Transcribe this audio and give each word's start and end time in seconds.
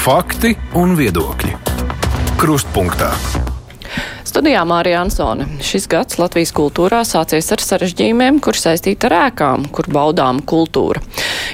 Fakti 0.00 0.54
un 0.80 0.94
viedokļi. 0.96 1.50
Krustpunktā. 2.40 3.10
Studijā 4.24 4.62
Mārija 4.64 5.02
Ansone. 5.04 5.44
Šis 5.60 5.84
gads 5.92 6.16
Latvijas 6.16 6.54
kultūrā 6.56 7.02
sācies 7.04 7.50
ar 7.52 7.60
sarežģījumiem, 7.60 8.38
kur 8.40 8.56
saistīta 8.56 9.10
ar 9.10 9.16
ēkām, 9.26 9.66
kur 9.76 9.90
baudām 9.92 10.40
kultūra. 10.40 11.02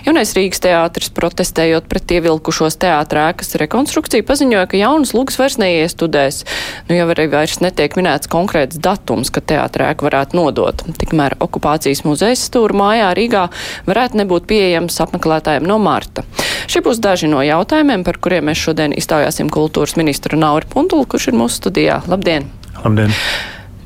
Jaunais 0.07 0.31
Rīgas 0.37 0.61
teātris 0.63 1.09
protestējot 1.11 1.89
pret 1.91 2.13
ievilkušos 2.15 2.77
teātra 2.79 3.25
ēkas 3.33 3.57
rekonstrukciju 3.59 4.23
paziņoja, 4.29 4.69
ka 4.71 4.79
jaunas 4.79 5.11
lūgas 5.17 5.35
vairs 5.41 5.57
neiestudēs. 5.59 6.45
Nu 6.87 6.95
jau 6.95 7.09
arī 7.11 7.25
vairs 7.33 7.59
netiek 7.59 7.97
minēts 7.99 8.31
konkrēts 8.31 8.79
datums, 8.79 9.33
kad 9.35 9.49
teātra 9.51 9.89
ēku 9.91 10.07
varētu 10.07 10.39
nodot. 10.39 10.85
Tikmēr 11.01 11.35
okupācijas 11.43 12.05
muzejas 12.07 12.47
stūra 12.47 12.79
mājā 12.79 13.11
Rīgā 13.19 13.49
varētu 13.91 14.23
nebūt 14.23 14.47
pieejams 14.53 15.01
apmeklētājiem 15.09 15.67
no 15.67 15.81
marta. 15.83 16.23
Šie 16.71 16.85
būs 16.87 17.03
daži 17.03 17.27
no 17.33 17.43
jautājumiem, 17.43 18.07
par 18.07 18.23
kuriem 18.23 18.47
mēs 18.47 18.63
šodien 18.63 18.95
iztaujāsim 18.95 19.51
kultūras 19.51 19.99
ministru 19.99 20.39
Nauri 20.39 20.71
Puntulu, 20.71 21.11
kurš 21.11 21.33
ir 21.33 21.41
mūsu 21.43 21.65
studijā. 21.65 21.99
Labdien! 22.07 22.47
Labdien! 22.85 23.11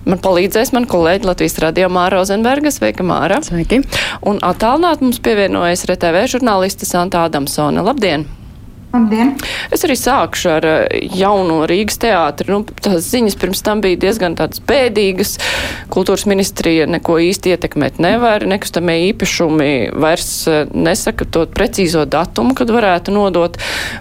Man 0.09 0.21
palīdzēs 0.25 0.73
man 0.73 0.89
kolēģi 0.89 1.29
Latvijas 1.29 1.59
radio 1.61 1.91
Māra 1.93 2.19
Rozenberga. 2.19 2.73
Sveika, 2.73 3.05
Māra! 3.07 3.43
Sveiki! 3.45 3.83
Un 4.27 4.41
attālināt 4.47 5.05
mums 5.05 5.21
pievienojas 5.25 5.85
RTV 5.91 6.27
žurnāliste 6.37 6.89
Santa 6.89 7.27
Adamsone. 7.29 7.85
Labdien! 7.85 8.29
Labdien! 8.91 9.37
Es 9.71 9.85
arī 9.87 9.95
sākšu 9.95 10.49
ar 10.51 10.65
eh, 10.67 11.05
jauno 11.15 11.61
Rīgas 11.71 12.01
teātri. 12.03 12.51
Nu, 12.51 12.65
tās 12.83 13.07
ziņas 13.13 13.37
pirms 13.39 13.63
tam 13.63 13.83
bija 13.85 14.01
diezgan 14.03 14.35
tādas 14.39 14.59
bēdīgas. 14.67 15.37
Kultūras 15.95 16.27
ministrija 16.27 16.89
neko 16.91 17.21
īsti 17.23 17.55
ietekmēt 17.55 18.01
nevar. 18.03 18.43
Nekustamie 18.51 18.99
īpašumi 19.13 19.71
vairs 19.95 20.33
eh, 20.51 20.65
nesaka 20.75 21.29
to 21.31 21.47
precīzo 21.55 22.03
datumu, 22.11 22.57
kad 22.59 22.73
varētu 22.75 23.15
nodot. 23.15 23.61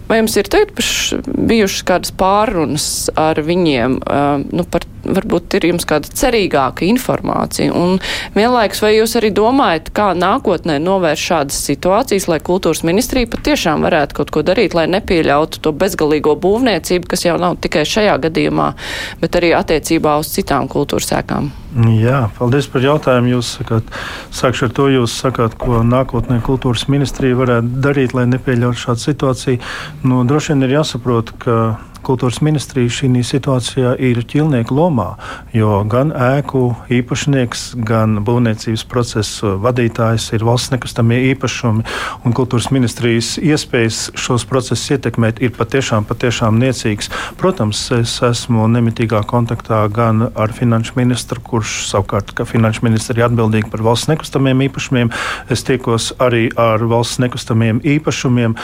Vai 0.09 0.23
jums 0.23 0.39
ir 0.41 0.49
teikt, 0.49 0.81
bijušas 1.27 1.85
kādas 1.85 2.15
pārunas 2.17 2.89
ar 3.19 3.37
viņiem 3.45 4.01
uh, 4.01 4.41
nu, 4.41 4.65
par 4.65 4.89
varbūt 5.03 5.57
ir 5.57 5.69
jums 5.69 5.85
kāda 5.89 6.09
cerīgāka 6.11 6.85
informācija. 6.87 7.73
Un 7.75 7.99
vienlaikus, 8.35 8.81
vai 8.83 8.93
jūs 8.95 9.15
arī 9.19 9.31
domājat, 9.35 9.91
kā 9.95 10.11
nākotnē 10.17 10.79
novērst 10.83 11.29
šādas 11.31 11.61
situācijas, 11.69 12.27
lai 12.31 12.39
kultūras 12.43 12.83
ministrija 12.87 13.29
patiešām 13.31 13.85
varētu 13.85 14.19
kaut 14.19 14.33
ko 14.35 14.43
darīt, 14.45 14.75
lai 14.79 14.87
nepieļautu 14.89 15.61
to 15.63 15.73
bezgalīgo 15.75 16.35
būvniecību, 16.41 17.09
kas 17.11 17.27
jau 17.27 17.37
nav 17.41 17.59
tikai 17.63 17.85
šajā 17.87 18.17
gadījumā, 18.25 18.71
bet 19.21 19.39
arī 19.39 19.53
attiecībā 19.57 20.17
uz 20.21 20.31
citām 20.33 20.69
kultūras 20.71 21.11
sēkām? 21.11 21.51
Jā, 21.99 22.23
paldies 22.39 22.65
par 22.71 22.81
jautājumu. 22.81 23.35
Jūs 23.35 23.51
sakāt, 23.59 23.91
sākšu 24.33 24.69
ar 24.69 24.71
to, 24.73 24.87
jūs 24.89 25.13
sakāt, 25.21 25.53
ko 25.61 25.83
nākotnē 25.85 26.39
kultūras 26.45 26.87
ministrija 26.89 27.37
varētu 27.37 27.83
darīt, 27.85 28.15
lai 28.17 28.25
nepieļautu 28.31 28.85
šādu 28.87 29.03
situāciju. 29.03 29.61
Nu, 30.01 30.23
droši 30.25 30.55
vien 30.55 30.65
ir 30.65 30.79
jāsaprot, 30.79 31.35
ka 31.43 31.59
kultūras 32.05 32.41
ministrija 32.45 32.91
šī 32.99 33.09
situācijā 33.25 33.95
ir 33.99 34.21
ķilnieka 34.23 34.73
lomā, 34.75 35.15
jo 35.53 35.81
gan 35.89 36.11
ēku 36.13 36.75
īpašnieks, 36.93 37.73
gan 37.85 38.19
būvniecības 38.25 38.85
procesa 38.89 39.55
vadītājs 39.61 40.29
ir 40.37 40.45
valsts 40.47 40.73
nekustamie 40.73 41.19
īpašumi, 41.31 41.85
un 42.25 42.35
kultūras 42.37 42.69
ministrijas 42.75 43.35
iespējas 43.41 44.11
šos 44.19 44.45
procesus 44.49 44.95
ietekmēt 44.95 45.41
ir 45.43 45.53
patiešām, 45.57 46.07
patiešām 46.09 46.59
niecīgas. 46.61 47.11
Protams, 47.39 47.81
es 47.97 48.15
esmu 48.25 48.67
nemitīgā 48.71 49.23
kontaktā 49.29 49.81
gan 49.93 50.29
ar 50.35 50.53
finanšu 50.55 50.97
ministru, 50.99 51.41
kurš 51.43 51.81
savukārt, 51.89 52.33
ka 52.37 52.47
finanšu 52.47 52.85
ministri 52.87 53.19
ir 53.19 53.27
atbildīgi 53.29 53.71
par 53.73 53.83
valsts 53.85 54.11
nekustamiem 54.11 54.65
īpašumiem. 54.69 55.13
Es 55.49 55.65
tiekos 55.67 56.13
arī 56.21 56.47
ar 56.59 56.83
valsts 56.89 57.21
nekustamiem 57.23 57.83
īpašumiem. 57.97 58.55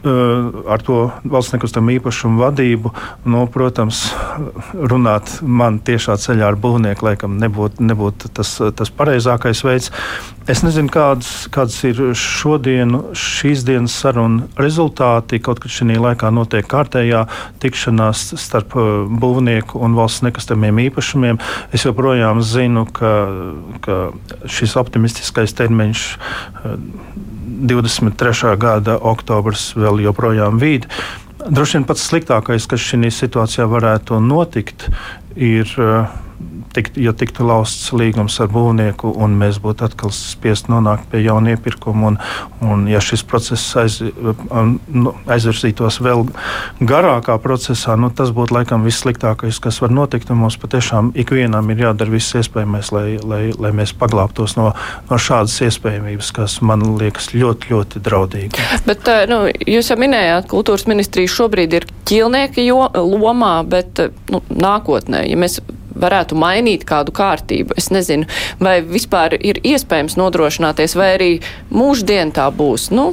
Ar 0.00 0.80
to 0.80 1.10
valsts 1.28 1.52
nekustamo 1.52 1.92
īpašumu 1.92 2.40
vadību, 2.40 2.79
nu, 3.28 3.44
protams, 3.52 4.02
runāt 4.74 5.38
man 5.42 5.78
tiešā 5.84 6.16
ceļā 6.20 6.50
ar 6.50 6.58
būvnieku 6.60 7.06
laikam 7.06 7.38
nebūtu 7.40 7.84
nebūt 7.84 8.28
tas, 8.36 8.56
tas 8.76 8.92
pareizākais 8.94 9.64
veids. 9.66 9.90
Es 10.50 10.64
nezinu, 10.64 10.90
kādas, 10.90 11.46
kādas 11.52 11.76
ir 11.86 12.00
šodien, 12.18 12.96
šīs 13.14 13.62
dienas 13.68 13.94
sarunu 13.94 14.48
rezultāti. 14.58 15.38
Kaut 15.44 15.60
kad 15.62 15.70
šī 15.70 15.98
laikā 16.00 16.30
notiek 16.34 16.66
kārtējā 16.66 17.26
tikšanās 17.62 18.24
starp 18.40 18.74
eh, 18.80 18.90
būvnieku 19.22 19.78
un 19.78 19.94
valsts 19.98 20.24
nekustamiem 20.26 20.82
īpašumiem. 20.88 21.40
Es 21.76 21.86
joprojām 21.86 22.42
zinu, 22.42 22.86
ka, 22.96 23.12
ka 23.84 24.00
šis 24.50 24.76
optimistiskais 24.80 25.54
termiņš 25.58 26.06
23. 27.60 28.56
gada 28.60 28.96
oktobris 28.96 29.70
vēl 29.76 30.00
joprojām 30.06 30.60
vīd. 30.60 30.88
Droši 31.48 31.78
vien 31.78 31.86
pats 31.88 32.02
sliktākais, 32.10 32.66
kas 32.68 32.82
šajā 32.84 33.12
situācijā 33.16 33.64
varētu 33.70 34.18
notikt, 34.20 34.88
ir 35.36 35.70
uh, 35.80 36.10
tikt, 36.74 36.96
ja 37.00 37.12
tiktu 37.16 37.44
lausts 37.46 37.90
līgums 37.96 38.36
ar 38.42 38.50
būvnieku, 38.52 39.10
un 39.22 39.34
mēs 39.40 39.58
būtu 39.62 39.86
atkal 39.86 40.12
spiest 40.14 40.70
nonākt 40.70 41.08
pie 41.10 41.22
jauna 41.24 41.54
iepirkuma, 41.54 42.12
un, 42.12 42.18
un 42.64 42.84
ja 42.90 43.00
šis 43.02 43.24
process 43.26 43.76
aiz, 43.80 43.98
nu, 44.00 45.14
aizvirzītos 45.30 46.00
vēl 46.04 46.26
garākā 46.80 47.36
procesā, 47.42 47.96
nu, 48.00 48.12
tas 48.14 48.32
būtu 48.36 48.54
laikam 48.56 48.86
vissliktākais, 48.86 49.60
kas 49.62 49.80
var 49.82 49.94
notikt. 49.94 50.30
Mums 50.30 50.56
patiešām 50.62 51.10
ikvienam 51.18 51.72
ir 51.72 51.84
jādara 51.86 52.14
viss 52.14 52.36
iespējamais, 52.38 52.92
lai, 52.94 53.06
lai, 53.18 53.42
lai 53.58 53.72
mēs 53.76 53.92
paglābtos 53.98 54.56
no, 54.58 54.70
no 55.10 55.18
šādas 55.20 55.58
iespējamības, 55.66 56.30
kas 56.36 56.60
man 56.64 56.84
liekas 57.00 57.32
ļoti, 57.34 57.74
ļoti 57.74 58.04
draudīgi. 58.06 58.68
Bet, 58.86 59.10
eh, 59.10 59.26
nu, 59.30 59.42
jūs 59.66 59.90
jau 59.90 59.98
minējāt, 60.00 60.48
kultūras 60.50 60.86
ministrija 60.90 61.30
šobrīd 61.30 61.76
ir 61.80 61.88
ķilnieka 62.08 62.64
lomā, 62.94 63.54
bet 63.68 64.00
nu, 64.30 64.42
nākotnē, 64.54 65.24
ja 65.28 65.38
mēs 65.40 65.60
varētu 66.02 66.38
mainīt 66.38 66.86
kādu 66.88 67.14
kārtību. 67.16 67.76
Es 67.80 67.90
nezinu, 67.94 68.28
vai 68.62 68.80
vispār 68.84 69.38
ir 69.40 69.62
iespējams 69.62 70.18
nodrošināties, 70.20 70.96
vai 70.98 71.14
arī 71.16 71.32
mūždien 71.74 72.32
tā 72.36 72.48
būs. 72.54 72.90
Nu, 72.94 73.12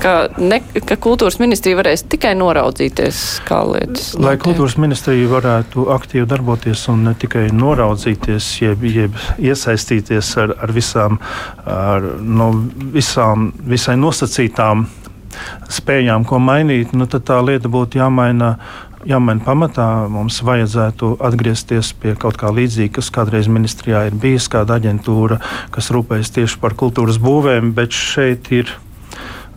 ka, 0.00 0.14
ne, 0.38 0.60
ka 0.86 0.96
kultūras 1.00 1.38
ministrija 1.40 1.78
varēs 1.78 2.04
tikai 2.10 2.34
noraudzīties, 2.38 3.22
kā 3.46 3.60
lietas. 3.68 4.12
Lai 4.16 4.34
notiek. 4.34 4.44
kultūras 4.44 4.76
ministrija 4.80 5.30
varētu 5.30 5.88
aktīvi 5.94 6.26
darboties 6.30 6.86
un 6.92 7.06
ne 7.08 7.14
tikai 7.18 7.48
noraudzīties, 7.54 8.50
jeb, 8.62 8.84
jeb 8.90 9.16
iesaistīties 9.38 10.32
ar, 10.42 10.54
ar 10.62 10.74
visām, 10.76 11.18
ar, 11.64 12.12
no 12.20 12.52
visām 12.94 13.50
visai 13.66 13.96
nosacītām 14.00 14.86
spējām, 15.72 16.24
ko 16.28 16.40
mainīt, 16.40 16.94
nu, 16.96 17.08
tad 17.10 17.26
tā 17.28 17.38
lieta 17.44 17.68
būtu 17.72 18.00
jāmaina 18.00 18.54
jāmaina 19.06 19.44
pamatā. 19.46 19.86
Mums 20.12 20.40
vajadzētu 20.46 21.16
atgriezties 21.26 21.92
pie 22.00 22.16
kaut 22.20 22.38
kā 22.40 22.50
līdzīga, 22.54 22.96
kas 22.98 23.12
kādreiz 23.14 23.50
ministrijā 23.50 24.06
ir 24.08 24.18
bijis, 24.20 24.50
kāda 24.52 24.80
aģentūra, 24.80 25.40
kas 25.74 25.92
rūpējas 25.94 26.34
tieši 26.36 26.60
par 26.62 26.76
kultūras 26.78 27.20
būvēm, 27.22 27.72
bet 27.76 27.94
šeit 27.96 28.50
ir 28.54 28.72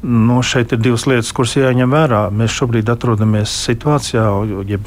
Nu, 0.01 0.37
šeit 0.41 0.71
ir 0.71 0.79
divas 0.79 1.03
lietas, 1.09 1.33
kuras 1.35 1.57
jāņem 1.57 1.91
vērā. 1.91 2.21
Mēs 2.31 2.53
šobrīd 2.55 2.87
atrodamies 2.87 3.51
situācijā, 3.65 4.23
jeb, 4.69 4.85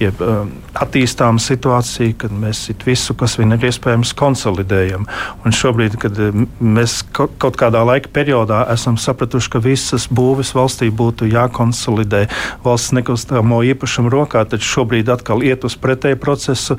jeb 0.00 0.22
um, 0.26 0.48
attīstām 0.74 1.38
situāciju, 1.38 2.16
kad 2.18 2.34
mēs 2.34 2.64
visu, 2.82 3.14
kas 3.14 3.36
vien 3.38 3.54
ir 3.54 3.66
iespējams, 3.68 4.10
konsolidējam. 4.18 5.06
Un 5.46 5.54
šobrīd, 5.54 5.94
kad 6.02 6.18
um, 6.26 6.48
mēs 6.58 6.96
kaut 7.14 7.58
kādā 7.60 7.84
laika 7.86 8.10
periodā 8.10 8.64
esam 8.74 8.98
sapratuši, 8.98 9.52
ka 9.52 9.62
visas 9.62 10.08
būvis 10.10 10.50
valstī 10.58 10.90
būtu 10.90 11.30
jākonsolidē 11.30 12.24
valsts 12.66 12.96
nekustamo 12.98 13.62
īpašumu 13.70 14.10
rokā, 14.10 14.42
tad 14.50 14.66
šobrīd 14.66 15.14
atkal 15.14 15.46
iet 15.46 15.62
uz 15.68 15.78
pretēju 15.78 16.18
procesu. 16.18 16.78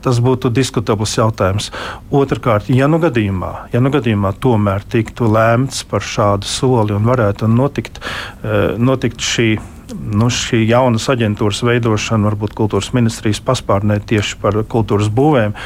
Tas 0.00 0.22
būtu 0.24 0.48
diskutabls 0.56 1.18
jautājums. 1.20 1.68
Otrakārt, 2.08 2.72
ja 2.72 2.88
nu 2.88 2.96
gadījumā, 3.04 3.52
ja 3.76 3.84
nu 3.84 3.92
gadījumā 3.92 4.32
tomēr 4.40 4.88
tiktu 4.88 5.28
lēmts 5.28 5.84
par 5.90 6.00
šādu 6.00 6.48
soli 6.48 6.96
un 6.96 7.09
varētu 7.10 7.50
notikt, 7.50 8.00
eh, 8.00 8.78
notikt 8.78 9.20
šī 9.20 9.50
nu, 9.90 10.28
šī 10.30 10.62
jaunas 10.68 11.08
aģentūras 11.10 11.64
veidošana, 11.66 12.30
varbūt 12.30 12.54
kultūras 12.58 12.92
ministrijas 12.94 13.40
paspārnē 13.42 13.98
tieši 14.06 14.38
par 14.42 14.60
kultūras 14.70 15.10
būvēm, 15.10 15.56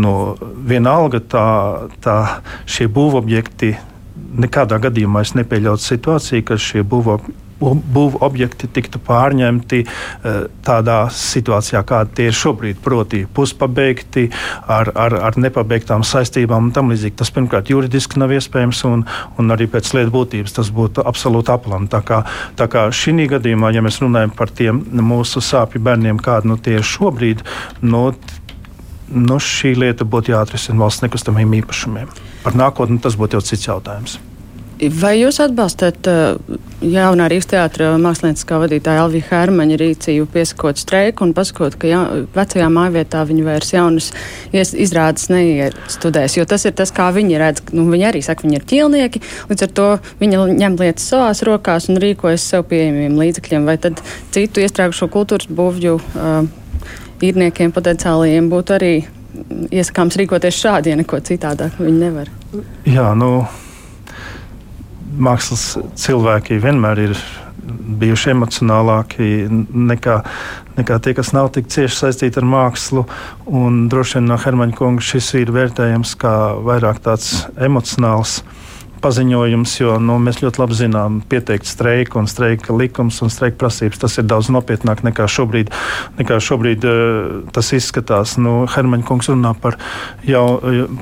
nu, 0.00 0.12
vienalga 0.40 1.20
tā, 1.20 1.46
tā 2.04 2.18
šie 2.64 2.88
būvobjekti 2.88 3.74
nekādā 4.40 4.80
gadījumā 4.82 5.24
es 5.24 5.34
nepieļautu 5.36 5.84
situāciju, 5.84 6.46
ka 6.48 6.58
šie 6.60 6.82
būvobjekti 6.82 7.43
būvu 7.72 8.20
objekti 8.24 8.68
tiktu 8.68 9.00
pārņemti 9.04 9.80
eh, 9.84 10.38
tādā 10.66 10.98
situācijā, 11.14 11.82
kāda 11.86 12.12
tie 12.18 12.28
ir 12.30 12.36
šobrīd, 12.38 12.80
proti, 12.84 13.24
puspabeigti, 13.34 14.28
ar, 14.68 14.92
ar, 14.94 15.16
ar 15.30 15.38
nepabeigtām 15.40 16.04
saistībām 16.06 16.68
un 16.68 16.74
tam 16.76 16.92
līdzīgi. 16.92 17.16
Tas 17.20 17.32
pirmkārt 17.34 17.72
juridiski 17.72 18.20
nav 18.22 18.34
iespējams, 18.36 18.84
un, 18.90 19.06
un 19.38 19.56
arī 19.56 19.68
pēc 19.70 19.94
lietu 19.96 20.14
būtības 20.14 20.58
tas 20.58 20.70
būtu 20.74 21.04
absolūti 21.06 21.54
aplam. 21.54 21.88
Tā 21.90 22.02
kā, 22.06 22.22
tā 22.58 22.68
kā 22.70 22.86
šī 22.92 23.28
gadījumā, 23.34 23.70
ja 23.74 23.82
mēs 23.84 24.00
runājam 24.02 24.32
par 24.34 24.50
tiem 24.50 24.82
mūsu 25.04 25.42
sāpju 25.44 25.82
bērniem, 25.84 26.20
kādi 26.22 26.50
nu 26.50 26.58
tie 26.60 26.78
ir 26.80 26.86
šobrīd, 26.86 27.44
nu, 27.86 28.06
nu, 29.14 29.40
šī 29.40 29.74
lieta 29.78 30.06
būtu 30.08 30.34
jāatrisina 30.34 30.84
valsts 30.84 31.06
nekustamiem 31.06 31.60
īpašumiem. 31.62 32.12
Par 32.44 32.58
nākotni 32.58 33.00
tas 33.00 33.18
būtu 33.20 33.38
jau 33.38 33.44
cits 33.46 33.68
jautājums. 33.70 34.18
Vai 34.74 35.12
jūs 35.20 35.36
atbalstat 35.38 36.08
uh, 36.10 36.56
jaunā 36.82 37.28
Rīgas 37.30 37.46
teātra 37.52 37.92
mākslinieckā 38.02 38.58
vadītāja 38.58 39.04
Alvija 39.04 39.28
Hermaņa 39.28 39.78
rīcību 39.78 40.26
piesakot 40.34 40.80
streiku 40.82 41.26
un 41.26 41.34
pasakot, 41.36 41.76
ka 41.78 41.88
ja, 41.88 42.00
vecajā 42.34 42.66
mājvietā 42.74 43.22
viņi 43.28 43.46
vairs 43.46 43.70
jaunas 43.70 44.10
izrādes 44.52 45.30
neiestudēs, 45.30 46.38
jo 46.40 46.46
tas 46.50 46.66
ir 46.66 46.74
tas, 46.74 46.90
kā 46.94 47.08
viņi 47.14 47.40
redz. 47.40 47.64
Nu, 47.76 47.86
viņi 47.92 48.08
arī 48.10 48.24
saka, 48.26 48.48
viņi 48.48 48.58
ir 48.58 48.68
ķilnieki, 48.74 49.24
līdz 49.52 49.66
ar 49.68 49.74
to 49.78 49.88
viņi 50.20 50.44
ņem 50.58 50.78
lietas 50.82 51.08
savās 51.14 51.44
rokās 51.46 51.88
un 51.92 52.02
rīkojas 52.02 52.50
sev 52.50 52.66
pieejamiem 52.70 53.18
līdzekļiem, 53.22 53.70
vai 53.70 53.78
tad 53.78 54.02
citu 54.34 54.64
iestrēgušo 54.64 55.10
kultūras 55.14 55.50
būvju 55.54 55.98
uh, 56.02 56.38
īrniekiem 57.22 57.72
potenciālajiem 57.74 58.50
būtu 58.50 58.74
arī 58.74 58.94
iesakāms 59.70 60.18
rīkoties 60.18 60.58
šādi, 60.58 60.92
ja 60.92 60.98
neko 60.98 61.22
citādāk 61.24 61.78
viņi 61.78 62.00
nevar. 62.00 62.30
Jā, 62.86 63.12
nu, 63.18 63.44
mākslas 65.18 65.74
cilvēki 66.00 66.60
vienmēr 66.62 67.02
ir 67.08 67.18
bijuši 68.00 68.32
emocionālāki 68.34 69.28
nekā, 69.48 70.18
nekā 70.76 70.98
tie, 71.04 71.14
kas 71.16 71.32
nav 71.36 71.50
tik 71.54 71.70
cieši 71.72 71.96
saistīti 71.96 72.40
ar 72.40 72.48
mākslu. 72.48 73.06
Un 73.46 73.86
droši 73.92 74.18
vien 74.18 74.28
no 74.28 74.38
Hermaņa 74.40 74.76
kunga 74.78 75.04
šis 75.04 75.30
ir 75.40 75.52
vērtējams 75.54 76.16
kā 76.20 76.34
vairāk 76.66 77.00
tāds 77.04 77.46
emocionāls 77.56 78.42
paziņojums, 79.04 79.76
jo 79.82 79.98
nu, 80.02 80.16
mēs 80.22 80.40
ļoti 80.42 80.62
labi 80.62 80.78
zinām, 80.78 81.20
pieteikt 81.28 81.68
streiku 81.68 82.22
un 82.22 82.28
streika 82.30 82.74
likums 82.76 83.20
un 83.24 83.32
streika 83.32 83.58
prasības. 83.60 84.00
Tas 84.04 84.18
ir 84.20 84.28
daudz 84.28 84.50
nopietnāk 84.54 85.04
nekā 85.06 85.26
šobrīd, 85.30 85.72
nekā 86.18 86.38
šobrīd 86.42 86.86
uh, 86.88 87.42
tas 87.54 87.72
izskatās. 87.76 88.36
Nu, 88.40 88.64
Hermaņa 88.70 89.06
kungs 89.08 89.30
runā 89.32 89.52
par, 89.60 89.76
jau, 90.26 90.44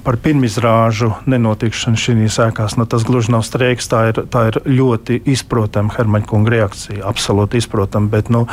par 0.05 0.19
pirmizrāžu 0.23 1.13
nenotikšanu 1.31 2.01
šīs 2.01 2.41
ēkās. 2.49 2.77
Nu, 2.81 2.87
tas 2.91 3.07
gluži 3.07 3.35
nav 3.35 3.47
streiks, 3.47 3.89
tā 3.91 4.09
ir, 4.11 4.23
tā 4.33 4.49
ir 4.51 4.61
ļoti 4.67 5.21
izprotama 5.33 5.95
Hermaņa 5.97 6.29
kunga 6.31 6.55
reakcija. 6.57 7.05
Absolūti 7.09 7.61
izprotama, 7.63 8.11
bet 8.13 8.33
nu, 8.33 8.45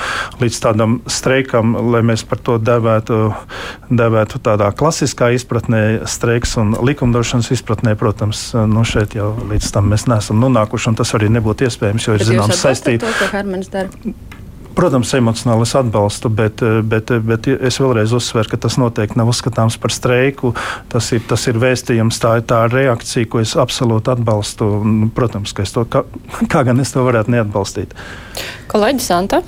līdz 0.42 0.62
tādam 0.64 1.00
streikam, 1.10 1.76
lai 1.94 2.04
mēs 2.06 2.26
par 2.30 2.42
to 2.44 2.60
devētu, 2.62 3.34
devētu 3.90 4.42
tādā 4.46 4.70
klasiskā 4.76 5.32
izpratnē, 5.38 5.84
streiks 6.10 6.56
un 6.62 6.76
likumdošanas 6.86 7.52
izpratnē, 7.56 7.96
protams, 8.00 8.52
nu, 8.70 8.86
šeit 8.88 9.18
jau 9.18 9.34
līdz 9.50 9.72
tam 9.76 9.90
mēs 9.94 10.08
neesam 10.10 10.42
nonākuši, 10.44 10.92
un 10.92 11.00
tas 11.00 11.14
arī 11.18 11.30
nebūtu 11.38 11.68
iespējams, 11.70 12.08
jo 12.08 12.18
ir 12.18 12.28
zināms 12.28 12.62
saistība. 12.62 13.10
Protams, 14.80 15.10
emocionāli 15.18 15.66
es 15.66 15.74
atbalstu, 15.76 16.30
bet, 16.32 16.62
bet, 16.88 17.12
bet 17.26 17.50
es 17.52 17.80
vēlreiz 17.82 18.14
uzsveru, 18.16 18.52
ka 18.54 18.60
tas 18.64 18.78
noteikti 18.80 19.20
nav 19.20 19.32
uzskatāms 19.34 19.76
par 19.82 19.92
streiku. 19.92 20.54
Tas 20.94 21.10
ir, 21.12 21.26
tas 21.28 21.44
ir 21.52 21.60
vēstījums, 21.60 22.22
tā 22.22 22.38
ir 22.40 22.46
tā 22.48 22.62
reakcija, 22.72 23.28
ko 23.28 23.42
es 23.44 23.58
absolūti 23.60 24.14
atbalstu. 24.14 24.70
Protams, 25.18 25.56
ka 25.58 25.66
es 25.68 25.76
to, 25.76 25.84
kā, 25.84 26.06
kā 26.54 26.64
gan 26.70 26.80
es 26.80 26.96
to 26.96 27.04
varētu 27.04 27.36
neatbalstīt. 27.36 27.98
Kolēģis 28.72 29.12
Santa. 29.12 29.44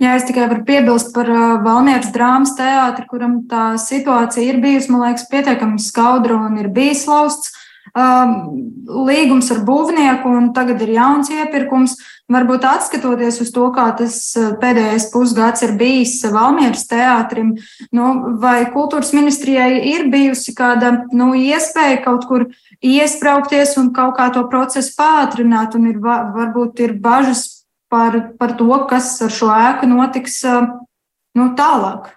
Jā, 0.00 0.14
es 0.16 0.24
tikai 0.24 0.46
varu 0.48 0.62
piebilst 0.64 1.10
par 1.12 1.28
Valmieras 1.60 2.08
drāmas 2.14 2.54
teātri, 2.56 3.04
kuram 3.10 3.42
tā 3.50 3.74
situācija 3.76 4.46
ir 4.48 4.60
bijusi, 4.62 4.88
man 4.94 5.04
liekas, 5.04 5.26
pietiekami 5.28 5.82
skaudra 5.82 6.38
un 6.46 6.56
ir 6.62 6.70
bijis 6.72 7.04
lausts 7.10 7.52
līgums 7.90 9.50
ar 9.50 9.60
būvnieku, 9.66 10.30
un 10.30 10.52
tagad 10.54 10.80
ir 10.80 10.94
jauns 10.94 11.30
iepirkums. 11.34 11.96
Varbūt 12.30 12.62
atskatoties 12.62 13.40
uz 13.42 13.50
to, 13.50 13.66
kā 13.74 13.88
tas 13.98 14.16
pēdējais 14.62 15.08
pusgads 15.10 15.64
ir 15.66 15.76
bijis 15.76 16.20
Valmieras 16.30 16.86
teātrim, 16.86 17.56
nu, 17.92 18.36
vai 18.38 18.70
kultūras 18.70 19.10
ministrijai 19.12 19.82
ir 19.90 20.06
bijusi 20.12 20.54
kāda 20.54 21.08
nu, 21.12 21.32
iespēja 21.34 22.04
kaut 22.06 22.28
kur 22.30 22.46
iesprāgties 22.80 23.76
un 23.82 23.90
kaut 23.92 24.14
kā 24.16 24.30
to 24.32 24.46
procesu 24.48 24.94
pātrināt, 24.96 25.74
un 25.74 25.90
ir, 25.90 25.98
varbūt 26.00 26.86
ir 26.86 26.94
bažas 27.02 27.59
par, 27.90 28.16
par 28.38 28.54
to, 28.58 28.70
kas 28.90 29.12
ar 29.26 29.34
šo 29.34 29.50
ēku 29.52 29.90
notiks 29.90 30.40
nu, 30.46 31.50
tālāk. 31.58 32.12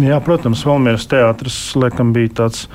Jā, 0.00 0.16
protams, 0.24 0.64
Valmieras 0.64 1.04
teātris 1.10 1.58
laikam 1.76 2.14
bija 2.16 2.32
tāds. 2.40 2.68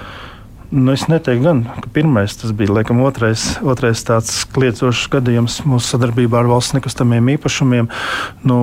Nu, 0.69 0.94
es 0.94 1.07
neteiktu, 1.09 1.41
gan, 1.41 1.63
ka 1.81 1.89
pirmais 1.89 2.35
tas 2.38 2.53
bija 2.53 2.75
laikam, 2.75 3.00
otrais, 3.01 3.56
otrais 3.65 4.03
tāds 4.06 4.44
kliedzošs 4.53 5.07
gadījums 5.15 5.63
mūsu 5.65 5.95
sadarbībā 5.95 6.44
ar 6.44 6.51
valsts 6.51 6.75
nekustamiem 6.77 7.31
īpašumiem. 7.33 7.89
Nu, 8.45 8.59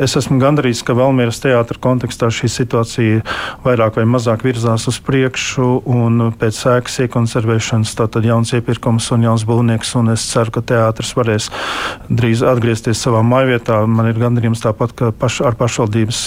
Es 0.00 0.12
esmu 0.18 0.36
gandarīts, 0.40 0.82
ka 0.84 0.94
Valmieras 0.96 1.38
teātra 1.40 1.78
kontekstā 1.80 2.28
šī 2.32 2.48
situācija 2.52 3.22
vairāk 3.64 3.96
vai 4.00 4.04
mazāk 4.08 4.44
virzās 4.44 4.84
uz 4.90 4.98
priekšu, 5.04 5.68
un 5.88 6.28
pēc 6.38 6.58
sēkas 6.58 6.98
iekonservēšanas 7.06 7.94
tātad 7.96 8.26
jauns 8.28 8.52
iepirkums 8.56 9.08
un 9.16 9.24
jauns 9.28 9.46
būvnieks, 9.48 9.94
un 10.00 10.12
es 10.12 10.26
ceru, 10.28 10.52
ka 10.52 10.64
teātris 10.72 11.14
varēs 11.16 11.48
drīz 12.12 12.44
atgriezties 12.44 13.00
savā 13.00 13.24
mājvietā. 13.24 13.80
Man 13.88 14.10
ir 14.12 14.20
gandarījums 14.20 14.64
tāpat, 14.64 14.96
ka 14.98 15.12
paš, 15.16 15.40
ar 15.48 15.56
pašvaldības 15.60 16.24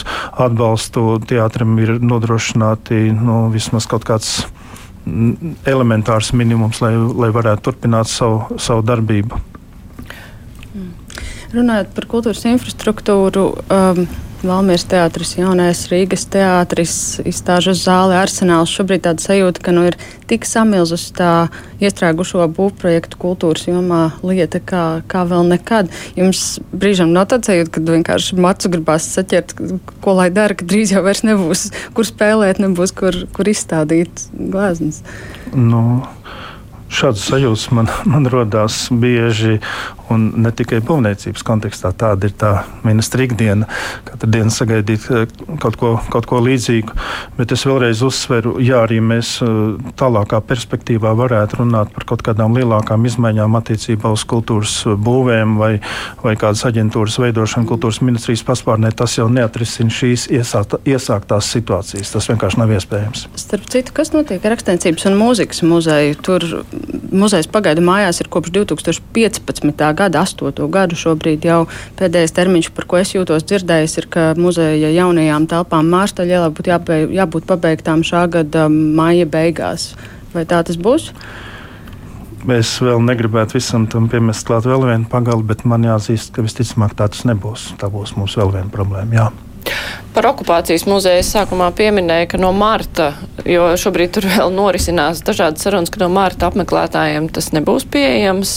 atbalstu 0.47 1.19
teātrim 1.29 1.77
ir 1.85 1.97
nodrošināti 2.01 3.11
nu, 3.13 3.45
vismaz 3.53 3.89
kaut 3.89 4.07
kāds 4.09 4.39
elementārs 5.69 6.33
minimums, 6.33 6.81
lai, 6.81 6.95
lai 6.97 7.29
varētu 7.33 7.69
turpināt 7.69 8.09
savu, 8.09 8.57
savu 8.57 8.81
darbību. 8.85 9.54
Runājot 11.55 11.91
par 11.95 12.07
kultūras 12.11 12.43
infrastruktūru, 12.49 13.49
um, 13.71 14.07
Valmīras 14.45 14.83
teātris, 14.85 15.31
jaunais 15.39 15.79
Rīgas 15.89 16.25
teātris, 16.29 16.93
izstāžu 17.25 17.73
zāle, 17.77 18.13
arsenāls. 18.19 18.73
Šobrīd 18.75 19.05
tāda 19.07 19.23
sajūta, 19.23 19.61
ka 19.63 19.73
nu, 19.73 19.85
ir 19.89 19.97
tik 20.29 20.45
samilzus 20.45 21.07
tā 21.17 21.47
iestrēgušo 21.81 22.45
būvprojektu 22.57 23.17
kultūras 23.21 23.65
jomā 23.69 24.03
lieta, 24.21 24.61
kā, 24.61 24.83
kā 25.09 25.23
vēl 25.29 25.47
nekad. 25.53 25.89
Jums 26.19 26.59
brīžam 26.75 27.15
nav 27.15 27.29
tāds 27.31 27.49
sajūta, 27.49 27.73
ka 27.73 27.85
vienkārši 27.89 28.37
macu 28.45 28.73
gribās 28.75 29.07
saķert, 29.15 29.55
ko 30.05 30.17
lai 30.19 30.29
dara, 30.35 30.57
ka 30.57 30.67
drīz 30.67 30.93
jau 30.93 31.05
vairs 31.07 31.25
nebūs, 31.25 31.69
kur 31.97 32.05
spēlēt, 32.05 32.61
nebūs, 32.61 32.93
kur, 32.97 33.23
kur 33.33 33.49
izstādīt 33.49 34.27
glāznes. 34.35 35.01
Nu. 35.55 36.03
Šādas 36.95 37.25
sajūtas 37.27 37.69
man, 37.73 37.89
man 38.11 38.29
rodās 38.29 38.85
bieži, 38.93 39.57
Un 40.13 40.27
ne 40.37 40.51
tikai 40.53 40.81
būvniecības 40.85 41.43
kontekstā, 41.45 41.89
tāda 41.97 42.29
ir 42.29 42.33
tā 42.37 42.51
ministra 42.85 43.25
ikdiena, 43.25 43.65
katru 44.05 44.29
dienu 44.35 44.53
sagaidīt 44.53 45.07
eh, 45.09 45.23
kaut 45.61 45.79
ko, 45.81 45.95
kaut 46.13 46.27
ko 46.29 46.41
līdzīgu. 46.45 46.93
Bet 47.39 47.53
es 47.55 47.65
vēlreiz 47.65 48.03
uzsveru, 48.05 48.55
ja 48.61 48.83
arī 48.85 48.99
mēs 49.01 49.39
eh, 49.41 49.49
tālākā 49.97 50.41
perspektīvā 50.45 51.15
varētu 51.17 51.61
runāt 51.63 51.93
par 51.95 52.05
kaut 52.11 52.25
kādām 52.27 52.57
lielākām 52.57 53.07
izmaiņām 53.09 53.57
attiecībā 53.61 54.11
uz 54.13 54.25
kultūras 54.29 54.75
būvēm 54.85 55.57
vai, 55.61 55.71
vai 56.21 56.35
kādas 56.37 56.65
aģentūras 56.69 57.17
veidošanu 57.23 57.69
kultūras 57.71 58.01
ministrijas 58.05 58.45
paspārnē, 58.45 58.93
tas 58.93 59.17
jau 59.17 59.25
neatrisina 59.31 59.93
šīs 59.93 60.27
iesāta, 60.37 60.81
iesāktās 60.85 61.49
situācijas. 61.55 62.13
Tas 62.13 62.29
vienkārši 62.29 62.61
nav 62.61 62.75
iespējams. 62.77 63.25
Starp 63.41 63.65
citu, 63.73 63.95
kas 63.95 64.13
notiek 64.13 64.45
ar 64.45 64.53
rakstniecības 64.53 65.09
un 65.09 65.17
mūzikas 65.19 65.65
muzeju? 65.65 66.21
Tur 66.25 66.45
muzejs 67.15 67.49
pagaidu 67.51 67.83
mājās 67.85 68.21
ir 68.21 68.29
kopš 68.31 68.53
2015 68.55 69.94
gada, 69.97 70.25
astoto 70.25 70.67
gadu. 70.71 70.97
Šobrīd 70.99 71.47
jau 71.47 71.63
pēdējais 71.99 72.35
termiņš, 72.35 72.69
par 72.75 72.89
ko 72.89 72.99
es 73.01 73.15
jūtos 73.15 73.47
dzirdējis, 73.47 73.97
ir, 74.01 74.09
ka 74.11 74.27
muzeja 74.39 74.91
jaunajām 74.93 75.47
telpām 75.51 75.89
Mārstaļielā 75.93 76.51
būtu 76.55 76.73
jābeig, 76.73 77.15
jābūt 77.15 77.49
pabeigtām 77.49 78.05
šā 78.05 78.27
gada 78.37 78.67
maija 78.69 79.27
beigās. 79.29 79.93
Vai 80.35 80.45
tā 80.49 80.61
tas 80.67 80.77
būs? 80.77 81.11
Es 82.45 82.75
vēl 82.83 83.01
negribētu 83.01 83.57
visam 83.57 83.87
tam 83.89 84.05
piemest 84.11 84.45
klāt 84.45 84.67
vēl 84.69 84.85
vienu 84.85 85.09
pagalu, 85.09 85.41
bet 85.49 85.63
man 85.65 85.87
jāatzīst, 85.87 86.35
ka 86.35 86.45
visticamāk 86.45 86.93
tā 86.93 87.09
tas 87.09 87.25
nebūs. 87.25 87.71
Tā 87.81 87.89
būs 87.89 88.13
mums 88.19 88.37
vēl 88.37 88.53
viena 88.59 88.69
problēma. 88.73 89.17
Jā. 89.17 89.31
Par 90.13 90.27
okupācijas 90.29 90.85
muzeju 90.87 91.23
es 91.23 91.31
sākumā 91.33 91.71
pieminēju, 91.75 92.29
ka 92.31 92.39
no 92.39 92.51
marta, 92.55 93.09
jo 93.49 93.71
šobrīd 93.81 94.13
tur 94.15 94.27
vēl 94.29 94.53
norisinās 94.53 95.23
dažādas 95.25 95.65
sarunas, 95.65 95.91
ka 95.91 96.03
no 96.03 96.11
marta 96.13 96.51
apmeklētājiem 96.51 97.31
tas 97.33 97.49
nebūs 97.55 97.87
pieejams. 97.91 98.53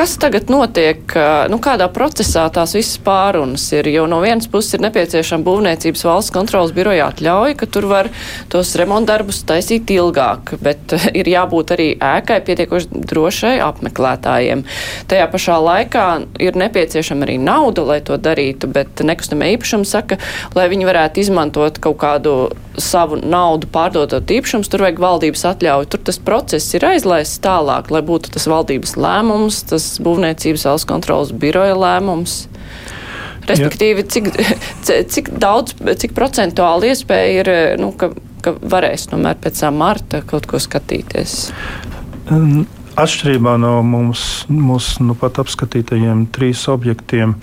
Kas 0.00 0.14
tagad 0.16 0.48
notiek, 0.48 1.12
nu, 1.52 1.58
kādā 1.60 1.84
procesā 1.92 2.46
tās 2.48 2.72
visas 2.72 2.96
pārunas 3.04 3.66
ir? 3.76 3.84
Jo 3.92 4.06
no 4.08 4.22
vienas 4.24 4.46
puses 4.48 4.78
ir 4.78 4.80
nepieciešama 4.86 5.44
būvniecības 5.44 6.04
valsts 6.08 6.32
kontrolas 6.32 6.72
biroja 6.72 7.10
atļauja, 7.10 7.58
ka 7.60 7.68
tur 7.68 7.84
var 7.90 8.08
tos 8.48 8.70
remontdarbus 8.80 9.42
taisīt 9.44 9.92
ilgāk, 9.92 10.54
bet 10.64 10.94
ir 11.20 11.28
jābūt 11.28 11.74
arī 11.76 11.88
ēkai 12.00 12.38
pietiekoši 12.46 13.02
drošai 13.12 13.52
apmeklētājiem. 13.66 14.64
Tajā 15.12 15.26
pašā 15.34 15.58
laikā 15.66 16.06
ir 16.48 16.56
nepieciešama 16.64 17.28
arī 17.28 17.36
nauda, 17.36 17.84
lai 17.92 18.00
to 18.00 18.16
darītu, 18.16 18.72
bet 18.72 19.04
nekustamie 19.04 19.52
īpašumi 19.58 19.84
saka, 19.84 20.16
lai 20.56 20.70
viņi 20.72 20.88
varētu 20.88 21.26
izmantot 21.26 21.76
kaut 21.76 22.00
kādu 22.00 22.38
savu 22.80 23.20
naudu 23.20 23.68
pārdodot 23.68 24.32
īpašums, 24.32 24.72
tur 24.72 24.86
vajag 24.86 25.04
valdības 25.04 25.44
atļauju. 25.52 25.92
Tur 25.92 26.04
tas 26.08 26.20
process 26.24 26.72
ir 26.78 26.88
aizlaists 26.88 27.44
tālāk, 27.44 27.92
lai 27.92 28.00
būtu 28.06 28.32
tas 28.32 28.48
valdības 28.48 28.96
lēmums, 28.96 29.62
tas 29.68 29.89
tas 29.90 30.00
būvniecības 30.06 30.66
valsts 30.70 30.88
kontrolas 30.88 31.34
biroja 31.34 31.76
lēmums. 31.76 32.44
Respektīvi, 33.50 34.06
cik, 34.06 34.32
cik 35.12 35.30
daudz, 35.42 35.74
cik 35.74 36.14
procentuāli 36.14 36.94
iespēja 36.94 37.38
ir, 37.42 37.54
nu, 37.82 37.92
ka 37.98 38.12
ka 38.44 38.54
varēs 38.56 39.08
tomēr 39.10 39.38
pēc 39.40 39.62
marta 39.74 40.22
kaut 40.26 40.48
ko 40.50 40.60
skatīties? 40.60 41.50
Atšķirībā 43.00 43.56
no 43.60 43.78
mums, 43.86 44.44
mūsu 44.50 45.06
nu 45.06 45.16
pat 45.18 45.40
apskatītajiem 45.42 46.26
trīs 46.34 46.66
objektiem, 46.70 47.36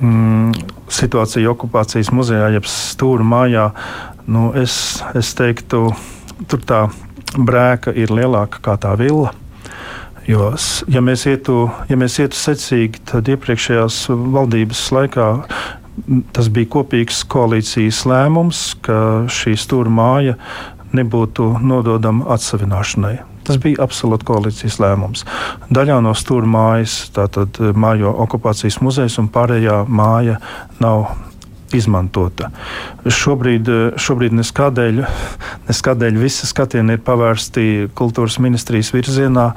mm, 0.00 0.54
situācija 0.92 1.52
okupācijas 1.52 2.12
muzejā, 2.14 2.50
jeb 2.56 2.68
stūra 2.70 3.26
mājā, 3.26 3.68
nu, 4.26 4.50
es, 4.58 4.98
es 5.16 5.34
teiktu, 5.38 5.86
tur 6.50 6.64
tā 6.66 6.86
brēka 7.34 7.94
ir 7.94 8.12
lielāka 8.14 8.62
kā 8.64 8.78
tā 8.80 8.94
villa. 8.98 9.34
Jo, 10.24 10.54
ja 10.88 11.02
mēs 11.04 11.26
ietu, 11.28 11.66
ja 11.90 11.96
mēs 12.00 12.16
ietu 12.22 12.38
secīgi, 12.38 13.02
tad 13.10 13.28
iepriekšējās 13.28 14.06
valdības 14.08 14.84
laikā 14.96 15.26
tas 16.34 16.48
bija 16.50 16.70
kopīgs 16.74 17.20
koalīcijas 17.30 18.00
lēmums, 18.08 18.62
ka 18.84 18.96
šī 19.30 19.54
stūra 19.60 19.92
māja 19.92 20.38
nebūtu 20.94 21.50
nododama 21.62 22.26
atsevināšanai. 22.34 23.18
Tas 23.44 23.58
bija 23.60 23.82
absolūti 23.84 24.24
koalīcijas 24.30 24.78
lēmums. 24.80 25.26
Daļā 25.74 26.00
no 26.02 26.14
stūra 26.16 26.48
mājas, 26.48 26.96
tātad 27.14 27.60
mājo 27.76 28.14
okupācijas 28.24 28.80
muzejs, 28.80 29.18
un 29.20 29.28
pārējā 29.34 29.82
māja 29.92 30.38
nav 30.80 31.10
izmantota. 31.76 32.50
Šobrīd, 33.04 33.68
šobrīd 34.00 34.36
neskādēļ, 34.40 35.04
neskādēļ 35.68 36.20
visi 36.22 36.48
skatieni 36.50 36.98
ir 36.98 37.04
pavērsti 37.06 37.68
kultūras 37.98 38.40
ministrijas 38.44 38.92
virzienā, 38.94 39.50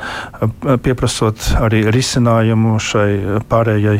pieprasot 0.86 1.51
arī 1.62 1.86
risinājumu 1.93 2.77
šai 2.83 3.41
pārējai 3.50 4.00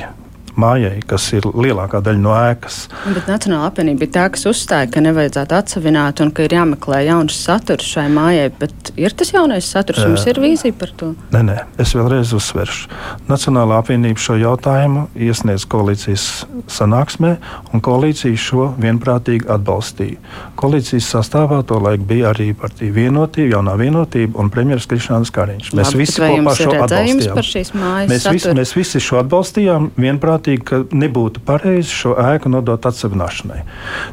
mājai, 0.60 0.98
kas 1.08 1.30
ir 1.38 1.48
lielākā 1.48 2.02
daļa 2.04 2.22
no 2.22 2.34
ēkas. 2.36 2.80
Bet 3.06 3.30
Nacionāla 3.30 3.70
apvienība 3.72 4.04
bija 4.06 4.14
tā, 4.18 4.26
kas 4.36 4.48
uzstāja, 4.50 4.90
ka 4.94 5.04
nevajadzētu 5.06 5.58
atsevināt 5.58 6.22
un 6.24 6.32
ka 6.36 6.48
ir 6.48 6.56
jāmeklē 6.58 7.04
jauns 7.08 7.38
saturs 7.48 7.88
šai 7.94 8.08
mājai. 8.14 8.50
Bet 8.60 8.92
ir 9.00 9.16
tas 9.18 9.34
jaunais 9.36 9.70
saturs, 9.70 10.04
jums 10.06 10.26
ir 10.30 10.42
vīzija 10.42 10.76
par 10.78 10.94
to? 10.98 11.12
Nē, 11.36 11.44
nē, 11.48 11.58
es 11.84 11.94
vēlreiz 11.98 12.34
uzsveršu. 12.38 12.92
Nacionālā 13.30 13.80
apvienība 13.84 14.22
šo 14.22 14.38
jautājumu 14.42 15.08
iesniedz 15.28 15.68
koalīcijas 15.70 16.28
sanāksmē, 16.72 17.36
un 17.74 17.84
koalīcija 17.84 18.42
šo 18.42 18.72
vienprātīgi 18.82 19.50
atbalstīja. 19.54 20.22
Koalīcijas 20.58 21.12
sastāvā 21.14 21.62
to 21.68 21.78
laik 21.84 22.06
bija 22.08 22.32
arī 22.32 22.50
partija 22.58 22.94
vienotība, 22.96 23.58
jaunā 23.58 23.76
vienotība 23.80 24.42
un 24.42 24.50
premjeras 24.54 24.88
Krišāns 24.90 25.32
Kariņš. 25.36 25.74
Mēs 25.78 25.92
Labi, 25.92 26.02
visi 26.02 26.22
kopā 26.24 26.56
šo 26.58 26.72
atbalstījām. 26.74 28.08
Mēs 28.10 28.28
visi, 28.32 28.54
mēs 28.58 28.74
visi 28.78 29.02
šo 29.04 29.20
atbalstījām 29.22 29.92
vienprātīgi 30.00 30.47
uzskatīja, 30.48 30.64
ka 30.64 30.96
nebūtu 30.96 31.42
pareizi 31.46 31.92
šo 31.92 32.16
ēku 32.16 32.50
nodot 32.50 32.80
atsevināšanai. 32.86 33.66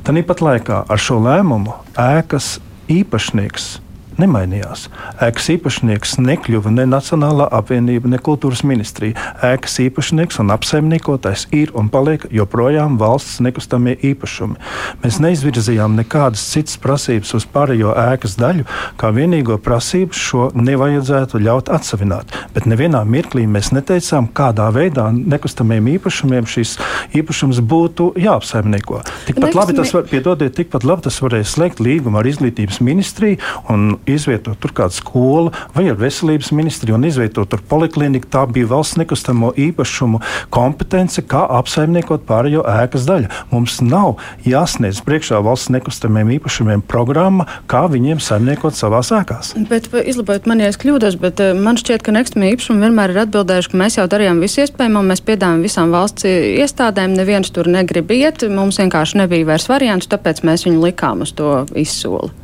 Tāpat 0.05 0.43
laikā 0.43 0.85
ar 0.89 0.99
šo 0.99 1.21
lēmumu 1.23 1.75
ēkas 1.97 2.61
īpašnieks 2.89 3.81
nemainījās. 4.21 4.89
Ēkas 5.25 5.51
īpašnieks 5.57 6.17
nekļuva 6.23 6.73
ne 6.75 6.87
Nacionālā 6.89 7.47
apvienība, 7.59 8.11
ne 8.13 8.21
kultūras 8.23 8.65
ministrija. 8.67 9.19
Ēkas 9.45 9.79
īpašnieks 9.87 10.41
un 10.43 10.53
apsaimniekotājs 10.55 11.47
ir 11.57 11.73
un 11.79 11.91
paliek 11.93 12.27
joprojām 12.35 12.99
valsts 13.01 13.41
nekustamie 13.45 13.97
īpašumi. 14.11 14.59
Mēs 15.05 15.21
neizvirzījām 15.25 15.97
nekādas 15.99 16.45
citas 16.53 16.79
prasības 16.81 17.35
uz 17.39 17.47
pārējo 17.51 17.95
ēkas 18.05 18.37
daļu, 18.41 18.67
kā 19.01 19.11
vienīgo 19.15 19.59
prasību 19.63 20.17
šo 20.19 20.49
nevajadzētu 20.59 21.41
ļaut 21.45 21.73
atsevināt. 21.75 22.35
Bet 22.55 22.69
nevienā 22.71 23.03
mirklī 23.09 23.47
mēs 23.51 23.73
neteicām, 23.75 24.31
kādā 24.37 24.69
veidā 24.75 25.09
nekustamiem 25.15 25.93
īpašumiem 25.97 26.49
šis 26.49 26.77
īpašums 27.19 27.61
būtu 27.65 28.13
jāapsaimnieko. 28.21 29.03
Tikpat 29.29 29.59
labi 29.59 29.77
tas 29.79 29.93
var, 29.95 30.07
piedodiet, 30.11 30.55
tikpat 30.57 30.87
labi 30.87 31.07
tas 31.09 31.21
varēja 31.23 31.49
slēgt 31.55 31.83
līgumu 31.85 32.21
ar 32.21 32.29
izglītības 32.29 32.81
ministriju 32.85 33.41
un 33.73 33.97
izvietot 34.11 34.59
tur 34.61 34.75
kādu 34.77 34.97
skolu 34.97 35.53
vai 35.75 35.87
ar 35.91 35.99
veselības 36.01 36.53
ministriju 36.55 36.99
un 36.99 37.07
izvietot 37.09 37.51
tur 37.51 37.63
polikliniku. 37.69 38.29
Tā 38.31 38.45
bija 38.51 38.71
valsts 38.71 38.99
nekustamo 39.01 39.53
īpašumu 39.59 40.21
kompetence, 40.55 41.23
kā 41.23 41.45
apsaimniekot 41.59 42.27
pārējo 42.29 42.65
ēkas 42.69 43.07
daļu. 43.09 43.31
Mums 43.53 43.81
nav 43.85 44.19
jāsniedz 44.47 45.03
priekšā 45.07 45.41
valsts 45.45 45.73
nekustamiem 45.75 46.35
īpašumiem 46.39 46.85
programma, 46.89 47.47
kā 47.71 47.85
viņiem 47.91 48.23
saimniekot 48.23 48.77
savās 48.79 49.13
ēkās. 49.15 49.55
Bet 49.71 49.91
izlabojiet 50.05 50.49
man, 50.51 50.63
ja 50.63 50.71
es 50.73 50.81
kļūdos, 50.81 51.19
bet 51.23 51.43
eh, 51.45 51.55
man 51.57 51.79
šķiet, 51.81 52.05
ka 52.05 52.15
nekustamie 52.15 52.55
īpašumi 52.55 52.87
vienmēr 52.87 53.15
ir 53.15 53.25
atbildējuši, 53.25 53.73
ka 53.73 53.83
mēs 53.85 53.99
jau 53.99 54.07
darījām 54.11 54.43
visu 54.45 54.65
iespējamo, 54.65 55.05
mēs 55.09 55.25
piedāvājam 55.25 55.65
visām 55.65 55.95
valsts 55.95 56.29
iestādēm, 56.29 57.17
neviens 57.19 57.53
tur 57.55 57.71
negrib 57.71 58.13
iet, 58.15 58.47
mums 58.51 58.81
vienkārši 58.83 59.23
nebija 59.25 59.53
vairs 59.55 59.69
variants, 59.71 60.11
tāpēc 60.11 60.45
mēs 60.47 60.69
viņu 60.69 60.83
likām 60.89 61.25
uz 61.25 61.35
to 61.37 61.61
izsoli. 61.79 62.44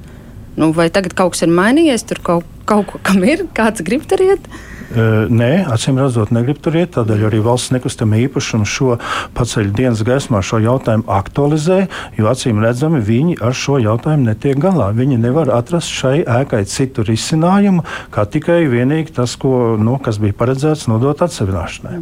Nu, 0.60 0.74
vai 0.76 0.90
tagad 0.92 1.14
kaut 1.16 1.32
kas 1.32 1.46
ir 1.46 1.54
mainījies, 1.56 2.04
tur 2.04 2.18
kaut, 2.20 2.48
kaut 2.68 2.90
ko 2.90 2.98
kam 3.06 3.22
ir, 3.24 3.46
kāds 3.56 3.80
grib 3.86 4.04
tur 4.08 4.20
iet? 4.20 4.44
Nē, 4.90 5.48
acīm 5.70 6.00
redzot, 6.02 6.32
negrib 6.34 6.58
tur 6.60 6.74
iet. 6.74 6.90
Tādēļ 6.96 7.28
arī 7.28 7.38
valsts 7.46 7.70
nekustamā 7.72 8.18
īpašuma 8.26 8.66
šo 8.68 8.96
paceļu 9.38 9.72
dienas 9.78 10.02
gaismā 10.04 10.42
šo 10.44 10.58
jautājumu 10.64 11.06
aktualizē, 11.14 11.78
jo 12.18 12.26
acīm 12.28 12.58
redzami 12.60 13.00
viņi 13.06 13.38
ar 13.46 13.54
šo 13.56 13.78
jautājumu 13.80 14.26
netiek 14.26 14.58
galā. 14.60 14.90
Viņi 14.98 15.20
nevar 15.22 15.52
atrast 15.54 15.94
šai 15.94 16.24
ēkai 16.26 16.64
citu 16.68 17.06
risinājumu, 17.06 17.86
kā 18.12 18.26
tikai 18.28 18.64
vienīgi 18.68 19.14
tas, 19.20 19.38
ko, 19.40 19.78
nu, 19.80 19.96
kas 20.02 20.18
bija 20.20 20.36
paredzēts 20.42 20.90
nodot 20.90 21.22
atsevināšanai. 21.22 22.00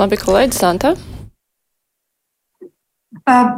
Labi, 0.00 0.18
kolēģis 0.24 0.64
Santa. 0.64 0.96
Uh, 3.26 3.52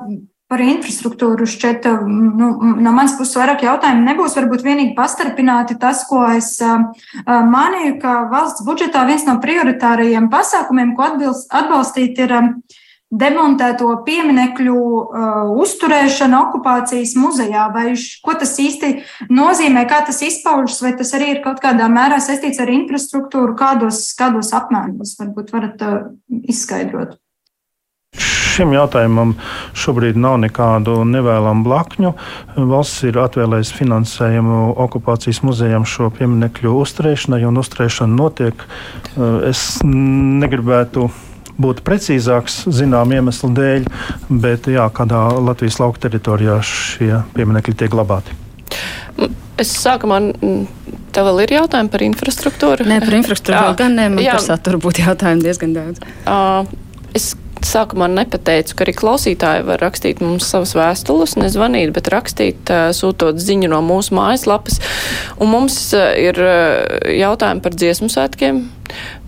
Par 0.49 0.63
infrastruktūru 0.65 1.45
šķiet, 1.45 1.85
nu, 2.09 2.47
no 2.81 2.93
manas 2.97 3.19
puses 3.19 3.37
vairāk 3.37 3.67
jautājumu 3.67 4.07
nebūs. 4.07 4.33
Varbūt 4.39 4.65
vienīgi 4.65 4.95
pastarpināti 4.97 5.77
tas, 5.81 6.07
ko 6.09 6.23
es 6.33 6.55
uh, 6.65 6.89
manīju, 7.29 7.99
ka 8.01 8.15
valsts 8.33 8.65
budžetā 8.65 9.03
viens 9.11 9.27
no 9.29 9.37
prioritārajiem 9.43 10.31
pasākumiem, 10.33 10.95
ko 10.97 11.05
atbilst, 11.11 11.53
atbalstīt, 11.53 12.23
ir 12.25 12.33
demontēto 13.13 13.93
pieminekļu 14.09 14.79
uh, 14.79 15.53
uzturēšana 15.61 16.41
okupācijas 16.47 17.13
muzejā. 17.21 17.69
Vai 17.77 17.93
ko 18.25 18.41
tas 18.41 18.57
īsti 18.65 18.95
nozīmē, 19.29 19.85
kā 19.93 20.01
tas 20.09 20.25
izpaužas, 20.25 20.81
vai 20.81 20.97
tas 20.97 21.13
arī 21.21 21.35
ir 21.35 21.45
kaut 21.45 21.61
kādā 21.61 21.93
mērā 21.93 22.25
saistīts 22.25 22.65
ar 22.65 22.73
infrastruktūru, 22.73 23.53
kādos, 23.61 24.07
kādos 24.17 24.57
apmēros 24.57 25.19
varbūt 25.21 25.53
varat 25.53 25.85
uh, 25.85 25.97
izskaidrot? 26.49 27.19
Šim 28.59 28.73
jautājumam 28.75 29.37
šobrīd 29.79 30.17
nav 30.19 30.41
nekādu 30.43 30.97
nevēlamu 31.07 31.63
blakņu. 31.63 32.11
Valsts 32.57 33.05
ir 33.07 33.19
atvēlējusi 33.23 33.77
finansējumu 33.77 34.73
okupācijas 34.83 35.45
muzejam 35.47 35.87
šo 35.87 36.09
pieminiektu 36.17 36.73
uzturēšanai, 36.81 37.45
un 37.47 37.61
uzturēšana 37.63 38.19
notiek. 38.19 38.65
Es 39.47 39.63
negribētu 39.87 41.07
būt 41.59 41.85
precīzāks, 41.87 42.65
zinām 42.75 43.15
iemeslu 43.15 43.53
dēļ, 43.55 43.87
bet 44.43 44.67
jā, 44.73 44.89
kādā 44.95 45.23
Latvijas 45.39 45.79
lauka 45.83 46.09
teritorijā 46.09 46.59
šie 46.67 47.13
pieminekļi 47.39 47.79
tiek 47.79 47.95
glabāti. 47.95 48.35
Es 49.59 49.71
sākumā 49.75 50.21
Tev 51.09 51.25
vēl 51.25 51.41
ir 51.47 51.55
jautājumi 51.57 51.91
par 51.91 52.03
infrastruktūru? 52.05 52.85
Nē, 52.87 52.99
par 53.03 53.15
infrastruktūru 53.17 53.79
gan 53.81 53.95
nē, 53.97 54.11
man 54.13 54.23
jā. 54.23 54.35
par 54.37 54.45
saturu 54.45 54.79
būtu 54.83 55.07
jautājumi 55.07 55.47
diezgan 55.47 55.73
daudz. 55.75 56.03
Uh, 56.29 56.69
es 57.17 57.33
sākumā 57.67 58.09
nepateicu, 58.13 58.77
ka 58.77 58.85
arī 58.87 58.95
klausītāji 58.99 59.67
var 59.69 59.83
rakstīt 59.83 60.23
mums 60.25 60.49
savas 60.53 60.75
vēstules, 60.79 61.37
nezvanīt, 61.41 61.93
bet 61.97 62.11
rakstīt, 62.15 62.73
sūtot 62.97 63.41
ziņu 63.43 63.71
no 63.73 63.81
mūsu 63.85 64.17
mājaslapas. 64.19 64.81
Un 65.39 65.53
mums 65.53 65.79
ir 65.97 66.39
jautājumi 67.19 67.65
par 67.65 67.79
dziesmu 67.79 68.11
svētkiem, 68.13 68.67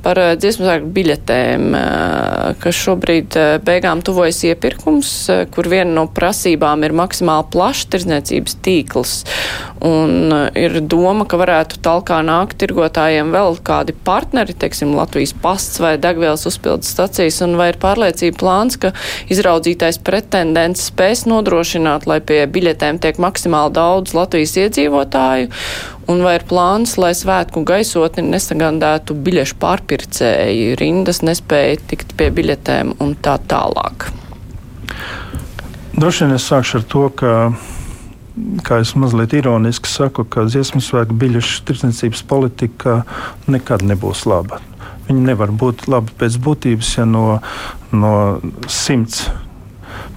par 0.05 0.19
eh, 0.21 0.35
dziesmu 0.41 0.67
svētku 0.67 0.91
biļetēm, 0.97 1.67
eh, 1.77 2.55
ka 2.61 2.73
šobrīd 2.75 3.37
eh, 3.39 3.51
beigām 3.65 4.03
tuvojas 4.05 4.43
iepirkums, 4.49 5.13
kur 5.55 5.69
viena 5.71 5.93
no 6.01 6.07
prasībām 6.15 6.85
ir 6.87 6.95
maksimāli 6.97 7.49
plašs 7.53 7.89
tirdzniecības 7.93 8.57
tīkls. 8.65 9.15
Un 9.87 10.33
ir 10.59 10.77
doma, 10.85 11.25
ka 11.29 11.39
varētu 11.41 11.81
talkā 11.85 12.19
nākt 12.27 12.59
tirgotājiem 12.61 13.31
vēl 13.33 13.57
kādi 13.65 13.95
partneri, 14.05 14.53
teiksim, 14.53 14.93
Latvijas 14.99 15.33
pasts 15.41 15.81
vai 15.81 15.95
degvielas 16.01 16.45
uzpildes 16.49 16.91
stacijas, 16.93 17.41
un 17.47 17.57
vai 17.61 17.71
ir 17.73 17.81
pārliecība 17.81 18.37
plāns, 18.43 18.77
ka 18.81 18.93
izraudzītais 19.33 20.01
pretendents 20.05 20.91
spēs 20.91 21.25
nodrošināt, 21.31 22.09
lai 22.11 22.21
pie 22.21 22.43
biļetēm 22.51 23.01
tiek 23.01 23.21
maksimāli 23.23 23.73
daudz 23.79 24.13
Latvijas 24.17 24.59
iedzīvotāju, 24.67 25.49
un 26.11 26.23
vai 26.27 26.37
ir 26.39 26.47
plāns, 26.51 26.97
lai 27.01 27.13
svētku 27.17 27.63
gaisotni 27.67 28.25
nesagandētu 28.27 29.17
biļešu 29.27 29.59
pārpircēji, 29.63 30.75
rindas 30.81 31.23
nespēja 31.27 31.79
tikt 31.91 32.17
pie 32.19 32.31
biļetēm 32.35 32.97
un 33.03 33.15
tā 33.23 33.37
tālāk? 33.51 34.11
Droši 35.95 36.27
vien 36.27 36.37
es 36.37 36.49
sākšu 36.51 36.81
ar 36.81 36.89
to, 36.91 37.05
ka 37.15 37.35
kā 38.65 38.81
es 38.83 38.95
mazliet 38.99 39.35
ironiski 39.37 39.91
saku, 39.91 40.25
ka 40.25 40.47
dziesmu 40.49 40.81
svētku 40.85 41.17
biļešu 41.21 41.65
tirdzniecības 41.69 42.25
politika 42.31 43.03
nekad 43.51 43.85
nebūs 43.87 44.25
laba. 44.31 44.61
Viņa 45.09 45.27
nevar 45.33 45.53
būt 45.53 45.89
laba 45.91 46.13
pēc 46.21 46.39
būtības, 46.43 46.97
ja 47.01 47.07
no, 47.09 47.41
no 47.93 48.15
simts 48.71 49.27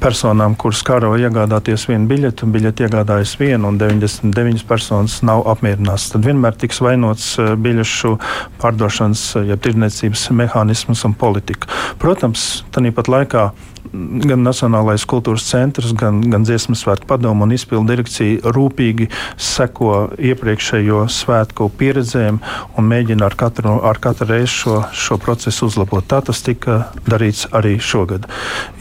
personām, 0.04 0.58
kuras 0.60 0.84
karo 0.86 1.14
iegādāties 1.20 1.88
vienu 1.90 2.10
biļeti, 2.12 2.46
un 2.46 2.54
biļeti 2.56 2.88
iegādājas 2.88 3.36
vienu, 3.40 3.70
un 3.72 3.80
99 3.80 4.66
personas 4.68 5.22
nav 5.26 5.46
apmierināts. 5.54 6.10
Tad 6.14 6.28
vienmēr 6.28 6.58
tiks 6.60 6.82
vainots 6.84 7.34
biļešu 7.40 8.16
pārdošanas, 8.62 9.26
ja 9.48 9.58
tirdzniecības 9.60 10.30
mehānismus 10.36 11.06
un 11.08 11.16
politika. 11.16 11.72
Protams, 12.02 12.64
tāpat 12.76 13.12
laikā 13.12 13.48
gan 13.94 14.44
Nacionālais 14.46 15.06
kultūras 15.10 15.46
centrs, 15.48 15.94
gan, 15.98 16.22
gan 16.32 16.46
dziesmu 16.48 16.76
svētku 16.78 17.08
padomu 17.10 17.46
un 17.46 17.54
izpildu 17.56 17.92
direkcija 17.92 18.54
rūpīgi 18.56 19.10
seko 19.38 20.14
iepriekšējo 20.18 21.04
svētku 21.12 21.70
pieredzēm 21.80 22.40
un 22.78 22.88
mēģina 22.90 23.28
ar 23.28 23.38
katru, 23.40 23.76
ar 23.86 24.00
katru 24.04 24.30
reizi 24.32 24.54
šo, 24.56 24.80
šo 24.92 25.20
procesu 25.22 25.70
uzlabot. 25.70 26.08
Tā 26.08 26.24
tas 26.26 26.42
tika 26.46 26.86
darīts 27.08 27.46
arī 27.54 27.76
šogad. 27.84 28.30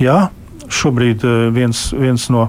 Jā, 0.02 0.30
šobrīd 0.72 1.24
eh, 1.24 1.44
viens, 1.54 1.90
viens 1.96 2.28
no 2.32 2.48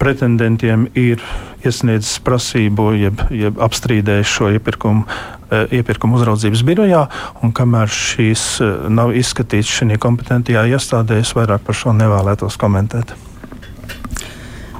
pretendentiem 0.00 0.86
ir 0.98 1.22
iesniedzis 1.62 2.18
prasību, 2.26 2.88
jeb, 2.98 3.24
jeb 3.30 3.60
apstrīdējis 3.62 4.36
šo 4.36 4.52
iepirkumu, 4.56 5.04
eh, 5.50 5.76
iepirkumu 5.80 6.18
uzraudzības 6.20 6.64
birojā. 6.68 7.04
Kamēr 7.58 7.92
šīs 7.92 8.46
eh, 8.62 8.72
nav 8.92 9.14
izskatīts 9.18 9.72
šajā 9.80 10.00
kompetentajā 10.02 10.66
iestādē, 10.76 11.22
es 11.22 11.34
vairāk 11.38 11.66
par 11.66 11.78
šo 11.78 11.94
nevēlētos 11.96 12.58
komentēt. 12.60 13.14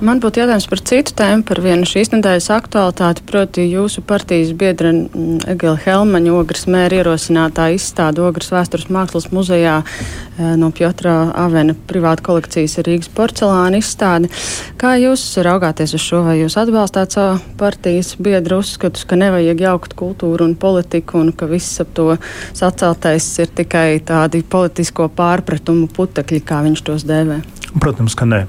Man 0.03 0.19
būtu 0.19 0.41
jautājums 0.41 0.65
par 0.67 0.81
citu 0.83 1.13
tēmu, 1.15 1.45
par 1.47 1.61
vienu 1.63 1.87
šīs 1.87 2.09
nedēļas 2.11 2.49
aktualitāti, 2.51 3.23
proti 3.23 3.69
jūsu 3.71 4.03
partijas 4.03 4.49
biedra 4.59 4.91
mm, 4.91 5.45
Egila 5.53 5.77
Helmaņa 5.79 6.33
ogres 6.35 6.67
mēra 6.67 6.99
ierosinātā 6.99 7.69
izstāde 7.77 8.25
Ogres 8.27 8.51
vēstures 8.51 8.89
mākslas 8.91 9.29
muzejā 9.31 9.77
eh, 9.85 10.57
no 10.59 10.73
Pjotra 10.75 11.29
Avena 11.45 11.77
privāta 11.87 12.27
kolekcijas 12.27 12.81
Rīgas 12.83 13.13
porcelāna 13.15 13.79
izstāde. 13.79 14.33
Kā 14.75 14.97
jūs 14.99 15.23
raugāties 15.47 15.95
uz 15.95 16.03
šo, 16.03 16.25
vai 16.27 16.41
jūs 16.41 16.59
atbalstāt 16.59 17.15
savu 17.15 17.39
partijas 17.63 18.17
biedru 18.19 18.59
uzskatus, 18.65 19.07
ka 19.07 19.21
nevajag 19.23 19.67
jaukt 19.69 19.95
kultūru 20.03 20.51
un 20.51 20.59
politiku 20.59 21.23
un 21.23 21.31
ka 21.31 21.47
viss 21.47 21.79
ap 21.79 21.95
to 21.95 22.11
saceltais 22.51 23.31
ir 23.39 23.55
tikai 23.55 24.03
tādi 24.03 24.43
politisko 24.43 25.13
pārpratumu 25.15 25.87
putekļi, 25.95 26.43
kā 26.43 26.65
viņš 26.67 26.89
tos 26.91 27.07
dēvē? 27.07 27.45
Protams, 27.81 28.13
ka 28.13 28.27
nē. 28.29 28.43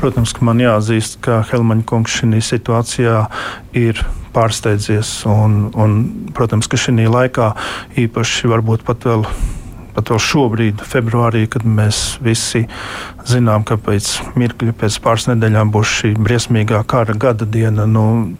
Protams, 0.00 0.32
ka 0.32 0.46
man 0.48 0.60
jāatzīst, 0.92 1.20
ka 1.22 1.42
Helmaņa 1.48 1.84
kungs 1.86 2.20
šajā 2.20 2.42
situācijā 2.44 3.16
ir 3.74 3.98
pārsteidzies. 4.34 5.24
Un, 5.26 5.72
un, 5.74 6.30
protams, 6.34 6.68
ka 6.68 6.76
šajā 6.76 7.08
laikā 7.08 7.54
īpaši 7.96 8.48
varbūt 8.48 8.84
pat 8.84 9.04
vēl. 9.04 9.26
Pat 9.92 10.08
vēl 10.08 10.20
šobrīd, 10.24 10.80
februārī, 10.88 11.42
kad 11.52 11.66
mēs 11.68 12.16
visi 12.24 12.62
zinām, 13.28 13.60
ka 13.60 13.76
pēc 13.76 14.06
mirkļa, 14.40 14.72
pēc 14.72 14.96
pāris 15.04 15.26
nedēļām 15.28 15.68
būs 15.68 15.90
šī 15.98 16.14
briesmīgā 16.16 16.80
kara 16.88 17.12
gada 17.12 17.44
diena, 17.44 17.84
nu, 17.84 18.32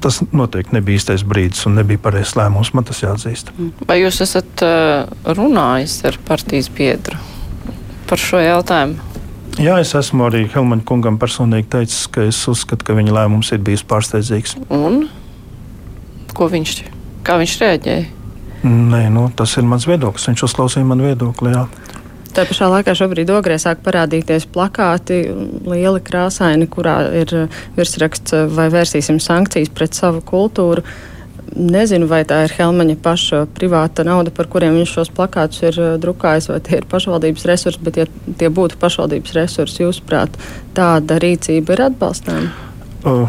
tas 0.00 0.22
noteikti 0.32 0.78
nebija 0.78 0.96
īstais 0.96 1.26
brīdis 1.28 1.68
un 1.68 1.76
nebija 1.76 2.00
pareizs 2.00 2.32
lēmums. 2.40 2.72
Man 2.72 2.88
tas 2.88 3.04
jāatzīst. 3.04 3.52
Vai 3.84 4.00
jūs 4.00 4.24
esat 4.24 4.64
uh, 4.64 5.12
runājis 5.28 6.00
ar 6.08 6.16
partijas 6.24 6.72
biedru 6.72 7.20
par 8.08 8.24
šo 8.24 8.40
jautājumu? 8.40 9.11
Jā, 9.60 9.76
es 9.82 9.92
esmu 9.98 10.28
arī 10.30 10.46
Helmaņa 10.52 10.84
kungam 10.88 11.18
personīgi 11.20 11.68
teicis, 11.74 12.06
ka 12.12 12.24
es 12.24 12.38
uzskatu, 12.48 12.86
ka 12.88 12.96
viņa 12.96 13.12
lēmums 13.18 13.52
ir 13.52 13.60
bijis 13.64 13.84
pārsteidzīgs. 13.84 14.56
Un 14.72 15.04
ko 16.32 16.48
viņš, 16.52 16.76
kā 17.26 17.36
viņš 17.40 17.56
reaģēja? 17.60 18.06
Nē, 18.62 19.08
nu, 19.10 19.26
tas 19.36 19.56
ir 19.58 19.66
mans 19.66 19.84
viedoklis. 19.90 20.28
Viņš 20.30 20.46
uzklausīja 20.46 20.86
manu 20.86 21.08
viedokli. 21.08 21.52
Jā. 21.52 21.66
Tā 22.32 22.46
pašā 22.48 22.70
laikā 22.72 22.94
šobrīd 22.96 23.28
ogrē 23.34 23.58
sāk 23.60 23.82
parādīties 23.84 24.46
plakāti, 24.54 25.18
lieli 25.68 26.00
krāsaini, 26.00 26.68
kurā 26.70 26.96
ir 27.20 27.34
virsraksts 27.76 28.38
vai 28.54 28.70
vērsīsim 28.72 29.18
sankcijas 29.20 29.72
pret 29.74 29.98
savu 29.98 30.22
kultūru. 30.24 30.84
Nezinu, 31.52 32.08
vai 32.08 32.22
tā 32.28 32.42
ir 32.46 32.54
Helmaņa 32.56 32.96
paša 33.04 33.42
privāta 33.52 34.06
nauda, 34.08 34.32
par 34.34 34.48
kuriem 34.52 34.78
viņš 34.78 34.96
šos 34.96 35.12
plakātus 35.12 35.62
ir 35.66 35.78
uh, 35.80 35.94
drukājis, 36.00 36.48
vai 36.48 36.60
tie 36.64 36.80
ir 36.80 36.88
pašvaldības 36.88 37.48
resursi, 37.50 37.82
bet 37.84 38.00
ja 38.00 38.06
tie 38.40 38.48
būtu 38.48 38.80
pašvaldības 38.80 39.34
resursi, 39.36 39.82
jūsuprāt, 39.84 40.38
tāda 40.76 41.20
rīcība 41.20 41.76
ir 41.76 41.84
atbalstāma? 41.90 42.70
Uh, 43.02 43.26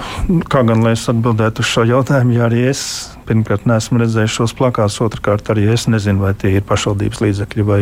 kā 0.53 0.61
gan 0.67 0.83
lai 0.85 0.93
es 0.93 1.07
atbildētu 1.09 1.63
uz 1.63 1.69
šo 1.71 1.83
jautājumu, 1.89 2.35
ja 2.37 2.45
arī 2.45 2.67
es 2.69 2.83
pirmkārt 3.27 3.65
neesmu 3.69 3.99
redzējis 4.03 4.35
šos 4.37 4.53
plakātus, 4.59 4.99
otrkārt 5.01 5.49
arī 5.49 5.65
es 5.73 5.87
nezinu, 5.89 6.21
vai 6.23 6.35
tie 6.37 6.51
ir 6.59 6.67
pašvaldības 6.67 7.23
līdzekļi 7.23 7.65
vai, 7.65 7.79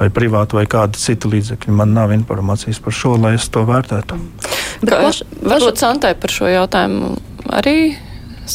vai 0.00 0.08
privāti 0.14 0.58
vai 0.58 0.66
kādi 0.70 0.98
citi 0.98 1.30
līdzekļi. 1.30 1.76
Man 1.78 1.94
nav 1.96 2.12
informācijas 2.16 2.82
par 2.82 2.96
šo, 2.96 3.14
lai 3.20 3.36
es 3.38 3.46
to 3.54 3.62
vērtētu. 3.68 4.18
Bet, 4.82 4.92
plaš, 4.92 5.22
varbūt 5.44 5.80
Santai 5.80 6.14
par 6.18 6.34
šo 6.34 6.50
jautājumu 6.50 7.14
arī 7.54 7.78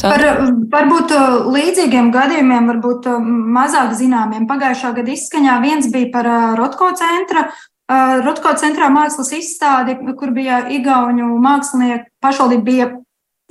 Par, 0.01 0.23
varbūt 0.73 1.13
uh, 1.13 1.51
līdzīgiem 1.53 2.09
gadījumiem, 2.13 2.71
varbūt 2.71 3.07
uh, 3.11 3.19
mazāk 3.57 3.93
zināmiem. 3.99 4.47
Pagājušā 4.49 4.93
gada 4.97 5.13
izskaņā 5.13 5.59
viens 5.63 5.89
bija 5.93 6.09
par 6.13 6.29
uh, 6.29 6.49
Rotko 6.59 6.93
centra. 6.99 7.51
Rotko 8.23 8.53
centrā 8.57 8.87
mākslas 8.89 9.33
izstādi, 9.35 9.97
kur 10.17 10.31
bija 10.33 10.61
igauņu 10.71 11.25
mākslinieki, 11.43 12.07
pašvaldība 12.23 12.63
bija 12.63 12.85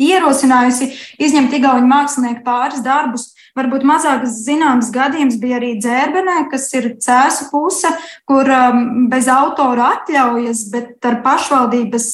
ierosinājusi 0.00 0.88
izņemt 1.22 1.52
igauņu 1.58 1.90
mākslinieku 1.90 2.40
pāris 2.46 2.80
darbus 2.82 3.28
Varbūt 3.52 3.82
mazāk 3.84 4.22
zināms 4.32 4.88
gadījums 4.94 5.36
bija 5.40 5.58
arī 5.58 5.74
dzērbenē, 5.76 6.38
kas 6.48 6.70
ir 6.78 6.86
cēsu 7.04 7.50
puse, 7.50 7.90
kur 8.28 8.48
um, 8.48 9.10
bez 9.12 9.28
autora 9.28 9.90
atļaujas, 9.98 10.64
bet 10.72 11.04
ar 11.04 11.18
pašvaldības 11.24 12.08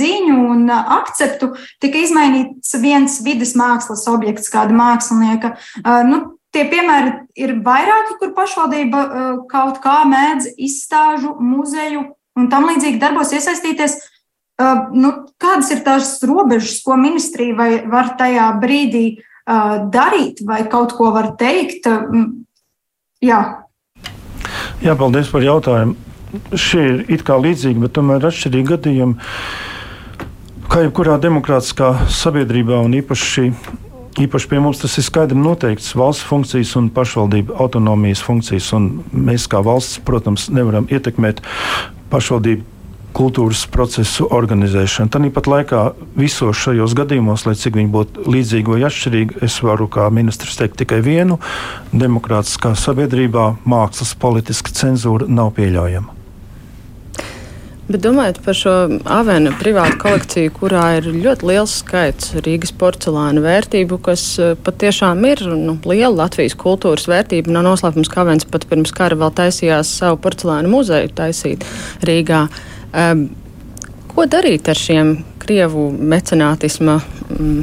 ziņu 0.00 0.40
un 0.50 0.66
akceptu 0.74 1.52
tika 1.82 2.02
izmainīts 2.02 2.74
viens 2.82 3.20
vidas 3.22 3.54
mākslas 3.58 4.02
objekts 4.10 4.50
kāda 4.50 4.74
mākslinieka. 4.74 5.54
Uh, 5.84 6.02
nu, 6.10 6.20
Tie 6.50 6.64
piemēri 6.66 7.12
ir 7.38 7.52
vairāki, 7.62 8.16
kur 8.18 8.32
pašvaldība 8.34 9.00
uh, 9.00 9.26
kaut 9.46 9.76
kā 9.84 10.00
mēdz 10.10 10.48
izstāžu, 10.58 11.36
muzeju 11.38 12.08
un 12.34 12.48
tam 12.50 12.66
līdzīgi 12.66 12.98
darbos 12.98 13.30
iesaistīties. 13.36 13.94
Uh, 14.58 14.88
nu, 14.90 15.12
kādas 15.38 15.70
ir 15.70 15.84
tās 15.86 16.16
robežas, 16.26 16.80
ko 16.82 16.98
ministrija 16.98 17.54
var 17.86 18.16
tajā 18.18 18.50
brīdī 18.58 19.04
darīt, 19.46 20.44
vai 20.46 20.62
kaut 20.70 20.94
ko 20.96 21.10
var 21.14 21.32
teikt? 21.40 21.88
Jā. 23.20 23.40
Jā, 24.80 24.94
paldies 24.96 25.28
par 25.32 25.44
jautājumu. 25.44 25.96
Šie 26.54 26.82
ir 26.86 27.00
it 27.10 27.24
kā 27.26 27.36
līdzīgi, 27.40 27.82
bet 27.82 27.96
tomēr 27.98 28.24
atšķirīgi 28.28 28.70
gadījumi. 28.70 29.30
Kā 30.70 30.84
jebkurā 30.84 31.18
demokrātiskā 31.18 32.06
sabiedrībā, 32.14 32.78
un 32.86 32.94
īpaši, 33.00 33.48
īpaši 34.22 34.50
pie 34.52 34.60
mums 34.62 34.78
tas 34.78 34.94
ir 35.00 35.04
skaidri 35.08 35.38
noteikts, 35.38 35.90
valsts 35.98 36.28
funkcijas 36.28 36.76
un 36.78 36.92
pašvaldību 36.94 37.58
autonomijas 37.58 38.22
funkcijas. 38.22 38.70
Mēs 39.10 39.48
kā 39.50 39.64
valsts, 39.66 39.98
protams, 40.06 40.46
nevaram 40.54 40.86
ietekmēt 40.86 41.42
pašvaldību 42.14 42.69
kultūras 43.16 43.64
procesu 43.70 44.28
organizēšanu. 44.30 45.10
Tāpat 45.14 45.50
laikā 45.50 45.82
visos 46.18 46.60
šajos 46.60 46.94
gadījumos, 46.98 47.46
lai 47.48 47.56
cik 47.58 47.78
viņi 47.78 47.92
būtu 47.94 48.28
līdzīgi 48.30 48.74
vai 48.74 48.84
atšķirīgi, 48.88 49.40
es 49.46 49.58
varu 49.64 49.88
kā 49.90 50.06
ministrs 50.14 50.58
teikt 50.60 50.80
tikai 50.82 51.02
vienu- 51.04 51.40
demokrātiskā 52.04 52.74
sabiedrībā 52.76 53.56
mākslas 53.64 54.14
politiska 54.14 54.70
cenzūra 54.70 55.28
nav 55.28 55.54
pieļaujama. 55.58 56.16
Bet 57.90 58.04
domājot 58.04 58.36
par 58.44 58.54
šo 58.54 58.72
avena 59.10 59.50
privātu 59.58 59.96
kolekciju, 59.98 60.52
kurā 60.54 60.84
ir 61.00 61.08
ļoti 61.10 61.42
liels 61.42 61.72
skaits 61.82 62.36
Rīgas 62.38 62.70
porcelāna 62.70 63.42
vērtību, 63.42 63.98
kas 64.00 64.38
eh, 64.38 64.54
patiešām 64.54 65.24
ir 65.26 65.42
nu, 65.58 65.74
liela 65.84 66.14
Latvijas 66.14 66.54
kultūras 66.54 67.08
vērtība. 67.10 67.50
Nav 67.50 67.66
noslēpums, 67.66 68.08
ka 68.12 68.22
avens 68.22 68.46
pat 68.46 68.68
pirms 68.70 68.94
kara 68.94 69.18
vēl 69.18 69.34
taisījās 69.34 69.90
savu 69.90 70.20
porcelāna 70.22 70.70
muzeju 70.70 71.10
taisīt 71.18 71.66
Rīgā. 72.06 72.44
Uh, 72.46 72.79
Um, 72.90 73.28
ko 74.10 74.26
darīt 74.26 74.68
ar 74.70 74.78
šiem 74.78 75.18
Krievu 75.40 75.88
mecenātisma 75.94 76.98
mm, 77.00 77.60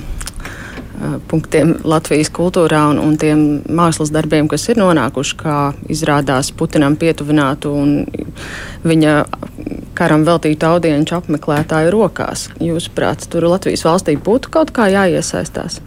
punktiem 1.29 1.75
Latvijas 1.85 2.29
kultūrā 2.33 2.87
un, 2.91 2.99
un 3.01 3.17
tiem 3.21 3.43
mākslas 3.69 4.11
darbiem, 4.13 4.47
kas 4.49 4.65
ir 4.71 4.79
nonākuši, 4.81 5.35
kā 5.39 5.57
izrādās 5.93 6.49
Putinam 6.57 6.97
pietuvinātu 6.99 7.73
un 7.77 7.93
viņa 8.87 9.13
karam 9.97 10.25
veltītu 10.27 10.69
audienču 10.69 11.17
apmeklētāju 11.19 11.93
rokās. 11.93 12.47
Jūsuprāt, 12.63 13.27
tur 13.31 13.49
Latvijas 13.49 13.85
valstī 13.87 14.17
būtu 14.17 14.53
kaut 14.53 14.73
kā 14.73 14.89
jāiesaistās? 14.93 15.81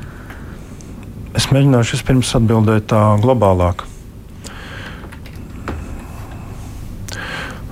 Es 1.39 1.47
mēģināšu 1.55 1.99
vispirms 1.99 2.35
atbildēt 2.39 2.91
tā 2.91 3.03
globālāk. 3.23 3.87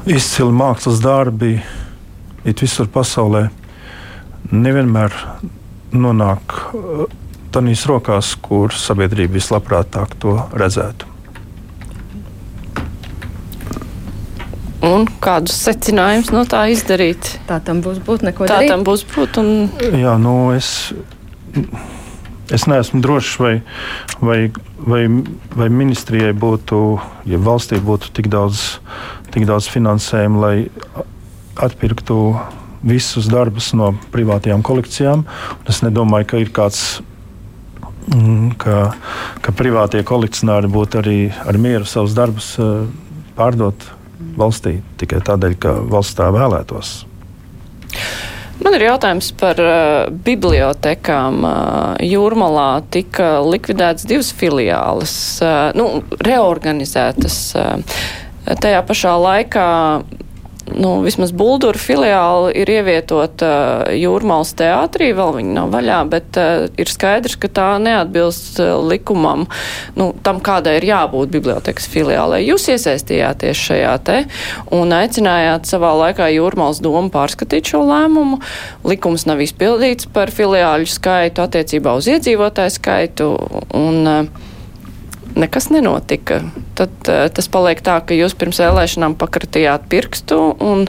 Izcili 0.09 0.55
mākslas 0.57 1.03
darbi 1.05 1.59
it 2.49 2.63
visur 2.63 2.89
pasaulē 2.93 3.49
nevienmēr 4.53 5.15
nonāk 5.93 6.55
uh, 6.73 7.05
tādās 7.53 7.85
rokās, 7.89 8.33
kur 8.41 8.73
sabiedrība 8.73 9.37
vislabprātāk 9.39 10.17
to 10.23 10.37
redzētu. 10.57 11.09
Un 14.89 15.09
kādus 15.21 15.57
secinājumus 15.67 16.31
no 16.33 16.45
tā 16.49 16.63
izdarīt? 16.73 17.35
Tā 17.49 17.59
tam 17.65 17.83
būs 17.85 17.99
būt 18.07 18.23
neko 18.29 18.47
Tā 18.47 18.61
darīt. 18.61 18.73
tam 18.73 18.85
būs 18.87 19.03
būt. 19.11 19.41
Un... 19.43 19.49
Jā, 19.99 20.15
nu 20.23 20.37
es, 20.55 20.93
es 22.55 22.67
neesmu 22.71 23.01
drošs, 23.05 23.39
vai, 23.43 23.55
vai, 24.21 24.39
vai, 24.79 25.03
vai 25.57 25.69
ministrijai 25.73 26.33
būtu, 26.33 26.81
ja 27.29 27.41
valstī 27.43 27.81
būtu 27.85 28.13
tik 28.17 28.31
daudz, 28.33 28.79
tik 29.35 29.49
daudz 29.49 29.69
finansējumu, 29.73 30.41
lai 30.41 30.57
atpirktu 31.59 32.19
visus 32.89 33.27
darbus 33.31 33.73
no 33.75 33.93
privātajām 34.15 34.63
kolekcijām. 34.67 35.25
Es 35.69 35.83
nedomāju, 35.83 36.29
ka 36.31 36.43
ir 36.43 36.53
kāds 36.55 36.83
mm, 38.13 38.55
ka, 38.63 38.79
ka 39.43 39.55
privātie 39.57 40.05
kolekcionāri 40.07 40.71
būtu 40.73 41.03
arī 41.03 41.19
ar 41.45 41.59
mieru 41.59 41.89
savus 41.89 42.17
darbus 42.17 42.55
eh, 42.63 42.87
pārdot 43.39 43.91
valstī 44.39 44.79
tikai 44.99 45.21
tādēļ, 45.27 45.59
ka 45.61 45.77
valsts 45.91 46.19
tā 46.19 46.31
vēlētos. 46.35 47.08
Man 48.59 48.75
ir 48.75 48.89
jautājums 48.89 49.31
par 49.39 49.61
uh, 49.63 50.09
bibliotekām. 50.11 51.43
Uh, 51.47 51.99
Jūrmalā 52.03 52.83
tika 52.91 53.39
likvidētas 53.47 54.09
divas 54.11 54.33
filiāles, 54.35 55.13
uh, 55.45 55.69
nu, 55.79 56.03
reorganizētas. 56.27 57.39
Uh, 57.55 58.01
tajā 58.57 58.81
pašā 58.89 59.13
laikā 59.21 59.69
nu, 60.77 60.91
vismaz 61.05 61.33
Buldura 61.37 61.79
filiāli 61.79 62.53
ir 62.63 62.71
ievietota 62.73 63.49
uh, 63.49 63.93
Jūrmālas 63.97 64.55
teātrī, 64.59 65.11
vēl 65.17 65.35
viņa 65.39 65.55
nav 65.57 65.71
vaļā, 65.73 65.99
bet 66.11 66.39
uh, 66.41 66.67
ir 66.81 66.91
skaidrs, 66.91 67.39
ka 67.41 67.51
tā 67.53 67.69
neatbilst 67.83 68.61
uh, 68.63 68.75
likumam, 68.83 69.47
nu, 69.99 70.11
tam, 70.27 70.43
kādai 70.45 70.79
ir 70.79 70.89
jābūt 70.91 71.33
bibliotekas 71.37 71.89
filiālē. 71.93 72.41
Jūs 72.45 72.69
iesaistījāties 72.75 73.65
šajā 73.69 73.95
te 74.07 74.19
un 74.75 74.95
aicinājāt 74.97 75.71
savā 75.71 75.95
laikā 76.03 76.31
Jūrmālas 76.35 76.83
domu 76.85 77.13
pārskatīt 77.15 77.73
šo 77.73 77.85
lēmumu. 77.89 78.41
Likums 78.89 79.29
nav 79.29 79.43
izpildīts 79.45 80.11
par 80.13 80.33
filiāļu 80.35 80.91
skaitu 80.91 81.45
attiecībā 81.47 81.97
uz 81.99 82.11
iedzīvotāju 82.13 82.79
skaitu. 82.79 83.33
Un, 83.79 84.05
uh, 84.07 84.47
nekas 85.39 85.71
nenotika. 85.71 86.41
Tad 86.79 87.11
uh, 87.11 87.27
tas 87.35 87.49
paliek 87.53 87.81
tā, 87.85 87.99
ka 88.05 88.17
jūs 88.17 88.35
pirms 88.39 88.61
vēlēšanām 88.63 89.17
pakratījāt 89.19 89.89
pirkstu 89.91 90.39
un 90.65 90.85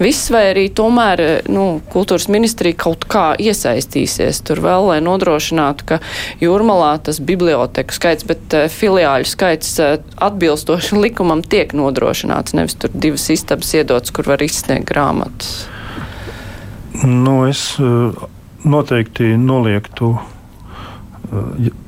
viss, 0.00 0.28
vai 0.32 0.44
arī 0.52 0.66
tomēr 0.76 1.22
nu, 1.52 1.66
kultūras 1.92 2.28
ministrija 2.32 2.76
kaut 2.86 3.06
kā 3.10 3.30
iesaistīsies 3.40 4.42
tur 4.46 4.60
vēl, 4.64 4.90
lai 4.90 4.98
nodrošinātu, 5.04 5.88
ka 5.88 6.00
jūrmalā 6.42 6.92
tas 7.08 7.20
biblioteku 7.20 7.96
skaits, 7.96 8.26
bet 8.28 8.56
uh, 8.56 8.68
filiāļu 8.72 9.30
skaits 9.32 9.72
uh, 9.82 9.96
atbilstoši 10.28 11.00
likumam 11.06 11.44
tiek 11.44 11.74
nodrošināts, 11.76 12.56
nevis 12.58 12.78
tur 12.80 12.94
divas 12.94 13.28
istabas 13.32 13.74
iedotas, 13.76 14.14
kur 14.14 14.28
var 14.28 14.44
izsniegt 14.44 14.88
grāmatas. 14.92 15.66
Nu, 17.04 17.42
es 17.44 17.74
noteikti 18.64 19.34
noliektu 19.36 20.14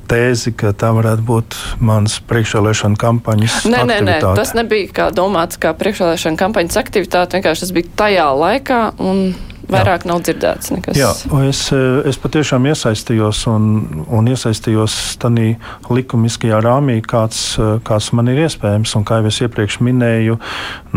tēzi, 0.09 0.53
ka 0.57 0.73
tā 0.77 0.91
varētu 0.95 1.25
būt 1.27 1.57
mans 1.85 2.17
priekšvēlēšana 2.29 2.99
kampaņas. 2.99 3.59
Nē, 3.69 3.83
nē, 3.83 3.85
nē, 3.85 4.17
aktivitāte. 4.17 4.33
tas 4.41 4.55
nebija 4.57 4.95
kā 4.99 5.09
domāts 5.15 5.61
kā 5.61 5.73
priekšvēlēšana 5.77 6.39
kampaņas 6.39 6.81
aktivitāte. 6.81 7.39
Vienkārši 7.39 7.65
tas 7.65 7.75
bija 7.77 7.93
tajā 8.03 8.27
laikā. 8.43 8.81
Un... 9.03 9.23
Vairāk 9.69 10.05
Jā. 10.05 10.11
nav 10.11 10.23
dzirdēts 10.25 10.73
nekas. 10.73 10.97
Jā, 10.99 11.11
es, 11.47 11.63
es 12.09 12.19
patiešām 12.21 12.67
iesaistījos 12.71 13.43
un, 13.51 13.69
un 14.07 14.29
iesaistījos 14.31 14.97
tādā 15.21 15.53
likumiskajā 15.89 16.59
rāmī, 16.65 16.99
kāds, 17.05 17.57
kāds 17.87 18.11
man 18.17 18.31
ir 18.33 18.43
iespējams. 18.45 18.95
Un, 18.97 19.05
kā 19.07 19.19
jau 19.21 19.29
es 19.29 19.39
iepriekš 19.45 19.79
minēju, 19.85 20.39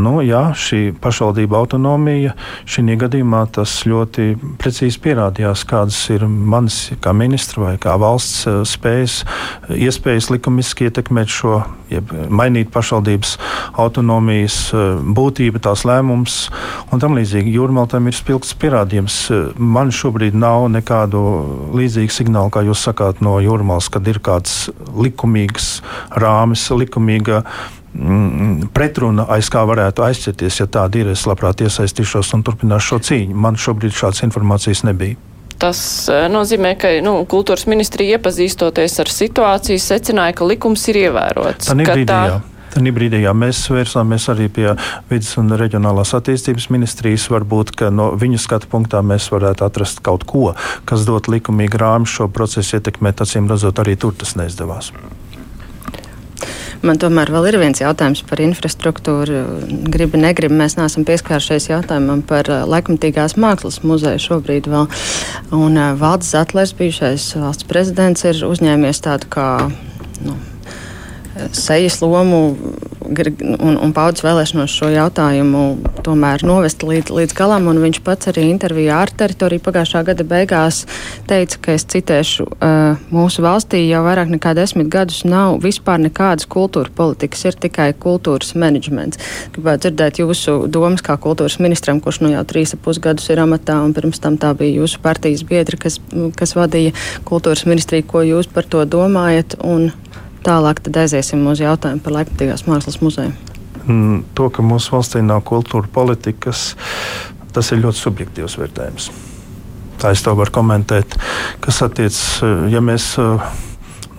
nu, 0.01 0.15
jā, 0.25 0.45
šī 0.59 0.83
pašvaldība 1.03 1.61
autonomija 1.61 2.35
šī 2.69 2.97
gadījumā 3.01 3.45
ļoti 3.89 4.27
precīzi 4.61 5.01
pierādījās, 5.03 5.65
kādas 5.69 5.99
ir 6.15 6.25
manas 6.27 6.91
kā 7.03 7.13
ministra 7.17 7.67
vai 7.67 7.75
kā 7.81 7.95
valsts 8.01 8.47
eh, 8.47 8.61
spējas, 8.69 9.23
iespējas 9.73 10.31
likumiski 10.33 10.89
ietekmēt 10.89 11.33
šo, 11.33 11.63
jeb 11.93 12.13
mainīt 12.33 12.73
pašvaldības 12.75 13.37
autonomijas 13.83 14.59
eh, 14.75 15.01
būtību, 15.19 15.63
tās 15.65 15.85
lēmums 15.89 16.39
un 16.93 17.03
tam 17.03 17.17
līdzīgi. 17.19 17.55
Jūrmaltam 17.57 18.09
ir 18.09 18.17
spilgts 18.17 18.55
pierādījums. 18.62 19.16
Man 19.59 19.92
šobrīd 19.94 20.37
nav 20.38 20.68
nekādu 20.72 21.20
līdzīgu 21.77 22.14
signālu, 22.14 22.53
kā 22.55 22.64
jūs 22.66 22.87
sakāt, 22.88 23.22
no 23.25 23.37
jūrmālas, 23.42 23.90
kad 23.92 24.09
ir 24.09 24.22
kāds 24.25 24.70
likumīgs 24.94 25.75
rāmis, 26.22 26.68
likumīga 26.70 27.42
mm, 27.94 28.70
pretruna, 28.75 29.27
aiz 29.35 29.51
kā 29.53 29.64
varētu 29.68 30.07
aizķerties. 30.07 30.62
Ja 30.62 30.68
tāda 30.79 31.03
ir, 31.03 31.12
es 31.16 31.27
labprāt 31.29 31.64
iesaistīšos 31.66 32.33
un 32.37 32.46
turpināšu 32.46 32.94
šo 32.94 33.03
cīņu. 33.11 33.42
Man 33.48 33.61
šobrīd 33.61 33.94
šādas 33.98 34.25
informācijas 34.29 34.87
nebija. 34.88 35.20
Tas 35.62 35.81
e, 36.11 36.25
nozīmē, 36.33 36.72
ka 36.81 36.90
nu, 37.07 37.20
kultūras 37.31 37.68
ministrija 37.70 38.16
iepazīstoties 38.16 38.98
ar 39.05 39.11
situāciju 39.14 39.83
secināja, 39.83 40.35
ka 40.40 40.48
likums 40.48 40.88
ir 40.90 41.05
ievērots. 41.05 41.70
Tā 41.70 41.77
brīdī, 41.79 42.09
tā... 42.11 42.22
jā. 42.33 42.40
Tad 42.73 42.87
brīdī 42.97 43.21
jā, 43.21 43.33
mēs 43.37 43.59
vērsāmies 43.69 44.31
arī 44.33 44.49
pie 44.49 44.71
vidas 45.11 45.35
un 45.41 45.53
reģionālās 45.61 46.15
attīstības 46.17 46.71
ministrijas. 46.73 47.29
Varbūt 47.33 47.75
no 47.93 48.13
viņu 48.17 48.41
skatu 48.41 48.71
punktā 48.73 49.03
mēs 49.05 49.29
varētu 49.33 49.67
atrast 49.67 50.01
kaut 50.05 50.25
ko, 50.29 50.55
kas 50.89 51.05
dot 51.09 51.29
likumīgu 51.29 51.83
rāmu 51.83 52.09
šo 52.09 52.31
procesu 52.33 52.79
ietekmēt. 52.79 53.21
Acīm 53.21 53.51
redzot, 53.51 53.83
arī 53.83 53.99
tur 54.01 54.17
tas 54.17 54.39
neizdevās. 54.41 54.89
Man 56.83 56.99
tomēr 56.99 57.31
vēl 57.31 57.45
ir 57.47 57.59
viens 57.61 57.79
jautājums 57.79 58.25
par 58.27 58.41
infrastruktūru. 58.43 59.43
Gribu, 59.93 60.19
negribu, 60.19 60.57
mēs 60.59 60.75
neesam 60.81 61.05
pieskārušies 61.07 61.69
jautājumam 61.71 62.25
par 62.27 62.49
laikmatīgās 62.49 63.37
mākslas 63.39 63.83
muzeju 63.87 64.19
šobrīd 64.25 64.67
vēl. 64.73 64.89
Un 65.55 65.79
Valdis 66.01 66.33
Zatlers, 66.35 66.73
bijušais 66.81 67.29
valsts 67.39 67.69
prezidents, 67.69 68.25
ir 68.27 68.43
uzņēmies 68.49 69.05
tādu 69.05 69.31
kā. 69.31 69.47
Nu, 70.25 70.35
sejas 71.57 72.00
lomu 72.02 72.42
un, 73.12 73.76
un 73.76 73.92
paudzes 73.94 74.24
vēlēšanos 74.24 74.72
šo 74.72 74.88
jautājumu 74.92 75.62
tomēr 76.07 76.44
novest 76.46 76.85
līdz, 76.87 77.12
līdz 77.14 77.37
galam. 77.37 77.68
Viņš 77.83 78.00
pats 78.05 78.31
arī 78.31 78.46
intervijā 78.50 79.00
ar 79.05 79.12
teritoriju 79.22 79.62
pagājušā 79.64 80.02
gada 80.07 80.26
beigās 80.28 80.83
teica, 81.31 81.59
ka 81.62 81.76
es 81.76 81.87
citēšu, 81.92 82.46
mūsu 83.12 83.44
valstī 83.44 83.83
jau 83.88 84.02
vairāk 84.07 84.33
nekā 84.33 84.55
desmit 84.59 84.90
gadus 84.92 85.22
nav 85.28 85.59
vispār 85.64 86.00
nekādas 86.02 86.48
kultūra 86.50 86.92
politikas, 86.94 87.44
ir 87.48 87.59
tikai 87.66 87.90
kultūras 87.98 88.55
menedžments. 88.59 89.20
Gribētu 89.55 89.88
dzirdēt 89.88 90.22
jūsu 90.22 90.59
domas 90.72 91.05
kā 91.05 91.16
kultūras 91.20 91.59
ministram, 91.62 92.00
kurš 92.02 92.22
nu 92.24 92.33
jau 92.35 92.44
trīs 92.48 92.74
ap 92.76 92.85
pusgadus 92.87 93.28
ir 93.33 93.42
amatā, 93.42 93.78
un 93.85 93.94
pirms 93.96 94.22
tam 94.22 94.38
tā 94.40 94.55
bija 94.59 94.83
jūsu 94.83 95.02
partijas 95.05 95.44
biedri, 95.48 95.81
kas, 95.81 95.98
kas 96.38 96.57
vadīja 96.59 96.94
kultūras 97.28 97.66
ministriju. 97.68 98.09
Ko 98.12 98.24
jūs 98.26 98.48
par 98.50 98.66
to 98.68 98.83
domājat? 98.88 99.57
Un 99.62 99.90
Tālāk 100.42 100.83
aiziesim 100.98 101.44
uz 101.46 101.61
jautājumu 101.62 102.02
par 102.02 102.16
laikmatīgās 102.18 102.66
mākslas 102.66 102.98
muzeju. 103.02 103.35
Mm, 103.87 104.22
to, 104.35 104.48
ka 104.55 104.62
mūsu 104.62 104.94
valstī 104.94 105.22
nav 105.22 105.42
kultūra 105.46 105.90
politikas, 105.90 106.72
tas 107.55 107.70
ir 107.74 107.83
ļoti 107.83 107.98
subjektīvs 107.98 108.59
vērtējums. 108.59 109.11
Tā 110.02 110.11
es 110.14 110.22
to 110.22 110.35
varu 110.38 110.50
komentēt. 110.55 111.14
Kas 111.62 111.83
attiecas, 111.87 112.42
ja 112.70 112.83
mēs 112.83 113.12
eh, 113.22 113.48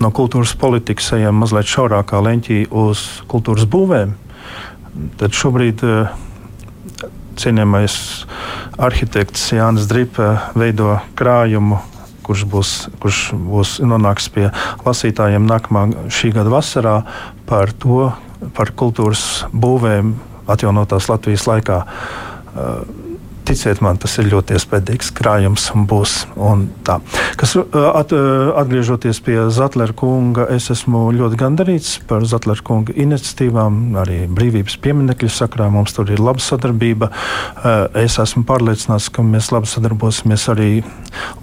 no 0.04 0.12
kultūras 0.16 0.56
politikas 0.60 1.12
ejam 1.18 1.42
mazliet 1.44 1.68
šaurākā 1.68 2.22
leņķī 2.24 2.60
uz 2.72 3.04
kultūras 3.32 3.68
būvēm, 3.68 4.14
tad 5.20 5.36
šobrīd 5.36 5.84
eh, 5.88 6.14
cienījamais 7.40 7.98
arhitekts 8.84 9.50
Jānis 9.56 9.90
Dripa 9.92 10.54
veido 10.56 10.98
krājumu 11.20 11.82
kurš 12.24 12.46
būs, 12.50 12.74
kurš 13.04 13.22
būs 13.38 13.78
nonāks 13.84 14.30
pie 14.34 14.50
lasītājiem 14.86 15.48
nākamā 15.50 15.88
šī 16.14 16.34
gada 16.38 16.54
vasarā 16.54 16.98
par 17.50 17.74
to, 17.76 18.10
par 18.58 18.74
kultūras 18.76 19.46
būvēm 19.54 20.16
atjaunotās 20.52 21.10
Latvijas 21.12 21.48
laikā. 21.48 21.84
Uh, 22.54 23.03
Ticiet 23.44 23.82
man, 23.84 23.98
tas 24.00 24.14
ir 24.22 24.30
ļoti 24.32 24.56
iespaidīgs 24.56 25.10
krājums 25.18 25.66
un 25.76 25.84
būs. 25.90 26.14
Un 26.40 26.68
tā. 26.88 27.00
Kas, 27.40 27.56
at, 27.60 28.14
atgriežoties 28.62 29.20
pie 29.26 29.36
Zetlera 29.52 29.96
kunga, 30.00 30.46
es 30.54 30.70
esmu 30.72 31.10
ļoti 31.18 31.40
gandarīts 31.42 31.98
par 32.08 32.24
Zetlera 32.30 32.64
kunga 32.64 32.96
iniciatīvām, 32.96 33.82
arī 34.00 34.22
brīvības 34.32 34.78
pieminiekļu 34.84 35.32
sakrā. 35.34 35.68
Mums 35.74 35.96
tur 35.98 36.14
ir 36.14 36.24
laba 36.24 36.40
sadarbība. 36.44 37.12
Es 38.00 38.16
esmu 38.24 38.46
pārliecināts, 38.48 39.10
ka 39.12 39.26
mēs 39.28 39.52
labi 39.52 39.72
sadarbosimies 39.72 40.48
arī 40.54 40.72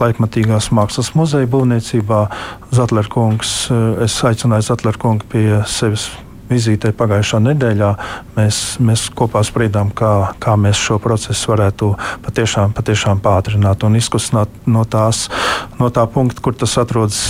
laikmatīgās 0.00 0.70
mākslas 0.76 1.12
muzeja 1.18 1.50
būvniecībā. 1.52 2.24
Zetlera 2.72 3.12
kungs, 3.12 3.54
es 4.00 4.18
aicināju 4.24 4.70
Zetlera 4.72 5.04
kungu 5.04 5.28
pie 5.28 5.46
sevis 5.68 6.08
vizītē 6.50 6.92
pagājušā 6.96 7.40
nedēļā 7.44 7.90
mēs, 8.36 8.60
mēs 8.82 9.06
kopā 9.16 9.42
spriedām, 9.46 9.92
kā, 9.96 10.34
kā 10.42 10.56
mēs 10.60 10.80
šo 10.80 10.98
procesu 11.02 11.52
varētu 11.52 11.92
patiešām, 12.26 12.74
patiešām 12.76 13.22
pātrināt 13.24 13.86
un 13.86 13.98
izkustināt 14.00 14.52
no, 14.66 14.84
tās, 14.84 15.28
no 15.80 15.90
tā 15.94 16.06
punkta, 16.10 16.42
kur 16.44 16.58
tas 16.58 16.76
atrodas 16.82 17.22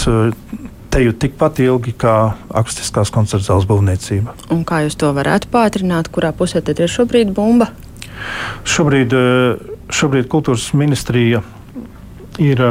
teju 0.91 1.15
tikpat 1.23 1.61
ilgi 1.63 1.95
kā 1.95 2.17
akustiskās 2.51 3.13
koncerta 3.15 3.53
zāles 3.53 3.69
būvniecība. 3.71 4.35
Un 4.51 4.65
kā 4.67 4.83
jūs 4.87 4.99
to 4.99 5.13
varētu 5.15 5.51
pātrināt? 5.53 6.11
Kurā 6.11 6.33
pusē 6.37 6.63
tad 6.67 6.83
ir 6.83 6.91
šobrīd 6.91 7.31
bumba? 7.37 7.71
Šobrīd, 8.69 9.15
šobrīd 9.95 10.27
kultūras 10.33 10.73
ministrija 10.77 11.45
ir 12.43 12.65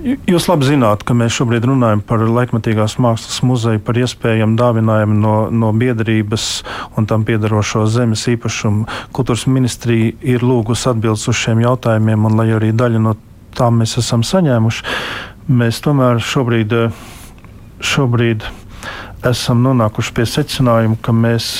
Jūs 0.00 0.46
labi 0.48 0.64
zināt, 0.64 1.02
ka 1.04 1.12
mēs 1.12 1.34
šobrīd 1.36 1.66
runājam 1.68 2.00
par 2.06 2.22
laikmatīgās 2.24 2.94
mākslas 3.04 3.42
muzeju, 3.44 3.82
par 3.84 3.98
iespējamu 4.00 4.56
dāvinājumu 4.56 5.16
no, 5.20 5.34
no 5.52 5.72
biedrības 5.76 6.46
un 6.96 7.08
tam 7.10 7.26
piedarošo 7.28 7.84
zemes 7.90 8.24
īpašumu. 8.32 8.86
Kultūras 9.12 9.44
ministrija 9.50 10.14
ir 10.24 10.46
lūgusi 10.46 10.88
atbildes 10.94 11.26
uz 11.28 11.36
šiem 11.42 11.60
jautājumiem, 11.66 12.24
un 12.30 12.40
lai 12.40 12.48
arī 12.56 12.72
daļa 12.72 13.02
no 13.04 13.14
tām 13.58 13.82
mēs 13.82 13.98
esam 14.00 14.24
saņēmuši, 14.24 14.86
mēs 15.60 15.82
tomēr 15.84 16.22
šobrīd, 16.24 16.76
šobrīd 17.84 18.46
esam 19.28 19.60
nonākuši 19.66 20.16
pie 20.16 20.28
secinājuma, 20.32 20.96
ka 21.04 21.12
mēs, 21.12 21.58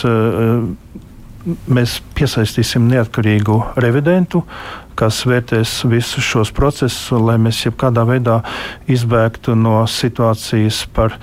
mēs 1.69 1.99
piesaistīsim 2.17 2.89
neatkarīgu 2.89 3.61
revidentu, 3.85 4.47
kas 5.01 5.23
vērtēs 5.29 5.79
visus 5.89 6.25
šos 6.25 6.51
procesus, 6.53 7.09
lai 7.17 7.39
mēs 7.41 7.63
jebkādā 7.65 8.05
veidā 8.09 8.41
izbēgtu 8.91 9.55
no 9.57 9.81
situācijas 9.89 10.83
par 10.97 11.15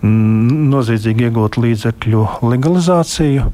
mm, 0.00 0.68
noziedzīgi 0.70 1.26
iegūtu 1.28 1.64
līdzekļu 1.64 2.24
legalizāciju. 2.46 3.48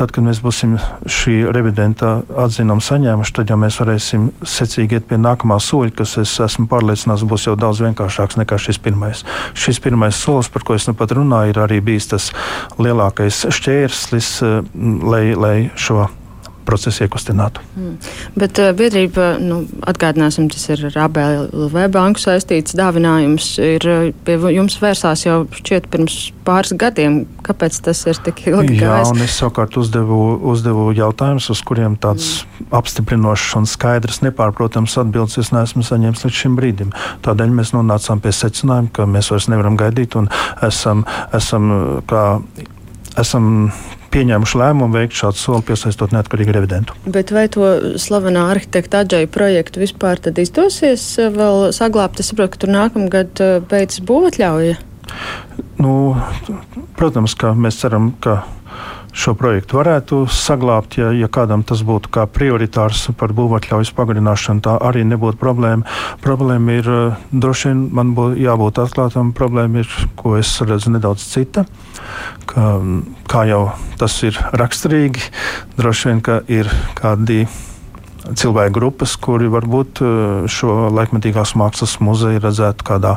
Tad, 0.00 0.14
kad 0.16 0.24
mēs 0.24 0.40
būsim 0.40 0.78
šī 1.04 1.34
revidenta 1.52 2.20
atzinumu 2.40 2.80
saņēmuši, 2.84 3.34
tad 3.36 3.52
jau 3.52 3.58
mēs 3.60 3.76
varēsim 3.82 4.30
secīgi 4.48 4.96
iet 4.96 5.10
pie 5.10 5.18
nākamā 5.20 5.58
soļa, 5.60 5.92
kas, 5.98 6.16
es 6.22 6.32
esmu 6.40 6.64
pārliecināts, 6.70 7.26
būs 7.28 7.44
jau 7.50 7.58
daudz 7.60 7.82
vienkāršāks 7.84 8.40
nekā 8.40 8.56
šis 8.62 8.80
pirmais. 8.80 9.26
Šis 9.52 9.82
pirmais 9.84 10.16
solis, 10.16 10.48
par 10.48 10.64
ko 10.64 10.78
es 10.78 10.88
nu 10.88 10.96
pat 10.96 11.12
runāju, 11.18 11.52
ir 11.52 11.60
arī 11.66 11.82
bijis 11.84 12.08
tas 12.14 12.30
lielākais 12.80 13.44
šķērslis, 13.52 14.32
mm, 14.46 14.96
lai, 15.04 15.24
lai 15.36 15.54
šo 15.76 16.08
procesu 16.66 17.04
iekustinātu. 17.06 17.62
Mm. 17.76 17.96
Bet 18.38 18.60
uh, 18.62 18.70
biedrība, 18.76 19.32
nu, 19.42 19.62
atgādināsim, 19.88 20.48
tas 20.52 20.66
ir 20.72 20.84
ar 20.90 20.98
ABLV 21.06 21.76
banku 21.94 22.22
saistīts 22.22 22.76
dāvinājums, 22.78 23.52
ir 23.62 23.86
uh, 23.88 24.08
pie 24.26 24.36
jums 24.54 24.78
vērsās 24.82 25.26
jau 25.26 25.42
šķiet 25.60 25.90
pirms 25.92 26.18
pāris 26.46 26.74
gadiem. 26.78 27.22
Kāpēc 27.46 27.80
tas 27.84 28.02
ir 28.10 28.20
tik 28.24 28.44
ilgi 28.50 28.78
Jā, 28.78 28.86
gājis? 28.86 29.12
un 29.14 29.24
es 29.26 29.36
savukārt 29.40 29.78
uzdevu, 29.80 30.20
uzdevu 30.52 30.90
jautājumus, 30.96 31.50
uz 31.54 31.62
kuriem 31.66 31.96
tāds 32.00 32.30
mm. 32.44 32.70
apstiprinošs 32.80 33.56
un 33.60 33.68
skaidrs, 33.70 34.22
nepārprotams 34.26 34.98
atbildes 35.02 35.40
es 35.42 35.52
neesmu 35.54 35.84
saņēmis 35.86 36.26
līdz 36.26 36.40
šim 36.42 36.58
brīdim. 36.58 36.92
Tādēļ 37.26 37.56
mēs 37.56 37.74
nonācām 37.76 38.22
pie 38.22 38.34
secinājuma, 38.36 38.92
ka 38.94 39.08
mēs 39.10 39.32
vairs 39.32 39.48
nevaram 39.52 39.78
gaidīt 39.80 40.18
un 40.20 40.30
esam, 40.66 41.06
esam 41.36 41.72
kā 42.10 42.26
esam 43.18 43.72
pieņēmuši 44.14 44.60
lēmumu 44.60 44.98
veikt 44.98 45.16
šādu 45.20 45.40
soli, 45.40 45.64
piesaistot 45.70 46.14
neatkarīgu 46.14 46.54
revidentu. 46.56 46.96
Bet 47.06 47.32
vai 47.34 47.46
to 47.52 47.96
slavenā 48.00 48.48
arhitekta 48.54 49.04
Adžai 49.04 49.24
projektu 49.30 49.82
vispār 49.82 50.20
izdosies 50.42 51.06
eh, 51.18 51.30
vēl 51.34 51.70
saglabāt? 51.76 52.20
Es 52.22 52.30
saprotu, 52.32 52.54
ka 52.54 52.64
tur 52.64 52.74
nākamgad 52.74 53.42
eh, 53.44 53.58
beidzas 53.70 54.04
būvatļauja. 54.06 54.78
Nu, 55.80 55.92
protams, 56.98 57.34
ka 57.38 57.54
mēs 57.58 57.80
ceram, 57.82 58.12
ka 58.22 58.42
šo 59.12 59.34
projektu 59.38 59.80
varētu 59.80 60.22
saglabāt, 60.30 60.98
ja, 61.00 61.10
ja 61.16 61.28
kādam 61.32 61.64
tas 61.66 61.82
būtu 61.86 62.12
kā 62.14 62.26
prioritārs 62.30 63.08
par 63.18 63.34
būvatļaujas 63.36 63.92
pagarināšanu. 63.96 64.64
Tā 64.64 64.76
arī 64.90 65.04
nebūtu 65.08 65.40
problēma. 65.40 65.86
Problēma 66.24 66.76
ir, 66.78 66.90
eh, 66.90 67.16
droši 67.32 67.70
vien 67.70 67.86
man 67.94 68.14
būtu 68.18 68.40
jābūt 68.40 68.82
atklātam, 68.84 69.32
problēma 69.36 69.84
ir, 69.84 69.96
ko 70.16 70.36
es 70.38 70.52
redzu 70.60 70.94
nedaudz 70.94 71.24
cita. 71.26 71.66
Ka, 72.46 72.80
kā 73.30 73.46
jau 73.46 73.72
tas 73.98 74.22
ir 74.26 74.38
raksturīgi, 74.52 75.22
droši 75.78 76.08
vien, 76.08 76.20
ka 76.20 76.40
ir 76.48 76.70
kādi 76.98 77.46
cilvēku 78.36 78.74
grupas, 78.76 79.16
kuri 79.16 79.48
varbūt 79.50 80.02
eh, 80.04 80.48
šo 80.50 80.90
laikmetīgās 80.94 81.54
mākslas 81.58 81.98
muzeju 82.04 82.42
redzētu 82.44 82.86
kādā 82.86 83.16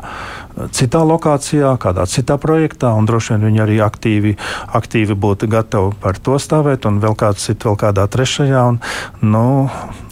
citā 0.74 1.02
lokācijā, 1.08 1.74
kādā 1.82 2.06
citā 2.10 2.38
projektā, 2.42 2.94
un 2.98 3.08
droši 3.10 3.36
vien 3.36 3.48
viņi 3.50 3.62
arī 3.64 3.78
aktīvi, 3.84 4.36
aktīvi 4.78 5.18
būtu 5.18 5.50
gatavi 5.52 5.94
par 6.04 6.20
to 6.22 6.38
stāvēt, 6.42 6.86
un 6.90 7.00
vēl 7.04 7.16
kāds 7.20 7.48
cits, 7.48 7.66
vēl 7.66 7.78
kādā 7.80 8.06
trešajā. 8.12 8.64
Un, 8.74 8.80
nu, 9.22 9.46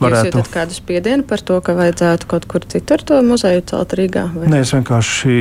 varētu... 0.01 0.31
Jūs 0.31 0.39
jūtat 0.41 0.51
kādu 0.53 0.77
spiedienu 0.77 1.25
par 1.29 1.43
to, 1.45 1.59
ka 1.63 1.75
vajadzētu 1.77 2.29
kaut 2.31 2.47
kur 2.49 2.65
citur 2.73 3.03
to 3.05 3.19
muzeju 3.25 3.63
celt 3.71 3.95
Rīgā? 3.97 4.25
Vai? 4.35 4.49
Nē, 4.51 4.63
es 4.65 4.73
vienkārši, 4.75 5.35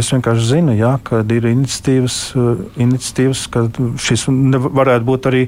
es 0.00 0.12
vienkārši 0.14 0.48
zinu, 0.52 0.76
jā, 0.78 0.94
ka 1.04 1.20
ir 1.22 1.50
iniciatīvas, 1.52 2.18
iniciatīvas 2.80 3.44
ka 3.52 3.66
šis 4.00 4.26
varētu 4.28 5.08
būt 5.08 5.28
arī 5.30 5.44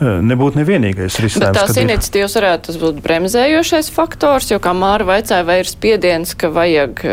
nebūt 0.00 0.60
nevienīgais 0.60 1.18
risinājums. 1.24 1.58
Bet 1.58 1.60
tās 1.60 1.82
iniciatīvas 1.82 2.36
ir... 2.36 2.46
varētu 2.46 2.78
būt 2.84 3.02
bremzējošais 3.04 3.90
faktors, 3.94 4.52
jo, 4.52 4.62
kā 4.62 4.74
Māra 4.76 5.08
vaicāja, 5.08 5.46
vai 5.48 5.60
ir 5.64 5.70
spiediens, 5.70 6.36
ka 6.38 6.52
vajag 6.54 7.04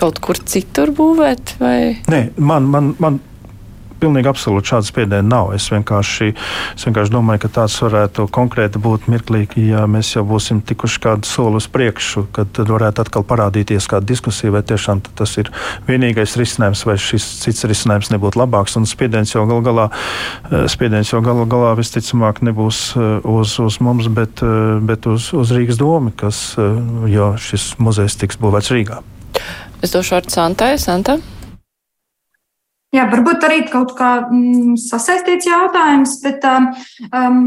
kaut 0.00 0.20
kur 0.24 0.40
citur 0.48 0.94
būvēt? 0.96 1.56
Vai? 1.60 1.76
Nē, 2.10 2.22
man, 2.40 2.68
man, 2.72 2.94
man 3.02 3.20
pilnīgi 4.00 4.30
absolūti 4.30 4.72
šāda 4.72 4.88
spiediena 4.88 5.26
nav. 5.28 5.52
Es 5.56 5.68
vienkārši, 5.72 6.30
es 6.76 6.86
vienkārši 6.86 7.12
domāju, 7.14 7.42
ka 7.44 7.52
tāds 7.60 7.76
varētu 7.84 8.26
konkrēti 8.32 8.80
būt 8.82 9.08
mirklīgi, 9.12 9.66
ja 9.74 9.84
mēs 9.90 10.14
jau 10.14 10.24
būsim 10.28 10.62
tikuši 10.66 11.02
kādu 11.04 11.28
soli 11.28 11.60
uz 11.60 11.68
priekšu, 11.72 12.26
kad 12.36 12.62
varētu 12.70 13.04
atkal 13.04 13.26
parādīties 13.28 13.88
kāda 13.90 14.08
diskusija, 14.10 14.54
vai 14.54 14.64
tiešām 14.66 15.02
tas 15.18 15.36
ir 15.42 15.52
vienīgais 15.88 16.36
risinājums, 16.40 16.86
vai 16.88 16.96
šis 17.00 17.28
cits 17.44 17.68
risinājums 17.68 18.12
nebūtu 18.14 18.40
labāks. 18.40 18.78
Un 18.80 18.88
spiediens 18.88 19.34
jau 19.34 19.44
gal 19.50 19.62
galā, 19.66 19.90
eh, 20.50 20.66
spiediens 20.70 21.12
jau 21.12 21.22
gal 21.24 21.44
galā 21.50 21.74
visticamāk 21.78 22.42
nebūs 22.46 22.82
eh, 22.96 23.28
uz, 23.28 23.58
uz 23.60 23.80
mums, 23.84 24.08
bet, 24.08 24.44
eh, 24.44 24.80
bet 24.80 25.08
uz, 25.10 25.32
uz 25.36 25.54
Rīgas 25.54 25.80
domu, 25.80 26.14
kas, 26.16 26.40
jo 27.10 27.32
šis 27.40 27.74
muzejs 27.82 28.16
tiks 28.20 28.40
būvēts 28.40 28.72
Rīgā. 28.72 29.00
Es 29.80 29.94
došu 29.94 30.18
vārdu 30.18 30.32
Santai. 30.34 30.74
Santa. 30.78 31.18
Jā, 32.90 33.04
varbūt 33.06 33.44
arī 33.46 33.62
kaut 33.70 33.94
kā 33.98 34.26
mm, 34.26 34.74
sasaistīts 34.82 35.46
jautājums, 35.46 36.16
bet 36.24 36.42
um, 36.48 37.38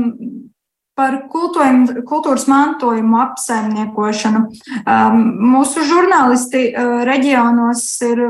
par 0.96 1.18
kultūras 1.28 2.46
mantojumu 2.48 3.20
apsaimniekošanu. 3.26 4.46
Um, 4.86 5.20
mūsu 5.54 5.84
žurnālisti 5.90 6.70
uh, 6.72 7.04
reģionos 7.10 7.84
ir 8.08 8.24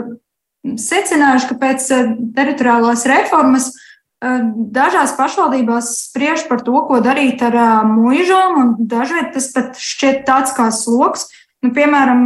secinājuši, 0.63 1.49
ka 1.51 1.59
pēc 1.61 1.87
uh, 1.93 2.11
teritoriālās 2.33 3.05
reformas 3.13 3.69
uh, 3.75 4.41
dažās 4.73 5.13
pašvaldībās 5.19 5.93
spriež 6.07 6.47
par 6.49 6.65
to, 6.65 6.75
ko 6.89 6.97
darīt 7.05 7.45
ar 7.45 7.59
uh, 7.59 7.93
mūžām, 7.93 8.57
un 8.57 8.75
dažreiz 8.89 9.29
tas 9.37 9.51
pat 9.53 9.77
šķiet 9.77 10.25
tāds 10.25 10.57
kā 10.57 10.71
sloks. 10.73 11.29
Uh, 11.29 11.42
Nu, 11.63 11.69
piemēram, 11.71 12.25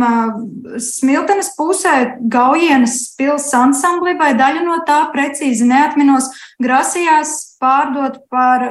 Smiltenes 0.82 1.52
pusē 1.54 1.94
Gaujienas 2.34 2.96
pilsētas 3.20 3.54
ansambli 3.60 4.16
vai 4.18 4.32
daļa 4.38 4.64
no 4.66 4.80
tā 4.88 5.04
precīzi 5.14 5.68
neatminos, 5.70 6.32
grasījās 6.64 7.36
pārdot 7.62 8.18
par, 8.34 8.66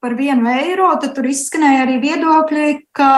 par 0.00 0.16
vienu 0.16 0.48
eiro. 0.54 0.88
Tad 1.02 1.12
tur 1.18 1.28
izskanēja 1.28 1.84
arī 1.84 1.98
viedokļi, 2.00 2.66
ka, 2.96 3.10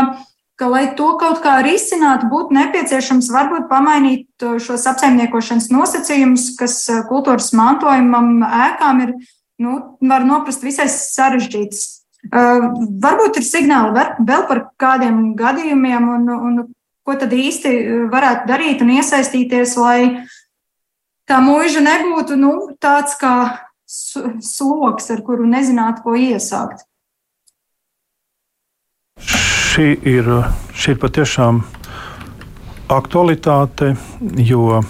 ka, 0.58 0.72
lai 0.74 0.88
to 0.98 1.12
kaut 1.22 1.38
kā 1.46 1.60
risinātu, 1.62 2.26
būtu 2.34 2.58
nepieciešams 2.58 3.30
varbūt 3.30 3.70
pamainīt 3.70 4.50
šos 4.66 4.90
apsaimniekošanas 4.90 5.70
nosacījumus, 5.70 6.50
kas 6.58 6.82
kultūras 7.06 7.52
mantojumam 7.54 8.42
ēkām 8.42 9.06
ir, 9.06 9.16
nu, 9.62 9.78
var 10.02 10.26
noprast 10.26 10.66
visai 10.66 10.90
sarežģīts. 10.90 12.01
Uh, 12.30 12.68
varbūt 13.02 13.40
ir 13.40 13.44
signāli 13.44 14.04
vēl 14.22 14.44
par 14.46 14.60
kādiem 14.78 15.32
gadījumiem, 15.36 16.06
un, 16.14 16.28
un 16.30 16.60
ko 17.02 17.16
tad 17.18 17.34
īsti 17.34 17.72
varētu 18.12 18.46
darīt 18.46 18.84
un 18.84 18.92
iesaistīties, 18.94 19.74
lai 19.82 19.98
tā 21.26 21.40
mūža 21.42 21.82
nebūtu 21.82 22.38
nu, 22.38 22.52
tāds 22.80 23.18
kā 23.18 23.34
sloks, 23.86 25.10
ar 25.10 25.20
kuru 25.26 25.48
nezinātu, 25.50 26.04
ko 26.06 26.14
iesākt. 26.16 26.86
Šī 29.72 29.92
ir, 30.06 30.28
šī 30.76 30.94
ir 30.94 31.02
patiešām 31.02 31.62
aktualitāte, 32.92 33.94
jo 34.36 34.82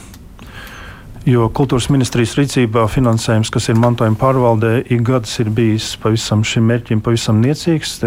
Jo 1.22 1.46
kultūras 1.54 1.86
ministrijas 1.92 2.34
rīcībā 2.34 2.82
finansējums, 2.90 3.50
kas 3.54 3.68
ir 3.70 3.78
mantojuma 3.78 4.18
pārvaldē, 4.18 4.72
ik 4.90 5.04
gadus 5.06 5.36
ir 5.38 5.52
bijis 5.54 5.92
pavisam 6.02 6.42
šim 6.42 6.66
mērķim 6.66 7.02
pavisam 7.04 7.38
niecīgs. 7.44 8.00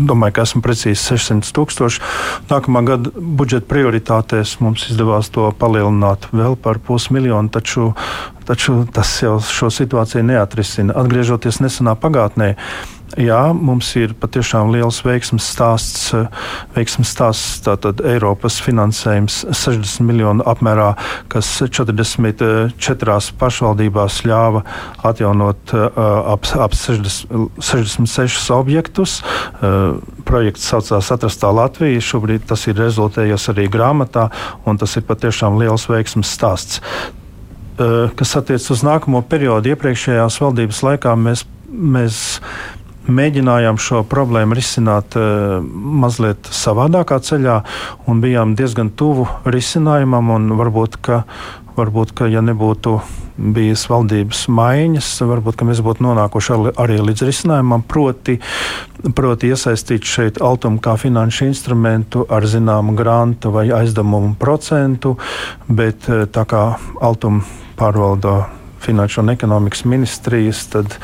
Domāju, 0.00 0.34
ka 0.36 0.46
esmu 0.46 0.62
precīzi 0.64 0.96
600 1.02 1.52
tūkstoši. 1.56 2.00
Nākamā 2.48 2.82
gada 2.88 3.12
budžeta 3.12 3.68
prioritātēs 3.68 4.56
mums 4.64 4.86
izdevās 4.88 5.28
to 5.34 5.50
palielināt 5.60 6.30
vēl 6.32 6.56
par 6.56 6.80
pusmiljonu, 6.80 7.52
taču, 7.52 7.90
taču 8.48 8.80
tas 8.88 9.12
jau 9.20 9.36
šo 9.44 9.68
situāciju 9.74 10.24
neatrisina. 10.32 10.96
Atgriežoties 10.96 11.60
nesenā 11.60 11.92
pagātnē, 12.00 12.54
jā, 13.22 13.40
mums 13.54 13.88
ir 13.98 14.14
patiešām 14.18 14.70
liels 14.74 15.00
veiksmes 15.04 15.46
stāsts, 15.52 16.10
veiksmes 16.74 17.10
stāsts 17.12 17.60
tātad 17.66 18.00
Eiropas 18.06 18.58
finansējums 18.64 19.42
60 19.50 20.06
miljonu 20.08 20.44
apmērā, 20.48 20.92
kas 21.32 21.48
44 21.66 23.18
pašvaldībās 23.40 24.20
ļāva 24.28 24.64
atjaunot 25.10 25.74
ap, 25.74 26.48
ap 26.66 26.76
60, 26.76 27.60
66 27.60 28.50
objektus. 28.56 29.20
Projekts 30.28 30.66
saucās 30.70 31.12
Atrastā 31.14 31.50
Latvija. 31.54 32.02
Šobrīd 32.10 32.46
tas 32.50 32.66
ir 32.70 32.78
rezultējies 32.80 33.48
arī 33.52 33.68
grāmatā, 33.72 34.28
un 34.68 34.80
tas 34.80 34.96
ir 34.96 35.06
patiešām 35.08 35.58
liels 35.60 35.88
veiksmes 35.90 36.30
stāsts. 36.30 36.82
Kas 37.80 38.36
attiecas 38.36 38.68
uz 38.74 38.82
nākamo 38.84 39.22
periodu, 39.24 39.72
iepriekšējās 39.72 40.36
valdības 40.42 40.82
laikā 40.84 41.14
mēs, 41.16 41.46
mēs 41.70 42.18
mēģinājām 43.08 43.78
šo 43.80 44.02
problēmu 44.08 44.56
risināt 44.58 45.16
uh, 45.18 45.60
mazliet 45.62 46.50
savādākā 46.52 47.20
ceļā 47.24 47.60
un 48.10 48.20
bijām 48.20 48.54
diezgan 48.58 48.92
tuvu 48.92 49.28
risinājumam. 49.48 50.52
Varbūt, 50.60 51.00
ka, 51.04 51.22
varbūt, 51.78 52.14
ka 52.16 52.28
ja 52.30 52.42
nebūtu 52.44 52.98
bijis 53.40 53.86
valdības 53.90 54.44
maiņas, 54.52 55.08
varbūt 55.28 55.64
mēs 55.68 55.80
būtu 55.84 56.04
nonākuši 56.04 56.58
arī 56.80 57.00
līdz 57.08 57.24
risinājumam, 57.28 57.84
proti, 57.88 58.36
proti 59.16 59.52
iesaistīt 59.54 60.04
šeit 60.04 60.40
altumu 60.44 60.82
kā 60.84 60.96
finanšu 61.00 61.48
instrumentu 61.48 62.26
ar 62.28 62.46
zināmu 62.46 62.94
grantu 62.98 63.54
vai 63.54 63.68
aizdevumu 63.80 64.34
procentu, 64.40 65.16
bet 65.68 66.08
eh, 66.10 66.26
tā 66.28 66.44
kā 66.48 66.64
altumu 67.00 67.44
pārvalda 67.80 68.59
Finanšu 68.80 69.20
un 69.20 69.30
ekonomikas 69.34 69.84
ministrijas, 69.84 70.62
tad, 70.72 70.94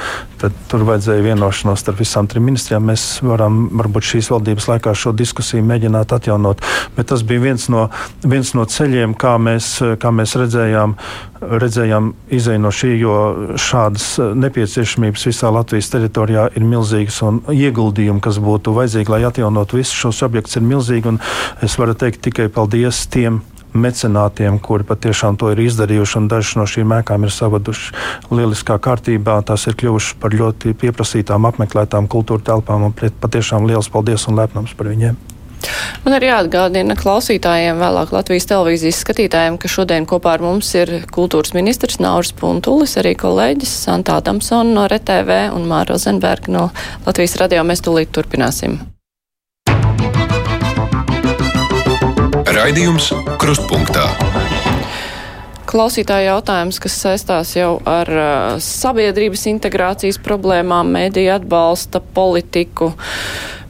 tad 0.40 0.54
tur 0.70 0.84
vajadzēja 0.88 1.24
vienošanos 1.26 1.82
starp 1.82 2.00
visām 2.00 2.28
trim 2.30 2.46
ministrijām. 2.48 2.86
Mēs 2.88 3.04
varam 3.26 3.66
varbūt 3.76 4.10
šīs 4.14 4.30
valdības 4.32 4.68
laikā 4.70 4.94
šo 4.96 5.12
diskusiju 5.16 5.64
mēģināt 5.66 6.14
atjaunot. 6.16 6.62
Bet 6.96 7.10
tas 7.12 7.24
bija 7.26 7.44
viens 7.44 7.68
no, 7.72 7.86
viens 8.24 8.54
no 8.56 8.64
ceļiem, 8.64 9.16
kā 9.20 9.36
mēs, 9.42 9.70
kā 10.00 10.12
mēs 10.14 10.36
redzējām, 10.40 10.96
redzējām 11.40 12.12
izēju 12.38 12.62
no 12.64 12.72
šī, 12.72 12.92
jo 13.02 13.16
šādas 13.60 14.08
nepieciešamības 14.40 15.26
visā 15.28 15.52
Latvijas 15.52 15.92
teritorijā 15.92 16.48
ir 16.56 16.64
milzīgas 16.64 17.20
un 17.26 17.42
ieguldījumi, 17.52 18.24
kas 18.24 18.40
būtu 18.42 18.72
vajadzīgi, 18.76 19.12
lai 19.12 19.26
atjaunotu 19.28 19.82
visus 19.82 20.00
šos 20.06 20.22
objektus, 20.26 20.56
ir 20.56 20.64
milzīgi. 20.64 21.18
Es 21.64 21.76
varu 21.80 21.94
teikt 21.98 22.24
tikai 22.24 22.48
paldies 22.52 23.04
tiem 23.12 23.42
mecenātiem, 23.80 24.58
kuri 24.62 24.86
patiešām 24.88 25.38
to 25.40 25.52
ir 25.52 25.62
izdarījuši, 25.66 26.18
un 26.20 26.28
dažas 26.32 26.56
no 26.58 26.66
šīm 26.70 26.96
ēkām 26.98 27.26
ir 27.26 27.34
savaduši 27.34 27.94
lieliskā 28.32 28.78
kārtībā. 28.82 29.38
Tās 29.46 29.68
ir 29.70 29.78
kļuvušas 29.78 30.18
par 30.22 30.36
ļoti 30.36 30.74
pieprasītām, 30.80 31.48
apmeklētām 31.52 32.10
kultūra 32.12 32.44
telpām, 32.52 32.88
un 32.88 32.96
patiešām 32.96 33.68
liels 33.68 33.92
paldies 33.92 34.28
un 34.30 34.40
lepnums 34.40 34.76
par 34.76 34.92
viņiem. 34.92 35.16
Man 36.04 36.14
arī 36.14 36.28
jāatgādina 36.30 36.96
klausītājiem, 36.98 37.80
vēlāk 37.80 38.12
Latvijas 38.14 38.48
televīzijas 38.50 39.00
skatītājiem, 39.02 39.56
ka 39.58 39.70
šodien 39.70 40.06
kopā 40.08 40.36
ar 40.36 40.44
mums 40.44 40.72
ir 40.78 40.92
kultūras 41.12 41.56
ministrs 41.56 42.00
Nauris 42.02 42.34
Puntulis, 42.36 42.96
arī 43.00 43.16
kolēģis 43.18 43.72
Santā 43.86 44.20
Damsona 44.24 44.76
no 44.76 44.84
RTV 44.90 45.46
un 45.56 45.66
Māra 45.70 45.94
Rozenberga 45.94 46.52
no 46.52 46.68
Latvijas 47.08 47.38
radio. 47.42 47.64
Mēs 47.66 47.82
tūlīt 47.86 48.14
turpināsim. 48.14 48.78
Raidījums 52.56 53.10
Krustpunktā. 53.36 54.06
Klausītāja 55.68 56.30
jautājums, 56.30 56.78
kas 56.80 56.94
saistās 57.02 57.50
jau 57.52 57.74
ar 57.84 58.08
uh, 58.08 58.28
sabiedrības 58.64 59.42
integrācijas 59.50 60.16
problēmām, 60.24 60.88
mediju 60.94 61.34
atbalsta 61.34 62.00
politiku, 62.00 62.94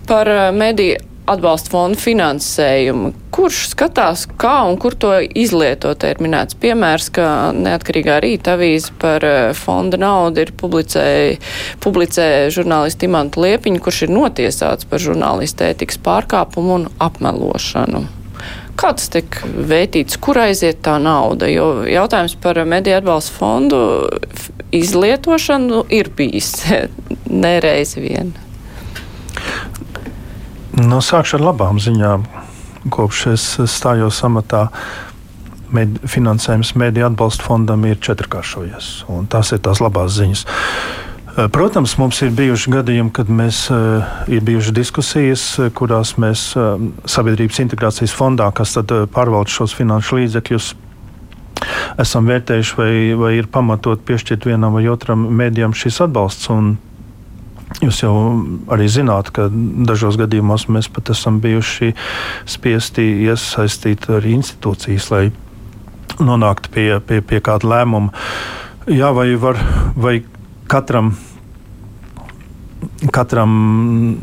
par 0.07 0.31
uh, 0.31 0.43
mediju 0.55 1.01
atbalsta 1.27 1.73
fondu 1.73 1.99
finansējumu. 1.99 3.11
Kurš 3.35 3.65
skatās, 3.73 4.23
kā 4.39 4.61
un 4.69 4.79
kur 4.79 4.95
to 4.95 5.17
izlietot? 5.27 6.07
Ir 6.07 6.23
minēts 6.23 6.55
piemērs, 6.63 7.09
ka 7.17 7.31
neatkarīgā 7.57 8.21
rīta 8.23 8.55
avīze 8.55 8.95
par 9.03 9.27
uh, 9.27 9.49
fonda 9.59 9.99
naudu 9.99 10.45
ir 10.45 10.53
publicēja, 10.61 11.41
publicē 11.83 12.29
žurnālisti 12.55 13.11
Imantu 13.11 13.43
Liepiņu, 13.49 13.83
kurš 13.83 14.05
ir 14.07 14.15
notiesāts 14.15 14.87
par 14.87 15.03
žurnālistu 15.03 15.67
ētikas 15.73 15.99
pārkāpumu 16.07 16.79
un 16.79 16.89
apmelošanu. 17.09 18.05
Kā 18.77 18.93
tas 18.93 19.09
tiek 19.13 19.39
vērtīts, 19.45 20.19
kur 20.21 20.39
aiziet 20.43 20.83
tā 20.85 20.99
nauda? 21.01 21.49
Jo 21.49 21.87
jautājums 21.89 22.37
par 22.43 22.61
mediju 22.69 22.99
atbalstu 22.99 23.37
fondu 23.39 23.79
izlietošanu 24.77 25.87
ir 25.97 26.11
bijis 26.17 26.53
nereiz 27.47 27.97
vien. 27.97 28.35
Nu, 30.77 31.01
sākšu 31.01 31.39
ar 31.39 31.47
labām 31.51 31.81
ziņām. 31.81 32.27
Kopš 32.93 33.23
es 33.33 33.45
stājos 33.73 34.21
amatā, 34.27 34.67
med, 35.75 35.97
finansējums 36.07 36.75
mediju 36.79 37.09
atbalsta 37.09 37.47
fondam 37.49 37.87
ir 37.89 37.99
četrkāršojies. 38.05 38.91
Tās 39.33 39.55
ir 39.57 39.63
tās 39.65 39.81
labās 39.83 40.13
ziņas. 40.19 40.45
Eh, 40.45 41.06
protams, 41.53 41.97
mums 42.01 42.23
ir 42.25 42.33
bijuši 42.33 42.73
gadījumi, 42.73 43.13
kad 43.13 43.29
mēs 43.29 43.67
eh, 43.75 44.15
ir 44.33 44.45
bijušas 44.47 44.73
diskusijas, 44.77 45.45
eh, 45.61 45.69
kurās 45.75 46.15
mēs 46.21 46.49
sabiedrības 47.05 47.61
integrācijas 47.67 48.15
fondā, 48.17 48.49
kas 48.57 48.73
tad 48.79 48.93
pārvalda 49.13 49.53
šos 49.53 49.77
finanšu 49.77 50.21
līdzekļus, 50.23 50.73
esam 52.01 52.29
vērtējuši, 52.31 52.75
vai, 52.81 52.91
vai 53.21 53.33
ir 53.37 53.51
pamatot 53.53 54.01
piešķirt 54.09 54.49
vienam 54.49 54.77
vai 54.77 54.87
otram 54.93 55.29
mēdījam 55.37 55.77
šis 55.77 56.03
atbalsts. 56.09 56.51
Un 56.55 56.77
Jūs 57.83 57.99
jau 57.99 58.13
arī 58.73 58.87
zināt, 58.89 59.33
ka 59.35 59.49
dažos 59.51 60.17
gadījumos 60.21 60.69
mēs 60.71 60.87
pat 60.89 61.11
esam 61.13 61.41
bijuši 61.43 61.91
spiesti 62.49 63.05
iesaistīt 63.27 64.07
arī 64.17 64.37
institūcijas, 64.39 65.09
lai 65.11 65.25
nonāktu 66.23 66.73
pie, 66.73 66.87
pie, 67.05 67.19
pie 67.27 67.43
kāda 67.45 67.69
lēmuma. 67.75 68.15
Jā, 68.87 69.11
vai, 69.13 69.27
var, 69.43 69.59
vai 69.99 70.15
katram 70.71 71.15
katram, 73.13 74.17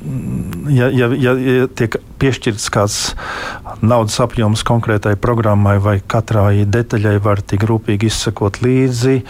ja, 0.69 0.89
ja, 0.89 1.07
ja, 1.13 1.33
ja 1.37 1.67
tiek 1.67 1.95
piešķirts 2.21 2.69
kāds 2.73 2.97
naudas 3.83 4.15
apjoms 4.23 4.63
konkrētai 4.65 5.15
programmai, 5.19 5.75
vai 5.83 5.97
katrai 5.99 6.63
detaļai 6.69 7.15
var 7.23 7.41
tik 7.45 7.65
rūpīgi 7.67 8.07
izsekot 8.09 8.61
līdzi 8.63 9.15
eh, 9.19 9.25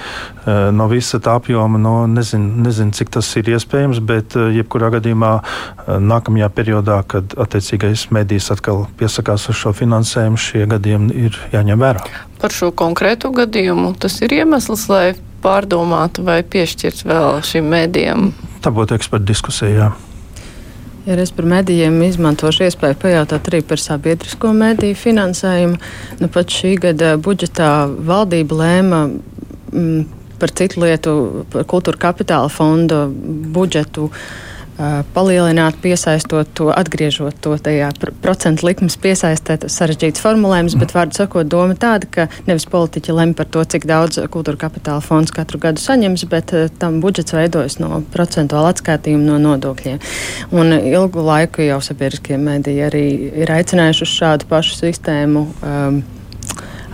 no 0.76 0.88
visa 0.92 1.20
tā 1.24 1.38
apjoma, 1.40 1.82
no 1.82 1.96
nezinu, 2.10 2.64
nezinu 2.68 2.96
cik 2.96 3.14
tas 3.18 3.32
ir 3.40 3.52
iespējams, 3.56 4.02
bet 4.06 4.38
eh, 4.38 4.54
jebkurā 4.60 4.92
gadījumā 4.98 5.34
eh, 5.40 5.98
nākamajā 6.00 6.50
periodā, 6.54 7.02
kad 7.08 7.36
attiecīgais 7.40 8.10
medijs 8.16 8.52
atkal 8.54 8.86
piesakās 9.00 9.50
uz 9.50 9.60
šo 9.60 9.74
finansējumu, 9.78 10.40
šie 10.40 10.66
gadījumi 10.72 11.28
ir 11.28 11.40
jāņem 11.56 11.86
vērā. 11.88 12.08
Par 12.44 12.54
šo 12.54 12.74
konkrētu 12.76 13.34
gadījumu 13.36 13.96
tas 14.00 14.20
ir 14.22 14.42
iemesls, 14.42 14.90
lai 14.92 15.06
pārdomātu 15.44 16.24
vai 16.26 16.40
piešķirt 16.44 17.04
vēl 17.08 17.44
šim 17.46 17.70
mēdījam? 17.74 18.32
Tā 18.64 18.72
būtu 18.74 18.96
eksperta 18.98 19.28
diskusija. 19.28 19.92
Ja 21.04 21.18
es 21.20 21.34
par 21.36 21.44
medijiem 21.52 21.98
izmantošu 22.06 22.64
iespēju 22.70 22.96
pajautāt 23.02 23.50
arī 23.52 23.60
par 23.68 23.82
sabiedrisko 23.82 24.54
mediju 24.56 24.96
finansējumu, 24.96 25.80
nu 26.24 26.30
pat 26.32 26.54
šī 26.56 26.78
gada 26.86 27.18
budžetā 27.20 27.72
valdība 28.08 28.60
lēma 28.62 29.02
mm, 29.12 30.06
par 30.40 30.54
citu 30.56 30.80
lietu, 30.86 31.18
par 31.52 31.68
kultūra 31.68 32.00
kapitāla 32.08 32.48
fonda 32.52 33.06
budžetu. 33.12 34.08
Palielināt, 35.14 35.76
piesaistot 35.84 36.50
to, 36.58 36.72
atgriežot 36.74 37.38
to 37.46 37.54
tajā 37.62 37.92
procentu 38.24 38.66
likmes 38.66 38.96
piesaistēt 38.98 39.68
sarežģīts 39.70 40.24
formulējums, 40.24 40.76
bet 40.82 40.96
vārdu 40.96 41.20
sakot, 41.20 41.46
doma 41.50 41.78
tāda, 41.78 42.10
ka 42.10 42.26
nevis 42.48 42.66
politiķi 42.72 43.14
lem 43.14 43.36
par 43.38 43.52
to, 43.54 43.62
cik 43.70 43.86
daudz 43.90 44.18
kultūra 44.34 44.58
kapitāla 44.66 45.04
fonds 45.06 45.34
katru 45.36 45.62
gadu 45.62 45.84
saņems, 45.84 46.26
bet 46.32 46.56
tam 46.82 46.98
budžets 47.04 47.36
veidojas 47.38 47.78
no 47.84 48.02
procentuāla 48.16 48.74
atskaitījuma 48.74 49.28
no 49.28 49.38
nodokļiem. 49.46 50.02
Un 50.58 50.74
ilgu 50.80 51.22
laiku 51.22 51.68
jau 51.68 51.78
sabiedriskie 51.84 52.42
mediji 52.42 52.84
arī 52.90 53.06
ir 53.46 53.54
aicinājuši 53.54 54.06
uz 54.08 54.18
šādu 54.18 54.50
pašu 54.50 54.80
sistēmu. 54.82 55.48
Um, 55.62 56.04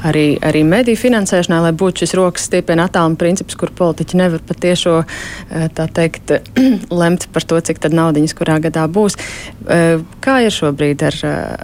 arī, 0.08 0.38
arī 0.46 0.64
mediju 0.68 1.00
finansēšanā, 1.00 1.62
lai 1.64 1.74
būtu 1.76 2.04
šis 2.04 2.16
rokas 2.18 2.48
stiepiena 2.50 2.88
attāluma 2.90 3.20
princips, 3.20 3.58
kur 3.60 3.72
politiķi 3.76 4.20
nevar 4.20 4.44
patiešo 4.48 4.96
eh, 5.04 5.68
tā 5.76 5.88
teikt 6.00 6.34
lemt 7.02 7.30
par 7.34 7.48
to, 7.48 7.60
cik 7.60 7.82
tad 7.84 7.96
naudiņas 7.98 8.36
kurā 8.38 8.60
gadā 8.64 8.88
būs. 8.92 9.20
Eh, 9.68 10.00
kā 10.24 10.40
ir 10.46 10.56
šobrīd 10.56 11.06
ar, 11.10 11.22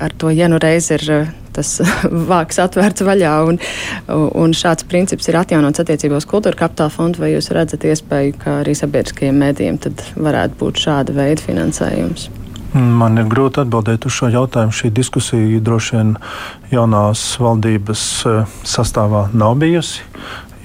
ar 0.08 0.16
to, 0.18 0.32
ja 0.36 0.50
nu 0.52 0.60
reiz 0.62 0.92
ir 0.96 1.06
eh, 1.12 1.34
tas 1.56 1.78
vāks 2.32 2.60
atvērts 2.62 3.06
vaļā 3.08 3.36
un, 3.50 3.60
un 4.12 4.56
šāds 4.56 4.88
princips 4.92 5.30
ir 5.32 5.40
atjaunots 5.40 5.84
attiecībā 5.84 6.20
uz 6.20 6.28
kultūra 6.30 6.66
kapitāla 6.66 6.94
fondu, 6.94 7.24
vai 7.24 7.34
jūs 7.36 7.52
redzat 7.56 7.88
iespēju, 7.88 8.40
ka 8.42 8.62
arī 8.64 8.76
sabiedriskajiem 8.78 9.46
mēdījiem 9.46 9.84
tad 9.88 10.10
varētu 10.16 10.60
būt 10.64 10.88
šāda 10.88 11.16
veida 11.16 11.46
finansējums? 11.46 12.30
Man 12.76 13.16
ir 13.22 13.30
grūti 13.32 13.62
atbildēt 13.64 14.06
uz 14.08 14.18
šo 14.18 14.28
jautājumu. 14.34 14.76
Šī 14.76 14.90
diskusija 14.92 15.62
droši 15.64 15.96
vien 15.96 16.16
jaunās 16.74 17.22
valdības 17.40 18.02
eh, 18.28 18.58
sastāvā 18.68 19.30
nav 19.34 19.56
bijusi. 19.62 20.04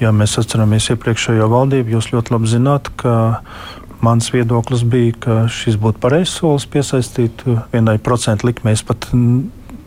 Ja 0.01 0.11
mēs 0.17 0.39
atceramies 0.41 0.89
iepriekšējo 0.95 1.47
valdību, 1.53 1.95
jūs 1.95 2.09
ļoti 2.15 2.35
labi 2.35 2.51
zināt, 2.51 2.89
ka 2.99 3.15
Mans 4.01 4.31
viedoklis 4.33 4.81
bija, 4.89 5.13
ka 5.21 5.35
šis 5.53 5.77
būtu 5.77 6.01
pareizs 6.01 6.39
solis 6.39 6.65
piesaistīt 6.73 7.43
vienai 7.69 7.99
procentu 8.01 8.49
likmei. 8.49 8.73
Es 8.73 8.81
pat 8.87 9.11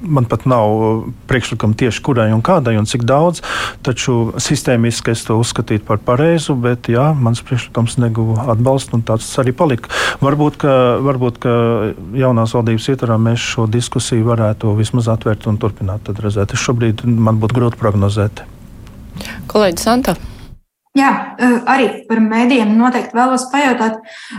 man 0.04 0.28
pat 0.30 0.46
nav 0.50 1.04
priekšlikuma 1.30 1.78
tieši 1.80 2.04
kurai 2.04 2.30
un 2.36 2.44
kādai 2.46 2.76
un 2.80 2.88
cik 2.90 3.06
daudz, 3.08 3.42
taču 3.86 4.34
sistēmiski 4.42 5.14
es 5.14 5.24
to 5.28 5.38
uzskatītu 5.40 5.86
par 5.88 6.02
pareizu, 6.04 6.56
bet 6.60 6.90
jā, 6.92 7.10
mans 7.16 7.44
priekšlikums 7.46 7.98
neguva 8.04 8.50
atbalstu 8.54 9.00
un 9.00 9.06
tāds 9.08 9.30
arī 9.42 9.56
palika. 9.56 9.92
Varbūt, 10.24 10.60
ka, 10.64 10.74
varbūt, 11.04 11.40
ka 11.44 11.56
jaunās 12.20 12.56
valdības 12.58 12.90
ietvarā 12.94 13.20
mēs 13.22 13.44
šo 13.54 13.68
diskusiju 13.72 14.28
varētu 14.28 14.76
vismaz 14.80 15.10
atvērt 15.14 15.48
un 15.52 15.62
turpināt 15.62 16.12
redzēt. 16.14 16.58
Šobrīd 16.60 17.06
man 17.08 17.42
būtu 17.42 17.60
grūti 17.60 17.82
prognozēt. 17.82 18.46
Kolēģis 19.52 19.90
Santa. 19.90 20.20
Jā, 20.94 21.10
eh, 21.42 21.54
arī 21.66 21.86
par 22.06 22.20
mēdījiem 22.22 22.76
noteikti 22.78 23.18
vēlos 23.18 23.48
pajautāt. 23.50 23.96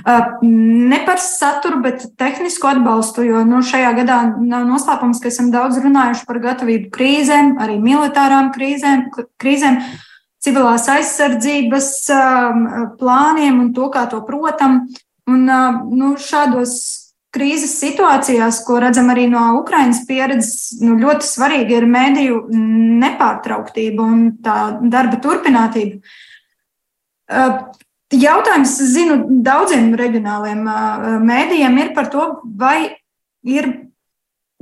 Eh, 0.06 0.26
ne 0.42 1.00
par 1.04 1.18
saturu, 1.18 1.80
bet 1.82 2.04
tehnisku 2.16 2.68
atbalstu, 2.70 3.24
jo 3.26 3.42
nu, 3.42 3.58
šajā 3.58 3.90
gadā 3.98 4.18
nav 4.38 4.62
noslēpums, 4.68 5.20
ka 5.20 5.32
esam 5.32 5.50
daudz 5.50 5.82
runājuši 5.82 6.26
par 6.26 6.38
gatavību 6.38 6.90
krīzēm, 6.94 7.56
arī 7.58 7.80
militārām 7.82 8.52
krīzēm, 8.54 9.10
krīzēm 9.42 9.80
civilās 10.38 10.86
aizsardzības 10.94 11.88
eh, 12.10 12.62
plāniem 13.00 13.58
un 13.58 13.72
to, 13.74 13.90
kā 13.90 14.08
to 14.10 14.22
protam. 14.22 14.86
Un, 15.26 15.48
nu, 15.90 16.14
šādos 16.20 17.04
krīzes 17.34 17.72
situācijās, 17.80 18.60
ko 18.66 18.76
redzam 18.78 19.08
arī 19.10 19.24
no 19.32 19.42
Ukraiņas 19.58 20.04
pieredzes, 20.06 20.58
nu, 20.84 20.94
ļoti 21.00 21.26
svarīga 21.26 21.80
ir 21.80 21.88
mēdīju 21.90 22.44
nepārtrauktība 23.02 24.06
un 24.06 24.22
tā 24.44 24.58
darba 24.92 25.18
turpinātība. 25.24 25.98
Jautājums, 28.14 28.76
zinu, 28.92 29.16
daudziem 29.42 29.94
reģionāliem 29.98 30.60
mēdījiem 31.24 31.80
ir 31.80 31.90
par 31.96 32.10
to, 32.12 32.26
vai 32.44 33.00
ir 33.42 33.70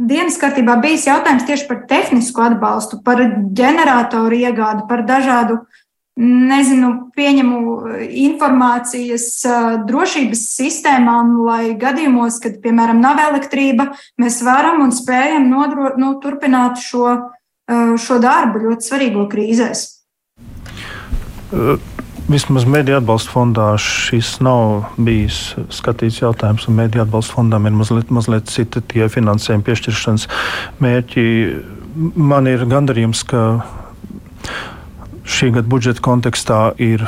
dienas 0.01 0.39
kārtībā 0.41 0.79
bijis 0.83 1.07
jautājums 1.09 1.47
tieši 1.49 1.69
par 1.69 1.83
tehnisku 1.91 2.45
atbalstu, 2.47 3.03
par 3.05 3.21
ģeneratoru 3.59 4.39
iegādi, 4.39 4.87
par 4.89 5.05
dažādu, 5.09 5.59
nezinu, 6.23 6.93
pieņemu 7.17 7.59
informācijas 8.23 9.29
drošības 9.89 10.43
sistēmām, 10.59 11.39
lai 11.47 11.73
gadījumos, 11.81 12.37
kad, 12.43 12.59
piemēram, 12.65 13.01
nav 13.03 13.21
elektrība, 13.31 13.91
mēs 14.21 14.43
varam 14.45 14.85
un 14.85 14.93
spējam 14.95 15.49
nodro, 15.51 15.95
nu, 16.01 16.15
turpināt 16.25 16.83
šo, 16.85 17.17
šo 18.01 18.21
darbu 18.23 18.67
ļoti 18.67 18.93
svarīgo 18.93 19.27
krīzēs. 19.33 19.89
Uh 21.53 21.92
Vismaz 22.33 22.65
Mēdīņu 22.65 22.97
atbalsta 23.03 23.33
fondā 23.33 23.65
šis 23.83 24.39
nav 24.41 24.87
bijis 24.97 25.53
skatīts 25.75 26.23
jautājums, 26.23 26.65
un 26.71 26.79
Mēdīņu 26.79 27.03
atbalsta 27.05 27.37
fondam 27.37 27.67
ir 27.69 27.75
mazliet, 27.77 28.13
mazliet 28.15 28.49
citi 28.49 28.81
tie 28.89 29.09
finansējuma 29.13 29.67
piešķiršanas 29.67 30.25
mērķi. 30.81 31.25
Man 32.17 32.49
ir 32.49 32.65
gandarījums, 32.71 33.21
ka 33.29 33.43
šī 35.29 35.51
gada 35.59 35.69
budžeta 35.75 36.05
kontekstā 36.05 36.63
ir 36.81 37.05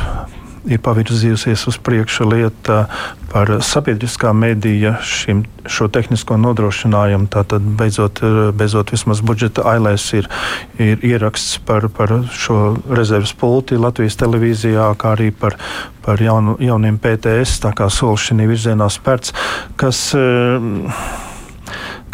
ir 0.65 0.81
pavirzījusies 0.85 1.67
uz 1.69 1.79
priekšu 1.85 2.27
lieta 2.29 2.85
par 3.33 3.51
sabiedriskā 3.67 4.31
medija 4.37 4.95
šim, 5.05 5.43
šo 5.67 5.89
tehnisko 5.93 6.37
nodrošinājumu. 6.41 7.29
Tātad 7.33 7.67
beidzot, 7.79 8.23
beidzot 8.57 8.95
vismaz 8.95 9.21
budžeta 9.27 9.67
ailēs 9.75 10.07
ir, 10.21 10.31
ir 10.79 11.03
ieraksts 11.05 11.59
par, 11.67 11.89
par 11.93 12.15
šo 12.33 12.77
rezerves 12.89 13.35
pulti 13.37 13.81
Latvijas 13.81 14.19
televīzijā, 14.23 14.93
kā 15.01 15.17
arī 15.19 15.33
par, 15.35 15.59
par 16.07 16.23
jaunu, 16.23 16.57
jauniem 16.63 17.01
PTS, 17.03 17.61
tā 17.67 17.75
kā 17.77 17.91
solis 17.91 18.31
šī 18.31 18.49
virzienā 18.49 18.89
spērts, 18.93 19.37
kas. 19.81 20.07
Uh, 20.17 21.24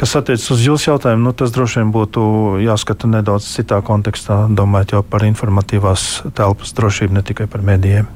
Kas 0.01 0.15
attiecas 0.17 0.47
uz 0.55 0.63
jūsu 0.65 0.89
jautājumu, 0.89 1.27
nu, 1.29 1.31
tas 1.37 1.51
droši 1.53 1.83
vien 1.83 1.91
būtu 1.93 2.23
jāskata 2.65 3.09
nedaudz 3.11 3.45
citā 3.53 3.83
kontekstā, 3.85 4.47
domājot 4.49 4.95
jau 4.95 5.01
par 5.05 5.27
informatīvās 5.27 6.05
telpas 6.39 6.71
drošību, 6.79 7.19
ne 7.19 7.23
tikai 7.29 7.45
par 7.53 7.61
medijiem. 7.67 8.07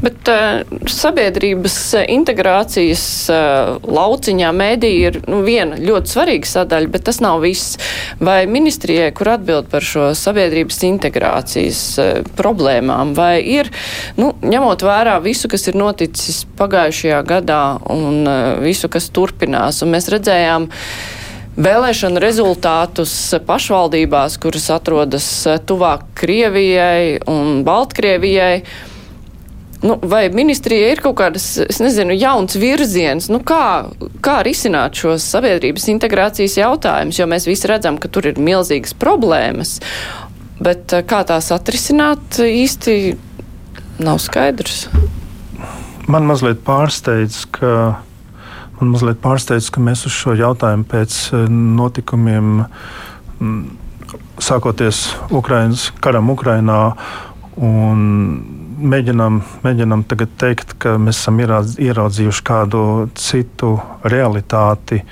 Bet 0.00 0.30
uh, 0.32 0.62
sabiedrības 0.88 1.76
integrācijas 2.14 3.02
uh, 3.28 3.74
lauciņā 3.84 4.52
mediji 4.56 5.02
ir 5.10 5.18
nu, 5.28 5.42
viena 5.44 5.76
ļoti 5.76 6.14
svarīga 6.14 6.48
sadaļa, 6.48 6.88
bet 6.94 7.04
tas 7.10 7.20
nav 7.20 7.44
viss. 7.44 7.76
Vai 8.24 8.46
ministrijai, 8.48 9.10
kur 9.12 9.34
atbild 9.34 9.68
par 9.68 9.84
šo 9.84 10.06
sabiedrības 10.16 10.80
integrācijas 10.88 11.82
uh, 12.00 12.30
problēmām, 12.38 13.12
vai 13.18 13.34
ir, 13.44 13.68
nu, 14.16 14.30
ņemot 14.40 14.86
vērā 14.88 15.18
visu, 15.28 15.52
kas 15.52 15.68
ir 15.68 15.76
noticis 15.76 16.46
pagājušajā 16.56 17.20
gadā 17.28 17.60
un 17.92 18.24
uh, 18.24 18.40
visu, 18.64 18.88
kas 18.88 19.10
turpinās, 19.12 19.84
un 19.84 19.92
mēs 19.92 20.08
redzējām, 20.16 20.70
vēlēšanu 21.56 22.22
rezultātus 22.22 23.12
pašvaldībās, 23.46 24.38
kuras 24.42 24.70
atrodas 24.74 25.28
tuvāk 25.68 26.06
Krievijai 26.18 27.20
un 27.30 27.62
Baltkrievijai. 27.66 28.64
Nu, 29.84 29.98
vai 30.00 30.30
ministrijai 30.32 30.94
ir 30.94 31.02
kaut 31.04 31.18
kādas, 31.18 31.46
es 31.60 31.78
nezinu, 31.82 32.14
jauns 32.16 32.56
virziens, 32.56 33.28
nu 33.28 33.42
kā, 33.44 33.90
kā 34.24 34.38
risināt 34.46 34.96
šos 34.96 35.26
sabiedrības 35.34 35.90
integrācijas 35.92 36.56
jautājumus, 36.56 37.18
jo 37.20 37.26
mēs 37.28 37.44
visi 37.50 37.68
redzam, 37.68 37.98
ka 38.00 38.08
tur 38.08 38.30
ir 38.30 38.40
milzīgas 38.40 38.96
problēmas, 38.96 39.76
bet 40.56 40.96
eh, 40.96 41.04
kā 41.04 41.20
tās 41.28 41.52
atrisināt 41.52 42.40
īsti 42.40 42.96
nav 44.00 44.22
skaidrs. 44.24 44.86
Man 46.08 46.24
mazliet 46.32 46.64
pārsteidz, 46.64 47.44
ka 47.52 48.00
Man 48.80 48.90
mazliet 48.90 49.20
pārsteidz, 49.22 49.70
ka 49.70 49.82
mēs 49.82 50.06
uz 50.08 50.14
šo 50.14 50.34
jautājumu 50.38 50.86
pēc 50.90 51.18
eh, 51.32 51.46
notikumiem, 51.50 52.64
sākoties 54.42 55.06
Ukrainas, 55.34 55.88
karam 56.02 56.30
Ukrainā, 56.32 56.78
mēģinām, 58.94 59.40
mēģinām 59.64 60.04
tagad 60.10 60.32
teikt, 60.40 60.76
ka 60.82 60.96
mēs 60.98 61.20
esam 61.22 61.40
ieraudzījuši 61.40 62.46
kādu 62.46 62.84
citu 63.18 63.76
realitāti. 64.04 65.02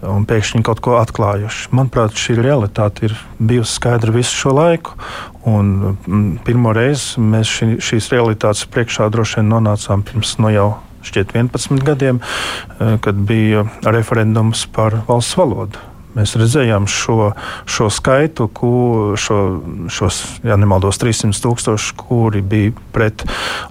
Un 0.00 0.24
pēkšņi 0.24 0.62
kaut 0.64 0.78
ko 0.80 0.94
atklājuši. 0.96 1.66
Manuprāt, 1.76 2.14
šī 2.16 2.38
realitāte 2.40 3.10
ir 3.10 3.16
bijusi 3.36 3.74
skaidra 3.76 4.14
visu 4.14 4.32
šo 4.32 4.54
laiku. 4.56 4.94
Un, 5.50 5.98
pirmo 6.46 6.72
reizi 6.76 7.20
mēs 7.20 7.52
šī, 7.58 7.68
šīs 7.84 8.08
realitātes 8.14 8.64
priekšā 8.72 9.10
droši 9.12 9.40
vien 9.40 9.52
nonācām 9.52 10.04
pirms 10.08 10.38
no 10.38 10.48
nu 10.48 10.54
jau 10.54 10.70
šķiet 11.06 11.36
11 11.36 11.84
gadiem, 11.86 12.20
eh, 12.20 12.98
kad 13.00 13.14
bija 13.14 13.66
referendums 13.84 14.66
par 14.72 15.02
valsts 15.08 15.38
valodu. 15.40 15.86
Mēs 16.10 16.32
redzējām 16.34 16.88
šo, 16.90 17.30
šo 17.70 17.86
skaitu, 17.94 18.48
ko, 18.50 18.70
šo, 19.20 19.36
šos, 19.94 20.18
ja 20.42 20.56
nemaldos, 20.58 20.98
300 20.98 21.38
tūkstoši, 21.44 21.94
kuri 22.00 22.42
bija 22.42 22.72
pret 22.90 23.22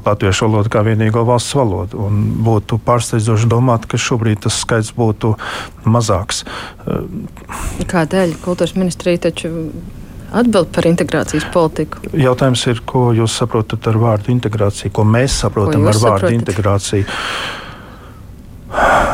latviešu 0.05 0.47
valodu 0.47 0.71
kā 0.71 0.85
vienīgo 0.87 1.25
valsts 1.27 1.57
valodu. 1.59 1.99
Un 2.07 2.21
būtu 2.45 2.79
pārsteidzoši 2.85 3.49
domāt, 3.51 3.89
ka 3.91 3.99
šobrīd 3.99 4.45
tas 4.47 4.61
skaits 4.63 4.93
būtu 4.95 5.33
mazāks. 5.83 6.45
Kādēļ 7.91 8.37
kultūras 8.45 8.77
ministrija 8.79 9.27
taču 9.27 9.51
atbild 10.31 10.69
par 10.75 10.87
integrācijas 10.89 11.47
politiku. 11.53 12.01
Jautājums 12.13 12.65
ir, 12.71 12.81
ko 12.85 13.09
jūs 13.15 13.37
saprotat 13.41 13.87
ar 13.89 13.99
vārdu 14.01 14.33
integrācija, 14.33 14.91
ko 14.93 15.05
mēs 15.07 15.39
saprotam 15.43 15.85
ko 15.85 15.91
ar 15.91 15.97
vārdu 15.97 16.29
saprotat? 16.29 16.37
integrācija. 16.37 17.03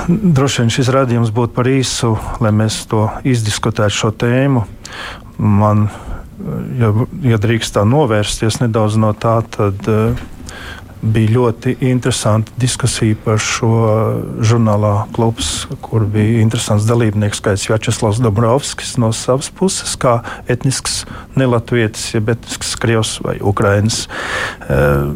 Droši 0.08 0.62
vien 0.62 0.74
šis 0.76 0.92
rādījums 0.94 1.32
būtu 1.34 1.56
par 1.56 1.70
īsu, 1.72 2.14
lai 2.44 2.52
mēs 2.54 2.84
to 2.92 3.08
izdiskutētu 3.26 3.96
šo 3.96 4.12
tēmu. 4.26 4.66
Man, 5.40 5.88
ja, 6.80 6.92
ja 7.26 7.40
drīkst 7.42 7.78
tā 7.78 7.86
novērsties 7.88 8.60
nedaudz 8.62 9.00
no 9.02 9.14
tā, 9.18 9.40
tad 9.56 9.90
uh, 9.92 10.26
bija 11.02 11.34
ļoti 11.36 11.76
interesanta 11.86 12.52
diskusija 12.60 13.18
par 13.26 13.40
šo 13.42 13.72
žurnālā 14.46 14.94
klubs, 15.16 15.68
kur 15.86 16.06
bija 16.10 16.42
interesants 16.44 16.88
dalībnieks 16.90 17.42
skaits 17.42 17.68
Vjačeslavs 17.70 18.22
Dobrovskis 18.24 18.96
no 19.02 19.12
savas 19.16 19.52
puses, 19.54 19.96
kā 20.00 20.20
etnisks 20.52 21.04
nelatvietis, 21.36 22.14
jeb 22.16 22.32
etnisks 22.36 22.76
krievs 22.82 23.18
vai 23.26 23.38
ukrainis. 23.42 24.06
Uh, 24.70 25.12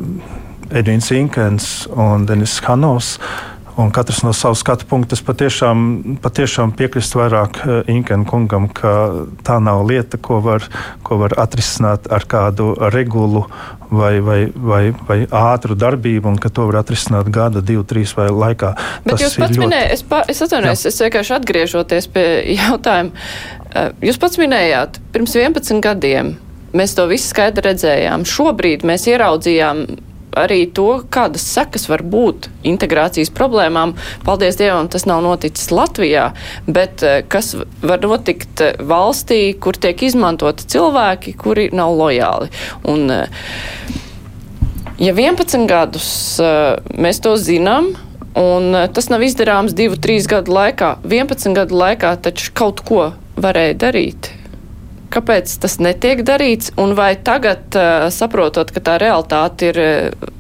Edvins 0.70 1.10
Inkens 1.12 1.88
un 1.96 2.28
Denis 2.30 2.60
Hanovs. 2.68 3.16
Un 3.80 3.92
katrs 3.96 4.24
no 4.28 4.34
savas 4.36 4.60
skatu 4.60 4.84
punkta 4.90 5.16
patiešām, 5.24 5.84
patiešām 6.20 6.74
piekrist 6.76 7.14
vairāk 7.16 7.60
eh, 7.64 7.92
Inkena 7.94 8.28
kungam, 8.28 8.68
ka 8.68 8.92
tā 9.48 9.60
nav 9.64 9.86
lieta, 9.88 10.20
ko 10.20 10.42
var, 10.44 10.66
ko 11.08 11.22
var 11.22 11.38
atrisināt 11.40 12.10
ar 12.12 12.26
kādu 12.28 12.74
regulu 12.92 13.46
vai, 13.88 14.20
vai, 14.20 14.40
vai, 14.52 14.82
vai 15.08 15.20
ātru 15.32 15.78
darbību, 15.80 16.34
un 16.34 16.42
ka 16.42 16.52
to 16.52 16.68
var 16.68 16.82
atrisināt 16.82 17.32
gada, 17.32 17.64
divu, 17.64 17.86
trīs 17.88 18.12
vai 18.18 18.28
laikā. 18.28 18.74
Bet 19.06 19.16
Tas 19.16 19.24
jūs 19.24 19.40
pats 19.40 19.56
ļoti... 19.56 19.64
minējāt, 19.64 19.96
es, 19.96 20.04
pa, 20.12 20.22
es 20.28 20.44
atvainojos, 20.44 20.86
es 20.92 21.00
vienkārši 21.06 21.36
atgriežoties 21.40 22.12
pie 22.12 22.28
jautājuma. 22.60 23.26
Eh, 23.70 23.90
jūs 24.10 24.20
pats 24.20 24.44
minējāt, 24.44 25.00
pirms 25.16 25.40
11 25.40 25.80
gadiem 25.88 26.36
mēs 26.76 27.00
to 27.00 27.08
visu 27.10 27.32
skaidri 27.32 27.70
redzējām. 27.72 28.28
Šobrīd 28.28 28.84
mēs 28.88 29.08
ieraudzījām 29.10 29.86
arī 30.40 30.64
to, 30.76 31.04
kādas 31.12 31.46
sekas 31.54 31.88
var 31.92 32.04
būt 32.04 32.50
integrācijas 32.68 33.32
problēmām. 33.36 33.96
Paldies 34.26 34.60
Dievam, 34.60 34.90
tas 34.92 35.08
nav 35.10 35.24
noticis 35.26 35.72
Latvijā, 35.74 36.30
bet 36.68 37.06
uh, 37.06 37.20
kas 37.30 37.56
var 37.84 38.04
notikt 38.04 38.66
uh, 38.66 38.76
valstī, 38.90 39.54
kur 39.60 39.78
tiek 39.78 40.04
izmantoti 40.10 40.68
cilvēki, 40.70 41.36
kuri 41.40 41.70
nav 41.76 41.96
lojāli. 42.00 42.52
Un, 42.90 43.10
ja 45.00 45.16
11 45.16 45.66
gadus 45.70 46.12
mēs 46.96 47.24
to 47.24 47.36
zinām, 47.40 47.94
Un 48.40 48.76
tas 48.94 49.10
nav 49.10 49.24
izdarāms 49.26 49.74
divu, 49.76 49.98
trīs 50.00 50.28
gadu 50.30 50.54
laikā. 50.54 51.00
11 51.04 51.56
gadu 51.58 51.80
laikā 51.80 52.14
taču 52.24 52.54
kaut 52.56 52.84
ko 52.86 53.10
varēja 53.42 53.78
darīt. 53.82 54.30
Kāpēc 55.10 55.56
tas 55.64 55.80
netiek 55.82 56.22
darīts, 56.26 56.74
un 56.78 56.94
vai 56.98 57.14
tagad, 57.16 57.74
saprotot, 58.14 58.70
ka 58.76 58.84
tā 58.84 58.98
realitāte 59.02 59.72
ir 59.72 59.80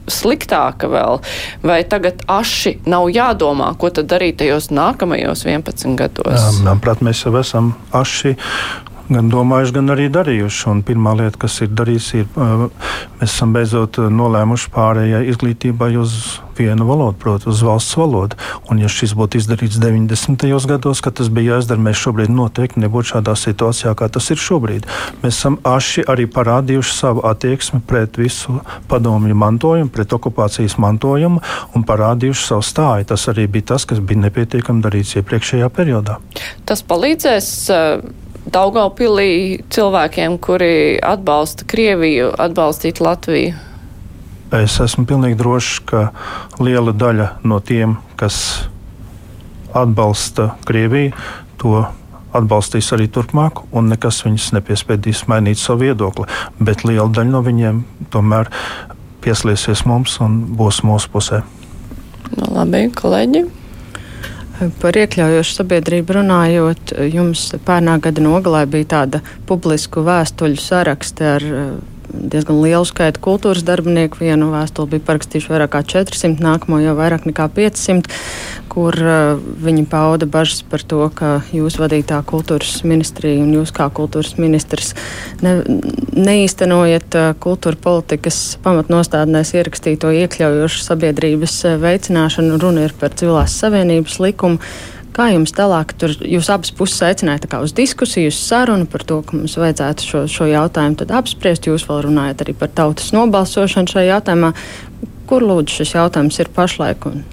sliktāka 0.09 0.89
vēl, 0.89 1.21
vai 1.65 1.79
tagad 1.89 2.21
aši 2.29 2.79
nav 2.89 3.09
jādomā, 3.13 3.71
ko 3.81 3.91
tad 3.93 4.09
darīt 4.11 4.39
tajos 4.41 4.69
nākamajos 4.73 5.45
11 5.47 5.97
gados? 5.99 6.49
Manuprāt, 6.61 7.03
mēs 7.05 7.25
jau 7.25 7.33
esam 7.39 7.73
aši 7.95 8.35
gan 9.09 9.29
domājuši, 9.31 9.75
gan 9.79 9.93
arī 9.95 10.09
darījuši. 10.13 10.65
Un 10.71 10.83
pirmā 10.85 11.15
lieta, 11.17 11.39
kas 11.41 11.59
ir 11.65 11.73
darījusi, 11.73 12.23
ir 12.23 12.29
mēs 12.37 13.31
esam 13.31 13.55
beidzot 13.55 14.01
nolēmuši 14.13 14.71
pārējai 14.75 15.25
izglītībai 15.33 15.95
uz 15.99 16.15
vienu 16.59 16.85
valodu, 16.85 17.15
proti, 17.19 17.47
uz 17.49 17.61
valsts 17.63 17.95
valodu. 17.97 18.37
Un, 18.69 18.81
ja 18.83 18.89
šis 18.91 19.15
būtu 19.17 19.39
izdarīts 19.39 19.79
90. 19.79 20.45
gados, 20.69 21.01
kad 21.03 21.15
tas 21.19 21.31
bija 21.31 21.55
jāizdara, 21.55 21.81
mēs 21.81 22.01
šobrīd 22.03 22.33
noteikti 22.35 22.83
nebūtu 22.83 23.13
šādā 23.13 23.35
situācijā, 23.39 23.95
kā 23.97 24.09
tas 24.11 24.29
ir 24.33 24.41
šobrīd. 24.43 24.87
Mēs 25.23 25.39
esam 25.39 25.59
aši 25.67 26.03
arī 26.11 26.27
parādījuši 26.29 26.95
savu 26.95 27.23
attieksmi 27.29 27.81
pret 27.87 28.19
visu 28.19 28.59
padomju 28.91 29.37
mantojumu, 29.39 29.91
pret 29.93 30.15
okupācijas 30.15 30.77
mantojumu 30.83 31.41
un 31.75 31.87
parādījuši 31.87 32.47
savu 32.51 32.65
stāju. 32.67 33.09
Tas 33.13 33.29
arī 33.31 33.47
bija 33.47 33.71
tas, 33.73 33.87
kas 33.89 34.03
bija 34.03 34.27
nepietiekami 34.27 34.83
darīts 34.83 35.15
iepriekšējā 35.21 35.71
periodā. 35.73 36.19
Tas 36.67 36.83
palīdzēs. 36.85 37.53
Uh 37.71 38.27
Daugaupilī 38.49 39.61
cilvēkiem, 39.69 40.37
kuri 40.41 40.97
atbalsta 41.05 41.67
Krieviju, 41.69 42.31
atbalstīt 42.39 43.01
Latviju? 43.03 43.53
Es 44.55 44.79
esmu 44.81 45.05
pilnīgi 45.05 45.37
drošs, 45.37 45.75
ka 45.85 46.07
liela 46.57 46.93
daļa 46.95 47.27
no 47.45 47.59
tiem, 47.61 47.99
kas 48.17 48.39
atbalsta 49.77 50.55
Krieviju, 50.65 51.13
to 51.61 51.83
atbalstīs 52.33 52.89
arī 52.95 53.05
turpmāk, 53.13 53.61
un 53.73 53.91
nekas 53.93 54.23
viņus 54.25 54.51
nepiespiedīs 54.57 55.27
mainīt 55.29 55.61
savu 55.61 55.85
viedokli. 55.85 56.25
Bet 56.57 56.85
liela 56.87 57.09
daļa 57.13 57.29
no 57.29 57.43
viņiem 57.45 57.83
tomēr 58.13 58.49
pieslēgsies 59.23 59.85
mums 59.89 60.17
un 60.23 60.41
būs 60.57 60.81
mūsu 60.87 61.13
pusē. 61.13 61.43
No, 62.35 62.45
nu, 62.45 62.51
labi, 62.57 62.87
kolēģi! 62.95 63.45
Par 64.59 64.97
iekļaujošu 64.99 65.53
sabiedrību 65.61 66.17
runājot, 66.17 66.91
jums 67.13 67.45
pērnā 67.63 67.95
gada 68.03 68.23
nogalē 68.23 68.65
bija 68.67 68.89
tāda 68.95 69.21
publisku 69.47 70.03
vēstuļu 70.03 70.59
sarakste 70.59 71.29
ar 71.37 71.45
diezgan 72.13 72.59
lielu 72.63 72.85
skaitu 72.87 73.21
kultūras 73.23 73.63
darbinieku. 73.65 74.19
Vienu 74.23 74.49
vēstuli 74.53 74.95
bija 74.95 75.05
parakstījuši 75.09 75.51
vairāk 75.53 75.73
kā 75.75 75.81
400, 75.95 76.41
nākamo 76.43 76.79
jau 76.83 76.95
vairāk 76.97 77.27
nekā 77.29 77.47
500, 77.55 78.09
kur 78.71 78.95
uh, 79.01 79.39
viņi 79.63 79.85
pauda 79.89 80.27
bažas 80.29 80.61
par 80.67 80.83
to, 80.85 81.01
ka 81.15 81.39
jūs 81.55 81.79
vadītā 81.81 82.19
kultūras 82.29 82.81
ministrija 82.87 83.41
un 83.43 83.55
jūs 83.57 83.73
kā 83.75 83.89
kultūras 83.93 84.35
ministrs 84.41 84.93
ne, 85.45 85.59
neīstenojat 86.17 87.17
uh, 87.17 87.31
kultūra 87.41 87.79
politikas 87.81 88.59
pamatnostādnēs 88.65 89.55
ierakstīto 89.57 90.13
iekļaujošu 90.23 90.85
sabiedrības 90.85 91.57
uh, 91.65 91.79
veicināšanu. 91.81 92.61
Runa 92.61 92.87
ir 92.87 92.95
par 92.99 93.15
civilās 93.17 93.57
savienības 93.61 94.21
likumu 94.23 94.61
Kā 95.15 95.31
jums 95.33 95.51
tālāk, 95.55 95.95
tur 95.99 96.13
jūs 96.21 96.51
abas 96.53 96.71
puses 96.75 97.01
aicinājāt 97.07 97.49
uz 97.59 97.73
diskusiju, 97.75 98.29
uz 98.29 98.37
sarunu 98.37 98.85
par 98.89 99.03
to, 99.07 99.19
ka 99.25 99.35
mums 99.35 99.57
vajadzētu 99.59 100.05
šo, 100.05 100.21
šo 100.29 100.47
jautājumu 100.51 101.07
apspriest. 101.17 101.65
Jūs 101.67 101.87
vēl 101.89 102.05
runājat 102.05 102.45
arī 102.45 102.53
par 102.57 102.69
tautas 102.77 103.09
nobalsošanu 103.15 103.89
šajā 103.89 104.13
jautājumā. 104.13 104.53
Kur 105.29 105.45
lūdzu 105.45 105.81
šis 105.81 105.95
jautājums 105.97 106.39
ir 106.41 106.53
pašlaik? 106.53 107.09
Un... 107.09 107.25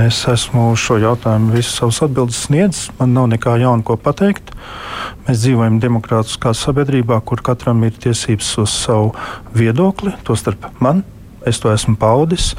Es 0.00 0.22
esmu 0.30 0.70
šo 0.80 0.96
jautājumu 1.02 1.54
visu 1.54 1.70
savus 1.74 2.02
atbildes 2.06 2.42
sniedzis. 2.46 2.90
Man 2.98 3.14
nav 3.16 3.30
nekā 3.34 3.58
jauna, 3.60 3.84
ko 3.84 3.98
pateikt. 4.00 4.54
Mēs 5.26 5.42
dzīvojam 5.42 5.76
demokrātiskā 5.82 6.54
sabiedrībā, 6.56 7.20
kur 7.28 7.42
katram 7.44 7.84
ir 7.84 7.96
tiesības 8.00 8.50
uz 8.64 8.72
savu 8.72 9.12
viedokli, 9.56 10.14
tostarp 10.24 10.70
man. 10.84 11.04
Es 11.46 11.60
to 11.60 11.72
esmu 11.72 11.96
paudis. 12.00 12.52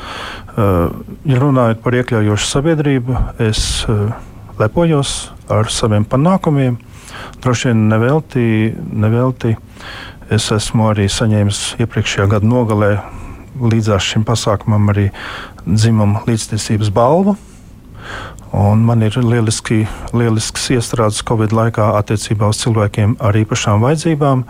Uh, 0.56 0.92
ja 1.28 1.40
runājot 1.42 1.82
par 1.84 1.98
iekļaujošu 1.98 2.50
sabiedrību, 2.52 3.18
es 3.44 3.84
uh, 3.90 4.14
lepojos 4.60 5.32
ar 5.52 5.72
saviem 5.74 6.06
panākumiem. 6.08 6.78
Droši 7.44 7.72
vien 7.72 7.88
nevelti, 7.90 8.46
nevelti 8.76 9.56
es 10.34 10.48
esmu 10.52 10.90
arī 10.92 11.08
saņēmis 11.12 11.62
iepriekšējā 11.84 12.30
gada 12.32 12.48
nogalē 12.50 12.92
līdzās 13.62 14.06
šim 14.12 14.26
pasākumam 14.28 14.90
arī 14.94 15.10
dzimumu 15.66 16.26
līdztiesības 16.28 16.92
balvu. 16.94 17.36
Un 18.56 18.86
man 18.88 19.02
ir 19.04 19.18
lieliski, 19.20 19.82
lielisks 20.16 20.70
iestrādes 20.72 21.20
Covid 21.28 21.52
laikā 21.52 21.90
attiecībā 22.00 22.48
uz 22.54 22.62
cilvēkiem 22.62 23.18
ar 23.20 23.36
īpašām 23.36 23.84
vajadzībām. 23.84 24.46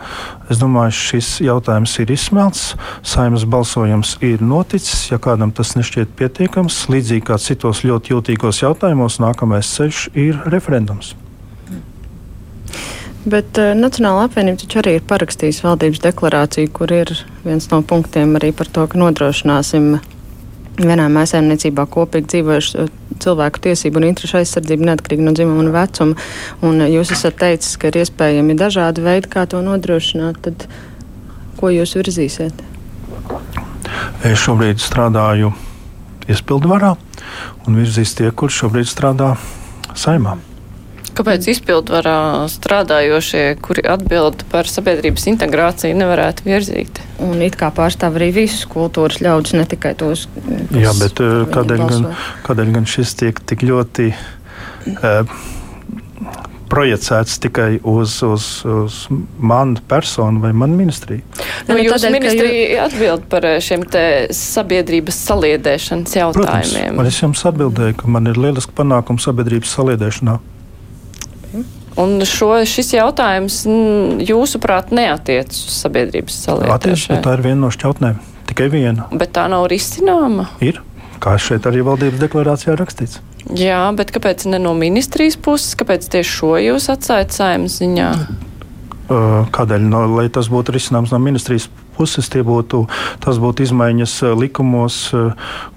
Es 0.53 0.61
domāju, 0.61 0.93
šis 0.99 1.29
jautājums 1.47 1.95
ir 2.03 2.13
izsmelts. 2.13 2.75
Saimnes 3.01 3.47
balsojums 3.49 4.17
ir 4.21 4.45
noticis. 4.45 5.07
Ja 5.09 5.17
kādam 5.17 5.55
tas 5.55 5.73
nešķiet 5.79 6.13
pietiekams, 6.19 6.83
līdzīgi 6.93 7.25
kā 7.31 7.39
citos 7.41 7.81
ļoti 7.87 8.13
jūtīgos 8.13 8.61
jautājumos, 8.61 9.17
nākamais 9.23 9.73
ceļš 9.73 10.09
ir 10.13 10.41
referendums. 10.53 11.15
Bet 13.25 13.57
uh, 13.57 13.71
Nacionāla 13.73 14.27
apvienība 14.27 14.61
taču 14.61 14.83
arī 14.83 14.99
ir 14.99 15.07
parakstījusi 15.09 15.65
valdības 15.65 16.03
deklarāciju, 16.03 16.69
kur 16.77 16.91
ir 16.93 17.09
viens 17.41 17.65
no 17.71 17.81
punktiem 17.81 18.37
arī 18.37 18.51
par 18.53 18.69
to, 18.69 18.85
ka 18.85 19.01
nodrošināsim 19.01 19.95
vienā 20.77 21.07
mājsaimniecībā 21.09 21.87
kopīgi 21.89 22.35
dzīvojuši 22.35 22.83
uh, 22.83 22.93
cilvēku 23.23 23.61
tiesību 23.67 24.01
un 24.01 24.07
interešu 24.09 24.39
aizsardzību 24.41 24.89
neatkarīgi 24.89 25.25
no 25.25 25.33
dzimuma 25.35 25.63
un 25.63 25.71
vecuma. 25.75 26.25
Un 26.65 26.81
uh, 26.81 26.89
jūs 26.91 27.13
esat 27.15 27.39
teicis, 27.41 27.77
ka 27.81 27.91
ir 27.91 28.01
iespējami 28.03 28.57
dažādi 28.59 29.05
veidi, 29.05 29.31
kā 29.31 29.45
to 29.49 29.61
nodrošināt. 29.65 30.41
Tad 30.45 30.67
ko 31.59 31.71
jūs 31.73 31.95
virzīsiet? 31.99 32.65
Es 34.25 34.41
šobrīd 34.41 34.81
strādāju 34.81 35.53
izpildvarā 36.31 36.95
un 37.67 37.77
virzīs 37.77 38.15
tie, 38.17 38.31
kurš 38.31 38.63
šobrīd 38.63 38.89
strādā 38.89 39.35
saimā. 39.97 40.37
Kāpēc 41.15 41.47
izpildvarā 41.53 42.19
strādājošie, 42.51 43.43
kuri 43.63 43.85
atbild 43.87 44.43
par 44.51 44.67
sabiedrības 44.67 45.29
integrāciju, 45.31 45.95
nevarētu 45.95 46.47
virzīt? 46.47 46.99
Un 47.23 47.39
it 47.45 47.55
kā 47.59 47.69
pārstāv 47.75 48.17
arī 48.19 48.33
visus 48.35 48.65
kultūras 48.67 49.21
ļaudis, 49.23 49.55
ne 49.55 49.67
tikai 49.71 49.93
tos. 49.99 50.25
Jā, 50.75 50.91
bet 50.99 51.21
eh, 51.23 51.43
kādēļ 51.55 51.83
gan, 51.87 52.09
kādēļ 52.47 52.73
gan 52.79 52.89
šis 52.91 53.15
tiek 53.21 53.39
tik 53.47 53.63
ļoti 53.63 54.09
uh, 54.11 55.37
projicēts 56.71 57.37
tikai 57.45 57.69
uz, 57.87 58.17
uz, 58.25 58.47
uz 58.67 58.97
manu 59.39 59.79
personu 59.87 60.41
vai 60.43 60.51
manu 60.51 60.75
ministriju. 60.81 61.23
Nu, 61.69 61.77
nu, 61.77 61.79
Jūsu 61.85 62.11
ministrija 62.13 62.65
jū... 62.65 62.81
atbild 62.89 63.29
par 63.31 63.47
eh, 63.47 63.61
šiem 63.63 63.85
sabiedrības 64.35 65.21
saliedēšanas 65.29 66.17
jautājumiem. 66.19 66.91
Protams, 66.97 67.13
es 67.13 67.21
jums 67.23 67.45
atbildēju, 67.51 68.01
ka 68.01 68.11
man 68.11 68.27
ir 68.31 68.41
lieliski 68.41 68.75
panākumi 68.75 69.23
sabiedrības 69.23 69.77
saliedēšanā. 69.79 70.35
Un 72.01 72.17
šo, 72.27 72.49
šis 72.67 72.91
jautājums, 72.97 73.61
jūsuprāt, 74.27 74.91
neatiecas 74.95 75.61
uz 75.69 75.77
sabiedrības? 75.85 76.41
Attiecas, 76.75 77.05
tā 77.23 77.37
ir 77.37 77.45
viena 77.45 77.61
no 77.61 77.69
šķautnēm. 77.71 78.19
Tikai 78.49 78.67
viena. 78.73 79.07
Bet 79.15 79.31
tā 79.37 79.47
nav 79.51 79.69
risināma. 79.71 80.49
Ir. 80.63 80.81
Kā 81.23 81.37
šeit 81.39 81.65
arī 81.69 81.79
valdības 81.87 82.19
deklarācijā 82.19 82.75
rakstīts. 82.77 83.21
Jā, 83.55 83.79
bet 83.95 84.11
kāpēc 84.11 84.43
ne 84.51 84.59
no 84.59 84.73
ministrijas 84.77 85.37
puses? 85.39 85.77
Kāpēc 85.79 86.09
tieši 86.11 86.31
šo 86.41 86.51
jūs 86.59 86.89
atstājat 86.91 87.33
saimnes 87.33 87.79
ziņā? 87.79 88.09
Kādēļ? 89.55 89.87
No, 89.87 90.03
lai 90.17 90.27
tas 90.33 90.49
būtu 90.51 90.75
risināms 90.75 91.13
no 91.13 91.19
ministrijas 91.21 91.69
puses, 91.95 92.27
būtu, 92.27 92.83
tas 93.23 93.39
būtu 93.39 93.63
izmaiņas 93.63 94.17
likumos, 94.35 94.97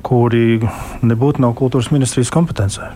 kuri 0.02 0.58
nebūtu 1.06 1.44
no 1.44 1.52
kultūras 1.54 1.92
ministrijas 1.94 2.32
kompetencē. 2.34 2.90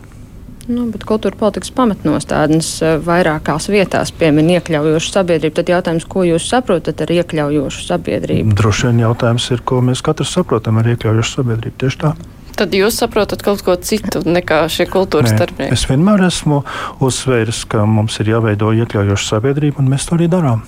Nu, 0.70 0.84
bet 0.92 1.02
kultūra 1.08 1.34
politikas 1.38 1.72
pamatnostādnes 1.74 2.68
eh, 2.84 2.98
vairākās 3.02 3.66
vietās 3.72 4.12
piemin 4.14 4.52
iekļaujošu 4.54 5.10
sabiedrību. 5.16 5.56
Tad 5.58 5.72
jautājums, 5.72 6.06
ko 6.06 6.22
jūs 6.26 6.46
saprotat 6.52 7.02
ar 7.02 7.10
iekļaujošu 7.10 7.82
sabiedrību? 7.88 8.54
Droši 8.58 8.90
vien 8.90 9.02
jautājums 9.02 9.48
ir, 9.54 9.64
ko 9.66 9.80
mēs 9.82 10.04
katrs 10.06 10.34
saprotam 10.36 10.78
ar 10.78 10.92
iekļaujošu 10.92 11.40
sabiedrību. 11.40 11.78
Tieši 11.82 12.00
tā. 12.04 12.12
Tad 12.58 12.76
jūs 12.76 12.98
saprotat 13.00 13.42
kaut 13.42 13.64
ko 13.66 13.74
citu 13.80 14.22
nekā 14.28 14.60
šie 14.70 14.86
kultūras 14.90 15.32
darbinieki? 15.34 15.74
Es 15.74 15.86
vienmēr 15.88 16.26
esmu 16.28 16.60
uzsvēris, 17.02 17.64
ka 17.72 17.86
mums 17.88 18.20
ir 18.22 18.34
jāveido 18.34 18.70
iekļaujoša 18.84 19.30
sabiedrība, 19.32 19.82
un 19.82 19.90
mēs 19.90 20.06
to 20.06 20.18
arī 20.18 20.28
darām. 20.30 20.62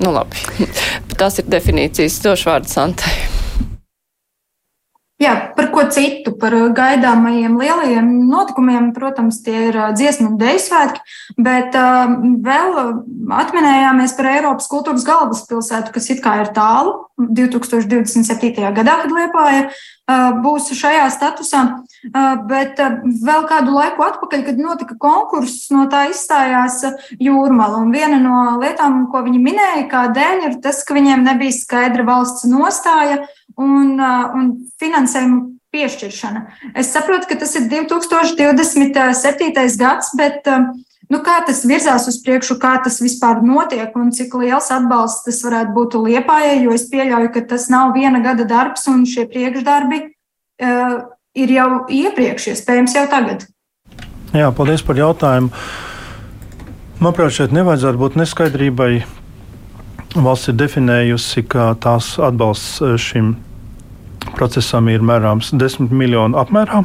Nu, 0.00 0.14
labi. 0.14 0.40
Tās 1.20 1.42
ir 1.42 1.50
definīcijas. 1.52 2.22
Došu 2.24 2.48
vārdu 2.48 2.72
Santai. 2.72 3.12
Jā, 5.20 5.34
par 5.52 5.66
ko 5.68 5.82
citu, 5.92 6.32
par 6.40 6.54
gaidāmajiem 6.72 7.58
lielajiem 7.60 8.06
notikumiem, 8.30 8.86
protams, 8.96 9.42
tie 9.44 9.66
ir 9.68 9.76
dziesmu 9.92 10.30
un 10.30 10.38
dēļu 10.40 10.62
svētki, 10.64 11.02
bet 11.36 11.76
uh, 11.76 12.14
vēl 12.46 12.78
atminējāmies 13.42 14.16
par 14.16 14.30
Eiropas 14.30 14.70
kultūras 14.72 15.04
galvaspilsētu, 15.04 15.92
kas 15.92 16.08
it 16.14 16.22
kā 16.24 16.38
ir 16.40 16.54
tālu 16.56 16.96
2027. 17.20 18.64
gadā, 18.80 18.94
kad 19.02 19.12
Liepāja 19.12 19.66
uh, 19.68 20.40
būs 20.40 20.70
šajā 20.78 21.04
statusā. 21.12 21.62
Uh, 22.08 22.40
bet 22.48 22.80
uh, 22.80 23.02
vēl 23.04 23.44
kādu 23.50 23.74
laiku 23.76 24.06
atpakaļ, 24.06 24.46
kad 24.46 24.62
notika 24.64 24.96
konkurss, 25.00 25.66
no 25.74 25.84
tā 25.92 26.06
izstājās 26.14 26.80
jūrmala. 27.20 27.82
Un 27.84 27.92
viena 27.92 28.22
no 28.22 28.56
lietām, 28.62 29.02
ko 29.12 29.20
viņi 29.26 29.42
minēja, 29.44 29.84
kādēļ, 29.92 30.46
ir 30.48 30.56
tas, 30.64 30.80
ka 30.88 30.96
viņiem 30.96 31.28
nebija 31.28 31.58
skaidra 31.58 32.08
valsts 32.08 32.48
nostāja 32.48 33.20
un, 33.60 34.00
un 34.00 34.52
finansējuma 34.80 35.60
piešķiršana. 35.70 36.40
Es 36.78 36.92
saprotu, 36.94 37.28
ka 37.30 37.36
tas 37.40 37.52
ir 37.58 37.64
2027. 37.70 39.76
gads, 39.78 40.08
bet 40.18 40.48
nu, 41.10 41.18
kā 41.26 41.36
tas 41.46 41.60
virzās 41.68 42.08
uz 42.10 42.16
priekšu, 42.24 42.54
kā 42.62 42.72
tas 42.84 42.96
vispār 43.02 43.36
notiek 43.46 43.90
un 43.98 44.06
cik 44.14 44.30
liels 44.40 44.68
atbalsts 44.74 45.24
tas 45.28 45.38
varētu 45.46 45.70
būt 45.76 45.90
Liepājai, 46.06 46.58
jo 46.64 46.70
es 46.74 46.84
pieļauju, 46.90 47.28
ka 47.34 47.40
tas 47.54 47.64
nav 47.72 47.86
viena 47.94 48.20
gada 48.24 48.44
darbs 48.48 48.82
un 48.90 48.98
šie 49.06 49.24
priekšdarbi 49.30 49.98
uh, 50.06 50.96
ir 51.38 51.48
jau 51.54 51.70
iepriekš, 51.86 52.42
iespējams, 52.54 52.96
jau 52.98 53.06
tagad. 53.10 53.40
Jā, 54.34 54.50
paldies 54.54 54.82
par 54.86 54.96
jautājumu. 54.98 55.50
Manuprāt, 57.00 57.32
šeit 57.32 57.54
nevajadzētu 57.56 57.98
būt 57.98 58.16
neskaidrībai. 58.20 58.92
Valsts 60.20 60.50
ir 60.50 60.56
definējusi, 60.58 61.46
ka 61.48 61.70
tās 61.80 62.18
atbalsts 62.18 62.82
šim 63.00 63.36
procesam 64.36 64.88
ir 64.92 65.04
mērāms 65.04 65.52
10 65.56 65.92
miljonu 65.92 66.38
apmērā. 66.40 66.84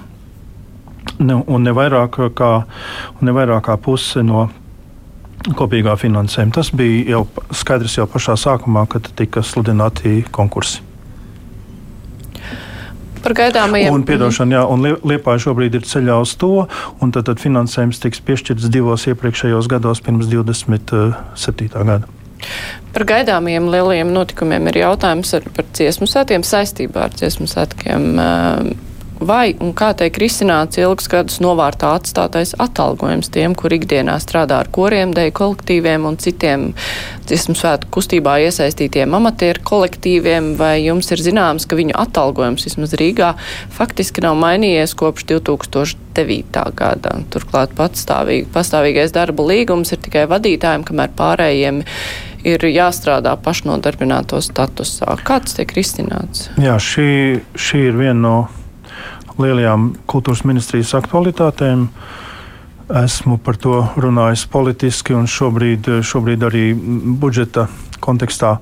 Ne, 1.20 1.38
un 1.38 1.64
ne 1.64 1.72
vairāk 1.76 2.18
kā, 2.36 2.52
ne 3.22 3.36
vairāk 3.36 3.68
kā 3.70 3.78
puse 3.80 4.24
no 4.26 4.48
kopīgā 5.54 5.94
finansējuma. 6.00 6.56
Tas 6.56 6.72
bija 6.76 7.16
jau 7.16 7.22
skaidrs 7.54 8.00
jau 8.00 8.08
pašā 8.10 8.36
sākumā, 8.40 8.88
kad 8.90 9.08
tika 9.20 9.44
sludināti 9.46 10.24
konkursi. 10.34 10.82
Un, 13.90 14.04
piedošana, 14.06 14.60
jā, 14.60 14.66
un 14.70 14.86
Liepāja 15.10 15.48
šobrīd 15.48 15.80
ir 15.80 15.88
ceļā 15.90 16.20
uz 16.22 16.36
to, 16.38 16.68
un 17.02 17.14
tad, 17.14 17.26
tad 17.26 17.42
finansējums 17.42 18.02
tiks 18.04 18.22
piešķirts 18.26 18.70
divos 18.74 19.08
iepriekšējos 19.10 19.70
gados 19.72 20.04
pirms 20.06 20.30
27. 20.30 21.72
gada. 21.74 22.15
Par 22.96 23.06
gaidāmiem 23.10 23.68
lielajiem 23.72 24.12
notikumiem 24.16 24.70
ir 24.72 24.82
jautājums 24.86 25.34
ar, 25.38 25.48
par 25.56 25.68
dziesmu 25.76 26.08
svētkiem 26.10 26.46
saistībā 26.48 27.08
ar 27.08 27.16
dziesmu 27.16 27.48
svētkiem. 27.52 28.12
Vai 29.26 29.56
un 29.64 29.72
kā 29.74 29.90
tiek 29.98 30.18
risināts 30.22 30.78
ilgus 30.78 31.08
gadus 31.10 31.40
novārtā 31.42 31.96
atstātais 31.98 32.52
atalgojums 32.62 33.32
tiem, 33.34 33.56
kur 33.58 33.74
ikdienā 33.74 34.20
strādā 34.22 34.60
ar 34.62 34.70
koriem, 34.74 35.16
deju 35.16 35.34
kolektīviem 35.40 36.04
un 36.06 36.18
citiem 36.22 36.68
dziesmu 37.26 37.56
svētku 37.58 37.90
kustībā 37.96 38.36
iesaistītiem 38.46 39.16
amatieru 39.18 39.64
kolektīviem, 39.66 40.52
vai 40.60 40.76
jums 40.84 41.10
ir 41.16 41.24
zināms, 41.26 41.66
ka 41.66 41.80
viņu 41.80 41.96
atalgojums 42.04 42.68
vismaz 42.68 42.94
Rīgā 43.00 43.32
faktiski 43.74 44.22
nav 44.26 44.38
mainījies 44.44 44.94
kopš 45.00 45.26
2009. 45.32 46.62
gada. 46.78 47.16
Turklāt 47.34 47.74
patstāvīgi, 47.80 48.52
pastāvīgais 48.54 49.16
darba 49.16 49.48
līgums 49.48 49.96
ir 49.96 50.04
tikai 50.06 50.28
vadītājiem, 50.30 50.86
kamēr 50.86 51.16
pārējiem 51.18 51.82
ir 52.46 52.68
jāstrādā 52.70 53.34
pašnodarbināto 53.42 54.38
statusā. 54.46 55.18
Kāds 55.26 55.58
tiek 55.58 55.74
risināts? 55.74 56.52
Jā, 56.62 56.78
šī, 56.78 57.10
šī 57.58 57.88
ir 57.90 58.00
viena 58.04 58.22
no 58.28 58.36
lielajām 59.42 59.94
kultūras 60.10 60.46
ministrijas 60.48 60.94
aktualitātēm. 60.98 61.88
Esmu 62.86 63.40
par 63.42 63.58
to 63.58 63.80
runājis 63.98 64.46
politiski, 64.52 65.16
un 65.18 65.26
šobrīd, 65.26 65.90
šobrīd 66.06 66.46
arī 66.46 66.68
budžeta 67.18 67.66
kontekstā 68.04 68.60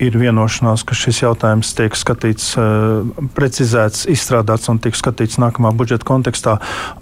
ir 0.00 0.16
vienošanās, 0.16 0.84
ka 0.86 0.96
šis 0.96 1.22
jautājums 1.22 1.74
tiek 1.76 1.96
skatīts, 1.96 2.54
eh, 2.56 3.26
precizēts, 3.36 4.06
izstrādāts 4.08 4.70
un 4.72 4.80
tiek 4.80 4.96
skatīts 4.96 5.38
nākamā 5.42 5.74
budžeta 5.76 6.08
kontekstā, 6.08 6.58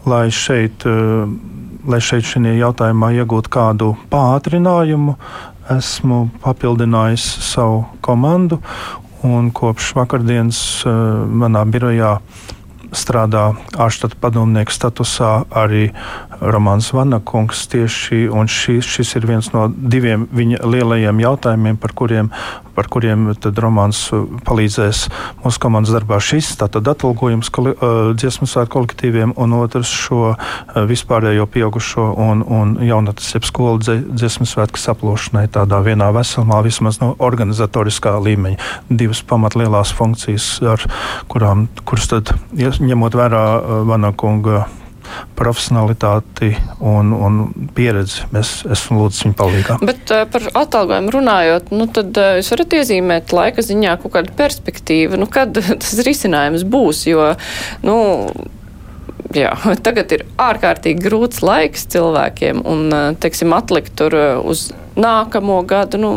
lai 0.06 0.28
šeit, 0.34 0.84
eh, 0.84 1.28
lai 1.86 1.98
šeit 1.98 2.26
šajā 2.26 2.58
jautājumā 2.58 3.12
iegūtu 3.22 3.48
kādu 3.48 3.96
pātrinājumu. 4.10 5.16
Esmu 5.70 6.30
papildinājis 6.42 7.24
savu 7.54 7.86
komandu, 8.02 8.58
un 9.22 9.50
kopš 9.50 9.94
vakardienas 9.94 10.84
eh, 10.86 10.90
manā 10.90 11.64
birojā 11.70 12.20
strādā 12.96 13.52
ārštata 13.78 14.16
padomnieka 14.20 14.72
statusā 14.72 15.32
arī 15.50 15.90
Romanis 16.40 16.92
Vanakungs. 16.94 17.66
Tieši, 17.72 18.28
šis, 18.48 18.86
šis 18.86 19.14
ir 19.18 19.26
viens 19.28 19.50
no 19.52 19.66
diviem 19.68 20.26
viņa 20.32 20.62
lielajiem 20.64 21.20
jautājumiem, 21.22 21.78
par 21.80 21.92
kuriem, 21.98 22.30
par 22.76 22.88
kuriem 22.92 23.32
Romanis 23.58 24.04
palīdzēs 24.46 25.04
mūsu 25.42 25.62
komandas 25.62 25.94
darbā. 25.96 26.20
Šis 26.22 26.54
tātad 26.60 26.86
atalgojums 26.88 27.50
dziesmu 28.18 28.48
svētku 28.48 28.78
kolektīviem 28.78 29.34
un 29.40 29.56
otrs 29.58 29.90
šo 29.90 30.34
vispārējo 30.88 31.48
pieaugušo 31.50 32.06
un, 32.22 32.44
un 32.44 32.76
jaunatnes 32.84 33.34
jeb 33.34 33.46
skolu 33.48 33.82
dziesmu 33.82 34.46
svētku 34.48 34.80
saplošanai 34.80 35.46
tādā 35.52 35.80
vienā 35.84 36.10
veselumā, 36.14 36.60
vismaz 36.66 37.00
no 37.02 37.14
organizatoriskā 37.18 38.14
līmeņa. 38.22 38.70
Divas 38.88 39.22
pamatlielās 39.26 39.92
funkcijas, 39.96 40.48
ar 40.62 40.84
kurām, 41.32 41.66
kuras 41.88 42.10
tad 42.12 42.34
ņemot 42.80 43.16
vērā 43.18 43.44
Vanakunga 43.88 44.66
profesionalitāti 45.38 46.52
un, 46.84 47.12
un 47.14 47.38
pieredzi. 47.76 48.26
Es 48.38 48.58
esmu 48.68 49.04
lūdzis 49.04 49.24
viņu 49.26 49.38
palīdzību. 49.38 49.88
Bet 49.88 50.12
uh, 50.14 50.24
par 50.30 50.48
atalgojumu 50.64 51.14
runājot, 51.14 51.72
nu, 51.74 51.88
tad 51.94 52.18
uh, 52.20 52.36
jūs 52.38 52.52
varat 52.54 52.78
iezīmēt 52.80 53.34
laika 53.36 53.64
ziņā 53.64 53.96
kaut 54.02 54.14
kādu 54.18 54.34
perspektīvu, 54.38 55.20
nu, 55.20 55.28
kad 55.32 55.54
tas 55.82 55.98
risinājums 56.06 56.66
būs, 56.68 57.04
jo, 57.10 57.30
nu, 57.86 57.98
jā, 59.36 59.54
tagad 59.86 60.16
ir 60.16 60.26
ārkārtīgi 60.48 61.06
grūts 61.06 61.44
laiks 61.46 61.88
cilvēkiem 61.94 62.64
un, 62.66 62.88
teiksim, 63.22 63.54
atlikt 63.56 63.94
tur 63.98 64.16
uz 64.44 64.70
nākamo 64.98 65.62
gadu, 65.68 66.02
nu, 66.02 66.12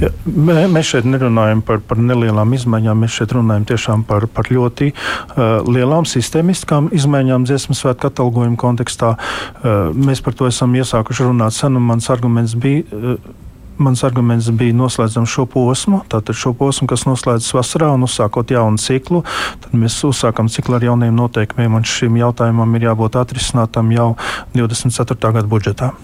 Ja, 0.00 0.10
mēs 0.26 0.88
šeit 0.92 1.06
nerunājam 1.08 1.62
par, 1.66 1.82
par 1.84 2.00
nelielām 2.00 2.54
izmaiņām, 2.56 3.04
mēs 3.04 3.18
šeit 3.20 3.34
runājam 3.36 3.66
tiešām 3.72 4.06
par, 4.08 4.26
par 4.32 4.50
ļoti 4.52 4.92
uh, 4.92 5.60
lielām 5.68 6.08
sistēmiskām 6.08 6.90
izmaiņām 6.96 7.46
dziesmu 7.48 7.76
svētku 7.78 8.10
atalgojuma 8.10 8.58
kontekstā. 8.60 9.14
Uh, 9.14 9.92
mēs 9.92 10.24
par 10.24 10.36
to 10.38 10.48
esam 10.50 10.74
iesākuši 10.78 11.28
runāt 11.28 11.56
sen, 11.56 11.78
un 11.78 11.88
mans 11.92 12.10
arguments 12.12 12.56
bija. 12.58 12.84
Uh, 12.92 13.40
Mans 13.82 14.02
arguments 14.04 14.50
bija 14.54 14.74
noslēdzam 14.76 15.24
šo 15.26 15.46
posmu, 15.50 16.02
tātad 16.12 16.36
šo 16.38 16.52
posmu, 16.54 16.86
kas 16.90 17.06
noslēdzas 17.08 17.54
vasarā 17.56 17.88
un 17.96 18.04
uzsākot 18.06 18.52
jaunu 18.52 18.78
ciklu. 18.78 19.22
Tad 19.64 19.74
mēs 19.74 19.96
uzsākam 20.06 20.52
ciklu 20.52 20.76
ar 20.78 20.86
jauniem 20.86 21.16
noteikumiem, 21.16 21.80
un 21.80 21.88
šim 21.88 22.20
jautājumam 22.20 22.78
ir 22.78 22.90
jābūt 22.90 23.18
atrisinātam 23.24 23.90
jau 23.96 24.12
24. 24.54 25.18
gada 25.18 25.48
budžetā. 25.48 25.94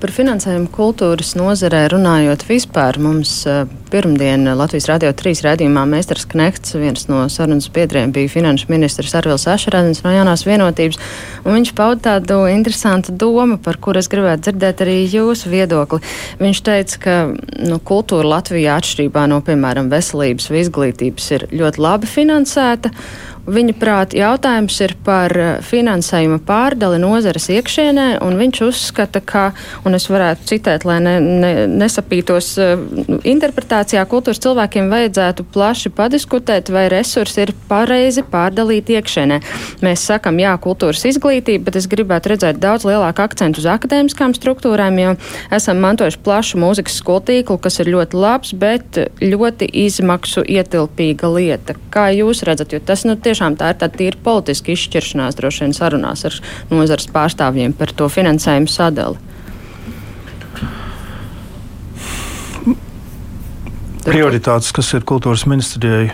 Par 0.00 0.12
finansējumu 0.12 0.68
kultūras 0.74 1.34
nozarē 1.38 1.86
runājot 1.92 2.44
vispār, 2.48 2.98
mums 3.02 3.32
eh, 3.48 3.64
pirmdien 3.90 4.44
Latvijas 4.58 4.88
Rādio 4.90 5.10
3 5.16 5.42
rādījumā 5.46 5.84
Mēsters 5.88 6.26
Knekts, 6.30 6.74
viens 6.78 7.06
no 7.10 7.24
sarunas 7.32 7.68
biedriem, 7.72 8.12
bija 8.14 8.30
finanšu 8.32 8.70
ministrs 8.72 9.14
Arvils 9.18 9.46
Ašarādins 9.50 10.02
no 10.04 10.12
jaunās 10.14 10.46
vienotības, 10.46 11.00
un 11.44 11.58
viņš 11.58 11.72
pauda 11.78 12.02
tādu 12.10 12.42
interesantu 12.52 13.14
domu, 13.16 13.60
par 13.62 13.80
kur 13.82 13.98
es 13.98 14.10
gribētu 14.12 14.48
dzirdēt 14.48 14.82
arī 14.84 14.98
jūsu 15.04 15.52
viedokli. 15.52 16.02
Viņš 16.42 16.64
teica, 16.66 17.00
ka 17.06 17.16
nu, 17.66 17.80
kultūra 17.80 18.36
Latvijā 18.36 18.76
atšķirībā 18.80 19.26
no, 19.30 19.40
piemēram, 19.46 19.90
veselības 19.92 20.50
vai 20.52 20.62
izglītības 20.64 21.32
ir 21.38 21.48
ļoti 21.56 21.82
labi 21.82 22.10
finansēta, 22.10 22.92
Viņa 23.46 23.74
prāt, 23.78 24.14
jautājums 24.18 24.74
ir 24.82 24.96
par 25.06 25.30
eh, 25.38 25.50
finansējuma 25.62 26.40
pārdali 26.46 26.98
nozares 26.98 27.46
iekšienē, 27.54 28.06
un 28.26 28.34
viņš 28.40 28.62
uzskata, 28.66 29.20
ka, 29.22 29.44
un 29.86 29.94
es 29.94 30.08
varētu 30.10 30.48
citēt, 30.50 30.86
lai 30.88 30.96
ne, 31.04 31.14
ne, 31.22 31.52
nesapītos 31.70 32.48
uh, 32.58 32.72
interpretācijā, 33.22 34.02
kultūras 34.10 34.42
cilvēkiem 34.42 34.90
vajadzētu 34.90 35.46
plaši 35.54 35.92
padiskutēt, 35.94 36.72
vai 36.74 36.88
resursi 36.90 37.44
ir 37.44 37.52
pareizi 37.70 38.24
pārdalīti 38.26 38.96
iekšienē. 38.98 39.38
Mēs 39.86 40.08
sakam, 40.10 40.40
jā, 40.42 40.56
kultūras 40.62 41.04
izglītība, 41.06 41.68
bet 41.68 41.78
es 41.78 41.86
gribētu 41.90 42.34
redzēt 42.34 42.58
daudz 42.62 42.88
lielāku 42.88 43.22
akcentu 43.28 43.62
uz 43.62 43.70
akadēmiskām 43.76 44.34
struktūrām, 44.34 44.98
jo 45.02 45.14
esam 45.54 45.78
mantojuši 45.86 46.22
plašu 46.26 46.62
mūzikas 46.62 46.98
skolu 46.98 47.22
tīklu, 47.30 47.60
kas 47.62 47.78
ir 47.82 47.92
ļoti 47.94 48.18
labs, 48.18 48.52
bet 48.58 49.00
ļoti 49.22 49.70
izmaksu 49.86 50.42
ietilpīga 50.42 51.30
lieta. 51.30 51.78
Kā 51.94 52.08
jūs 52.16 52.42
redzat, 52.46 52.74
jo 52.74 52.82
tas 52.82 53.06
nu 53.06 53.14
tieši 53.14 53.35
tiešām 53.36 53.56
tā 53.60 53.74
ir 53.74 53.76
tāda 53.76 53.98
tīra 54.00 54.18
politiska 54.24 54.72
izšķiršanās 54.72 55.36
droši 55.36 55.64
vien 55.64 55.74
sarunās 55.76 56.24
ar 56.24 56.36
nozares 56.70 57.08
pārstāvjiem 57.12 57.74
par 57.76 57.92
to 57.92 58.08
finansējumu 58.08 58.70
sadali. 58.72 59.20
Prioritātes, 64.06 64.70
kas 64.72 64.92
ir 64.94 65.04
kultūras 65.04 65.44
ministrijai, 65.50 66.12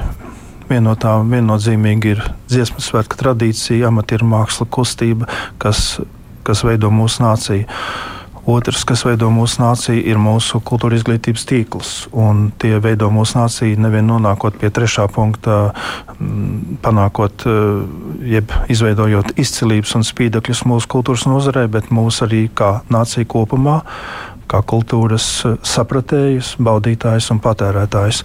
viena 0.67 0.89
no 0.89 0.95
tām 0.97 1.31
viennozīmīgi 1.31 2.15
ir 2.15 2.23
dziesmu 2.49 2.81
svētku 2.83 3.19
tradīcija, 3.21 3.91
amatieru 3.91 4.27
māksla 4.27 4.67
kustība, 4.67 5.29
kas, 5.61 6.01
kas 6.43 6.65
veido 6.65 6.91
mūsu 6.91 7.23
nāciju. 7.23 7.69
Otrs, 8.43 8.83
kas 8.89 9.05
veido 9.07 9.29
mūsu 9.31 9.61
nāciju, 9.63 10.01
ir 10.03 10.19
mūsu 10.19 10.59
kultūra 10.67 10.97
izglītības 10.99 11.45
tīkls. 11.47 11.93
Tie 12.63 12.73
veido 12.83 13.07
mūsu 13.15 13.39
nāciju 13.39 13.79
nevien 13.85 14.09
nonākot 14.11 14.59
pie 14.59 14.71
trešā 14.75 15.07
punkta, 15.15 15.61
panākot, 16.83 17.47
jeb 18.27 18.57
izveidojot 18.73 19.37
izcilības 19.39 19.95
un 19.99 20.07
spīdakļus 20.09 20.65
mūsu 20.67 20.91
kultūras 20.91 21.29
nozarē, 21.31 21.69
bet 21.71 21.95
mūsu 21.95 22.27
arī 22.27 22.49
kā 22.51 22.81
nācija 22.91 23.31
kopumā 23.31 23.81
kā 24.53 24.61
kultūras 24.69 25.27
sapratējus, 25.65 26.57
baudītājus 26.61 27.31
un 27.33 27.41
patērētājus. 27.41 28.21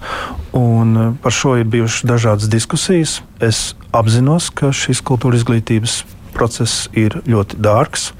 Un 0.58 1.14
par 1.22 1.32
šo 1.32 1.54
ir 1.60 1.68
bijušas 1.72 2.04
dažādas 2.10 2.50
diskusijas. 2.52 3.20
Es 3.40 3.72
apzinos, 3.96 4.50
ka 4.52 4.74
šis 4.76 5.00
kultūra 5.00 5.38
izglītības 5.38 6.02
process 6.34 6.88
ir 6.92 7.20
ļoti 7.28 7.60
dārgs. 7.64 8.10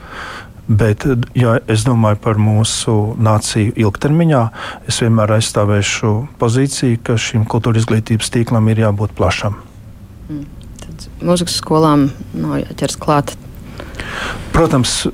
Bet, 0.69 1.07
ja 1.33 1.55
es 1.65 1.87
domāju 1.89 2.19
par 2.21 2.37
mūsu 2.37 2.95
nāciju 3.17 3.73
ilgtermiņā, 3.81 4.43
es 4.91 5.01
vienmēr 5.01 5.39
aizstāvēšu 5.39 6.13
pozīciju, 6.41 7.01
ka 7.09 7.17
šim 7.17 7.47
kultūra 7.49 7.81
izglītības 7.81 8.29
tīklam 8.35 8.69
ir 8.69 8.83
jābūt 8.85 9.15
plašam. 9.17 9.57
Mm. 10.29 10.45
Tad 10.83 11.07
mūzikas 11.25 11.57
skolām 11.63 12.11
nav 12.37 12.59
jāķers 12.61 12.99
klāt 13.01 13.33
Protams, 14.53 15.07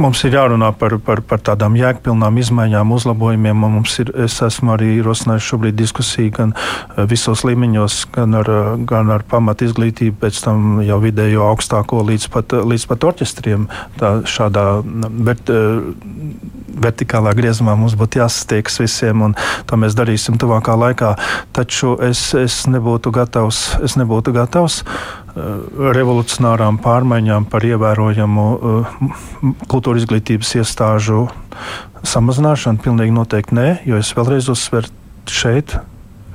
mums 0.00 0.22
ir 0.24 0.34
jārunā 0.38 0.70
par, 0.78 0.94
par, 1.04 1.20
par 1.26 1.42
tādām 1.44 1.74
jēgpilnām 1.76 2.38
izmaiņām, 2.40 2.94
uzlabojumiem. 2.96 3.66
Ir, 4.00 4.12
es 4.24 4.38
esmu 4.46 4.72
arī 4.76 4.94
ierosinājis 4.96 5.48
šobrīd 5.50 5.76
diskusiju 5.76 6.32
gan 6.38 6.54
eh, 6.54 7.02
visos 7.10 7.44
līmeņos, 7.44 7.98
gan 8.14 8.38
ar, 8.40 8.50
gan 8.88 9.12
ar 9.12 9.26
pamat 9.28 9.66
izglītību, 9.66 10.16
pēc 10.22 10.40
tam 10.46 10.80
jau 10.86 11.00
vidējo 11.02 11.44
augstāko 11.50 12.00
līdz 12.08 12.30
pat, 12.32 12.56
līdz 12.72 12.88
pat 12.88 13.08
orķestriem. 13.10 13.68
Tā, 14.00 14.14
šādā, 14.24 14.66
bet, 15.28 15.52
eh, 15.52 15.84
vertikālā 16.80 17.34
griezumā 17.36 17.74
mums 17.76 17.96
būtu 17.98 18.22
jāsastiekas 18.22 18.80
visiem, 18.80 19.26
un 19.26 19.36
to 19.68 19.76
mēs 19.80 19.96
darīsim 19.98 20.38
tuvākā 20.40 20.76
laikā. 20.78 21.14
Taču 21.56 21.96
es, 22.06 22.30
es 22.38 22.62
nebūtu 22.70 23.12
gatavs. 23.14 23.64
Es 23.84 23.98
nebūtu 24.00 24.32
gatavs 24.36 24.80
uh, 24.82 25.19
revolucionārām 25.36 26.80
pārmaiņām 26.82 27.46
par 27.50 27.66
ievērojamu 27.66 28.46
uh, 28.54 28.96
kultūra 29.70 30.00
izglītības 30.00 30.56
iestāžu 30.60 31.26
samazināšanu. 32.06 32.82
Pilnīgi 32.84 33.14
noteikti 33.14 33.58
nē, 33.58 33.68
jo 33.88 34.00
es 34.00 34.12
vēlreiz 34.16 34.50
uzsveru 34.52 34.90
šeit 35.30 35.76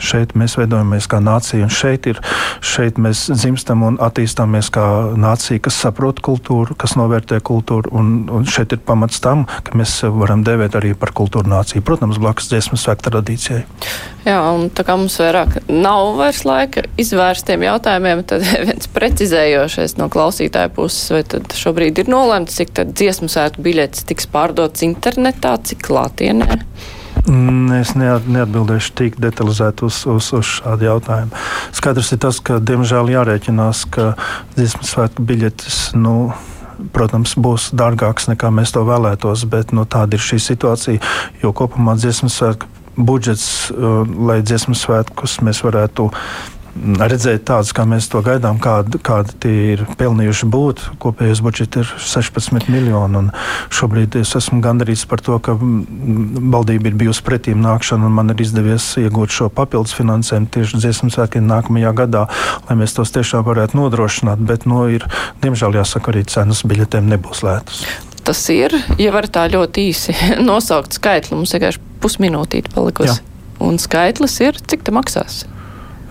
Šeit 0.06 0.36
mēs 0.38 0.58
veidojamies 0.60 1.10
kā 1.12 1.20
nācija, 1.24 1.66
un 1.66 1.74
šeit, 1.74 2.10
ir, 2.12 2.22
šeit 2.66 3.00
mēs 3.02 3.26
dzimstam 3.34 3.86
un 3.88 4.00
attīstāmies 4.04 4.72
kā 4.74 4.86
nācija, 5.20 5.64
kas 5.66 5.80
saprot 5.86 6.22
kultūru, 6.26 6.78
kas 6.80 6.96
novērtē 7.00 7.42
kultūru. 7.46 7.92
Un, 7.96 8.16
un 8.32 8.46
šeit 8.50 8.76
ir 8.76 8.84
pamats 8.86 9.22
tam, 9.24 9.46
ka 9.66 9.78
mēs 9.78 9.98
varam 10.16 10.46
dēvēt 10.46 10.78
arī 10.80 10.94
par 11.00 11.14
kultūru 11.16 11.50
nāciju. 11.52 11.84
Protams, 11.86 12.22
blakus 12.22 12.52
dziesmu 12.52 12.80
svētku 12.80 13.10
tradīcijai. 13.10 13.64
Jā, 14.26 14.40
un 14.56 14.72
tā 14.74 14.82
kā 14.86 14.96
mums 14.98 15.20
vairāk 15.22 15.60
nav 15.70 16.16
vairs 16.18 16.42
laika 16.48 16.86
izvērstiem 17.02 17.66
jautājumiem, 17.68 18.24
tad 18.26 18.46
viens 18.70 18.90
precizējošais 18.96 19.98
no 20.00 20.10
klausītāja 20.14 20.72
puses, 20.74 21.12
vai 21.14 21.22
tad 21.36 21.54
šobrīd 21.54 22.02
ir 22.02 22.12
nolemts, 22.12 22.58
cik 22.58 22.74
tad 22.80 22.94
dziesmu 22.98 23.30
svētku 23.32 23.66
biļetes 23.66 24.08
tiks 24.10 24.30
pārdots 24.34 24.86
internetā, 24.88 25.54
cik 25.70 25.86
klātienē? 25.86 26.62
Mm, 27.26 27.72
es 27.80 27.96
neatbildēšu 27.98 28.92
tik 29.00 29.16
detalizēti 29.22 29.88
uz, 29.88 30.04
uz, 30.10 30.28
uz 30.38 30.50
šādu 30.60 30.86
jautājumu. 30.86 31.34
Skaidrs 31.74 32.12
ir 32.14 32.22
tas, 32.22 32.38
ka 32.38 32.60
diemžēl 32.62 33.10
jārēķinās, 33.16 33.86
ka 33.90 34.12
dziesmu 34.54 34.86
svētku 34.86 35.26
biļetes. 35.26 35.80
Nu, 35.98 36.36
protams, 36.94 37.34
būs 37.40 37.72
dārgāks 37.74 38.30
nekā 38.30 38.52
mēs 38.54 38.76
to 38.76 38.86
vēlētos, 38.86 39.48
bet 39.50 39.74
nu, 39.74 39.88
tāda 39.90 40.20
ir 40.20 40.26
šī 40.26 40.38
situācija. 40.52 41.02
Jo 41.42 41.54
kopumā 41.58 41.98
dziesmu 41.98 42.30
svētku 42.30 42.70
budžets, 42.96 43.72
uh, 43.74 44.06
lai 44.06 44.40
dziesmu 44.46 44.78
svētkus 44.78 45.40
mēs 45.44 45.64
varētu 45.66 46.12
redzēt 46.76 47.46
tādus, 47.48 47.72
kā 47.76 47.86
mēs 47.88 48.08
to 48.12 48.20
gaidām, 48.26 48.58
kādi, 48.62 49.00
kādi 49.04 49.36
tie 49.42 49.54
ir 49.74 49.84
pelnījuši 50.00 50.48
būt. 50.52 50.84
Kopējais 51.02 51.42
budžets 51.46 51.80
ir 51.82 51.92
16 52.04 52.70
miljoni. 52.72 53.26
Šobrīd 53.74 54.18
es 54.20 54.36
esmu 54.38 54.60
gandarīts 54.64 55.06
par 55.10 55.24
to, 55.24 55.38
ka 55.40 55.56
valdība 55.56 56.92
ir 56.92 56.98
bijusi 57.00 57.24
pretīm 57.26 57.64
nākšana 57.64 58.10
un 58.10 58.18
man 58.18 58.34
ir 58.34 58.44
izdevies 58.44 58.92
iegūt 59.02 59.34
šo 59.36 59.50
papildus 59.54 59.96
finansējumu 59.98 60.52
tieši 60.52 60.82
dziesmu 60.84 61.12
svētkiem 61.16 61.48
nākamajā 61.48 61.94
gadā, 62.04 62.26
lai 62.68 62.80
mēs 62.80 62.98
tos 62.98 63.14
tiešām 63.16 63.46
varētu 63.48 63.80
nodrošināt. 63.80 64.44
Bet, 64.46 64.68
nu, 64.70 64.84
ir, 64.92 65.08
diemžēl, 65.46 65.80
jāsaka, 65.80 66.12
arī 66.12 66.26
cenas 66.30 66.66
biļetēm 66.68 67.08
nebūs 67.16 67.46
lētas. 67.46 67.86
Tas 68.26 68.40
ir, 68.50 68.74
ja 68.98 69.12
var 69.14 69.30
tā 69.30 69.46
ļoti 69.54 69.90
īsi 69.92 70.16
nosaukt 70.50 70.98
skaitli, 70.98 71.38
mums 71.38 71.56
vienkārši 71.56 71.84
pusminūtīte 72.04 72.74
palikusi. 72.76 73.20
Jā. 73.22 73.34
Un 73.64 73.78
skaitlis 73.80 74.42
ir, 74.44 74.58
cik 74.68 74.84
tas 74.84 74.96
maksās? 74.98 75.44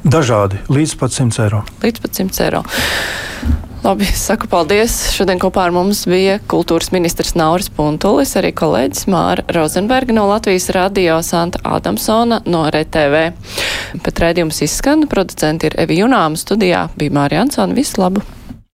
Dažādi, 0.05 0.59
līdz 0.68 0.98
pat 1.00 1.14
100 1.16 1.40
eiro. 1.46 1.62
Līdz 1.80 2.02
pat 2.05 2.18
100 2.20 2.42
eiro. 2.44 2.61
Labi, 3.84 4.05
saku 4.05 4.48
paldies. 4.52 4.92
Šodien 5.12 5.40
kopā 5.40 5.64
ar 5.64 5.72
mums 5.72 6.02
bija 6.09 6.38
kultūras 6.48 6.92
ministrs 6.92 7.34
Nauris 7.36 7.70
Puntulis, 7.72 8.36
arī 8.40 8.52
kolēģis 8.57 9.09
Māra 9.12 9.44
Rozenberga 9.57 10.16
no 10.16 10.26
Latvijas 10.28 10.70
radio 10.76 11.18
Santa 11.24 11.61
Adamsona 11.64 12.42
no 12.44 12.66
RTV. 12.68 13.26
Bet 14.05 14.24
rēdījums 14.24 14.61
izskan, 14.68 15.09
producenti 15.09 15.72
ir 15.72 15.80
Evi 15.80 16.00
Junāma 16.00 16.40
studijā, 16.40 16.86
bija 17.00 17.20
Mārija 17.20 17.44
Ansona. 17.48 17.76
Visu 17.76 18.05
labu! 18.05 18.24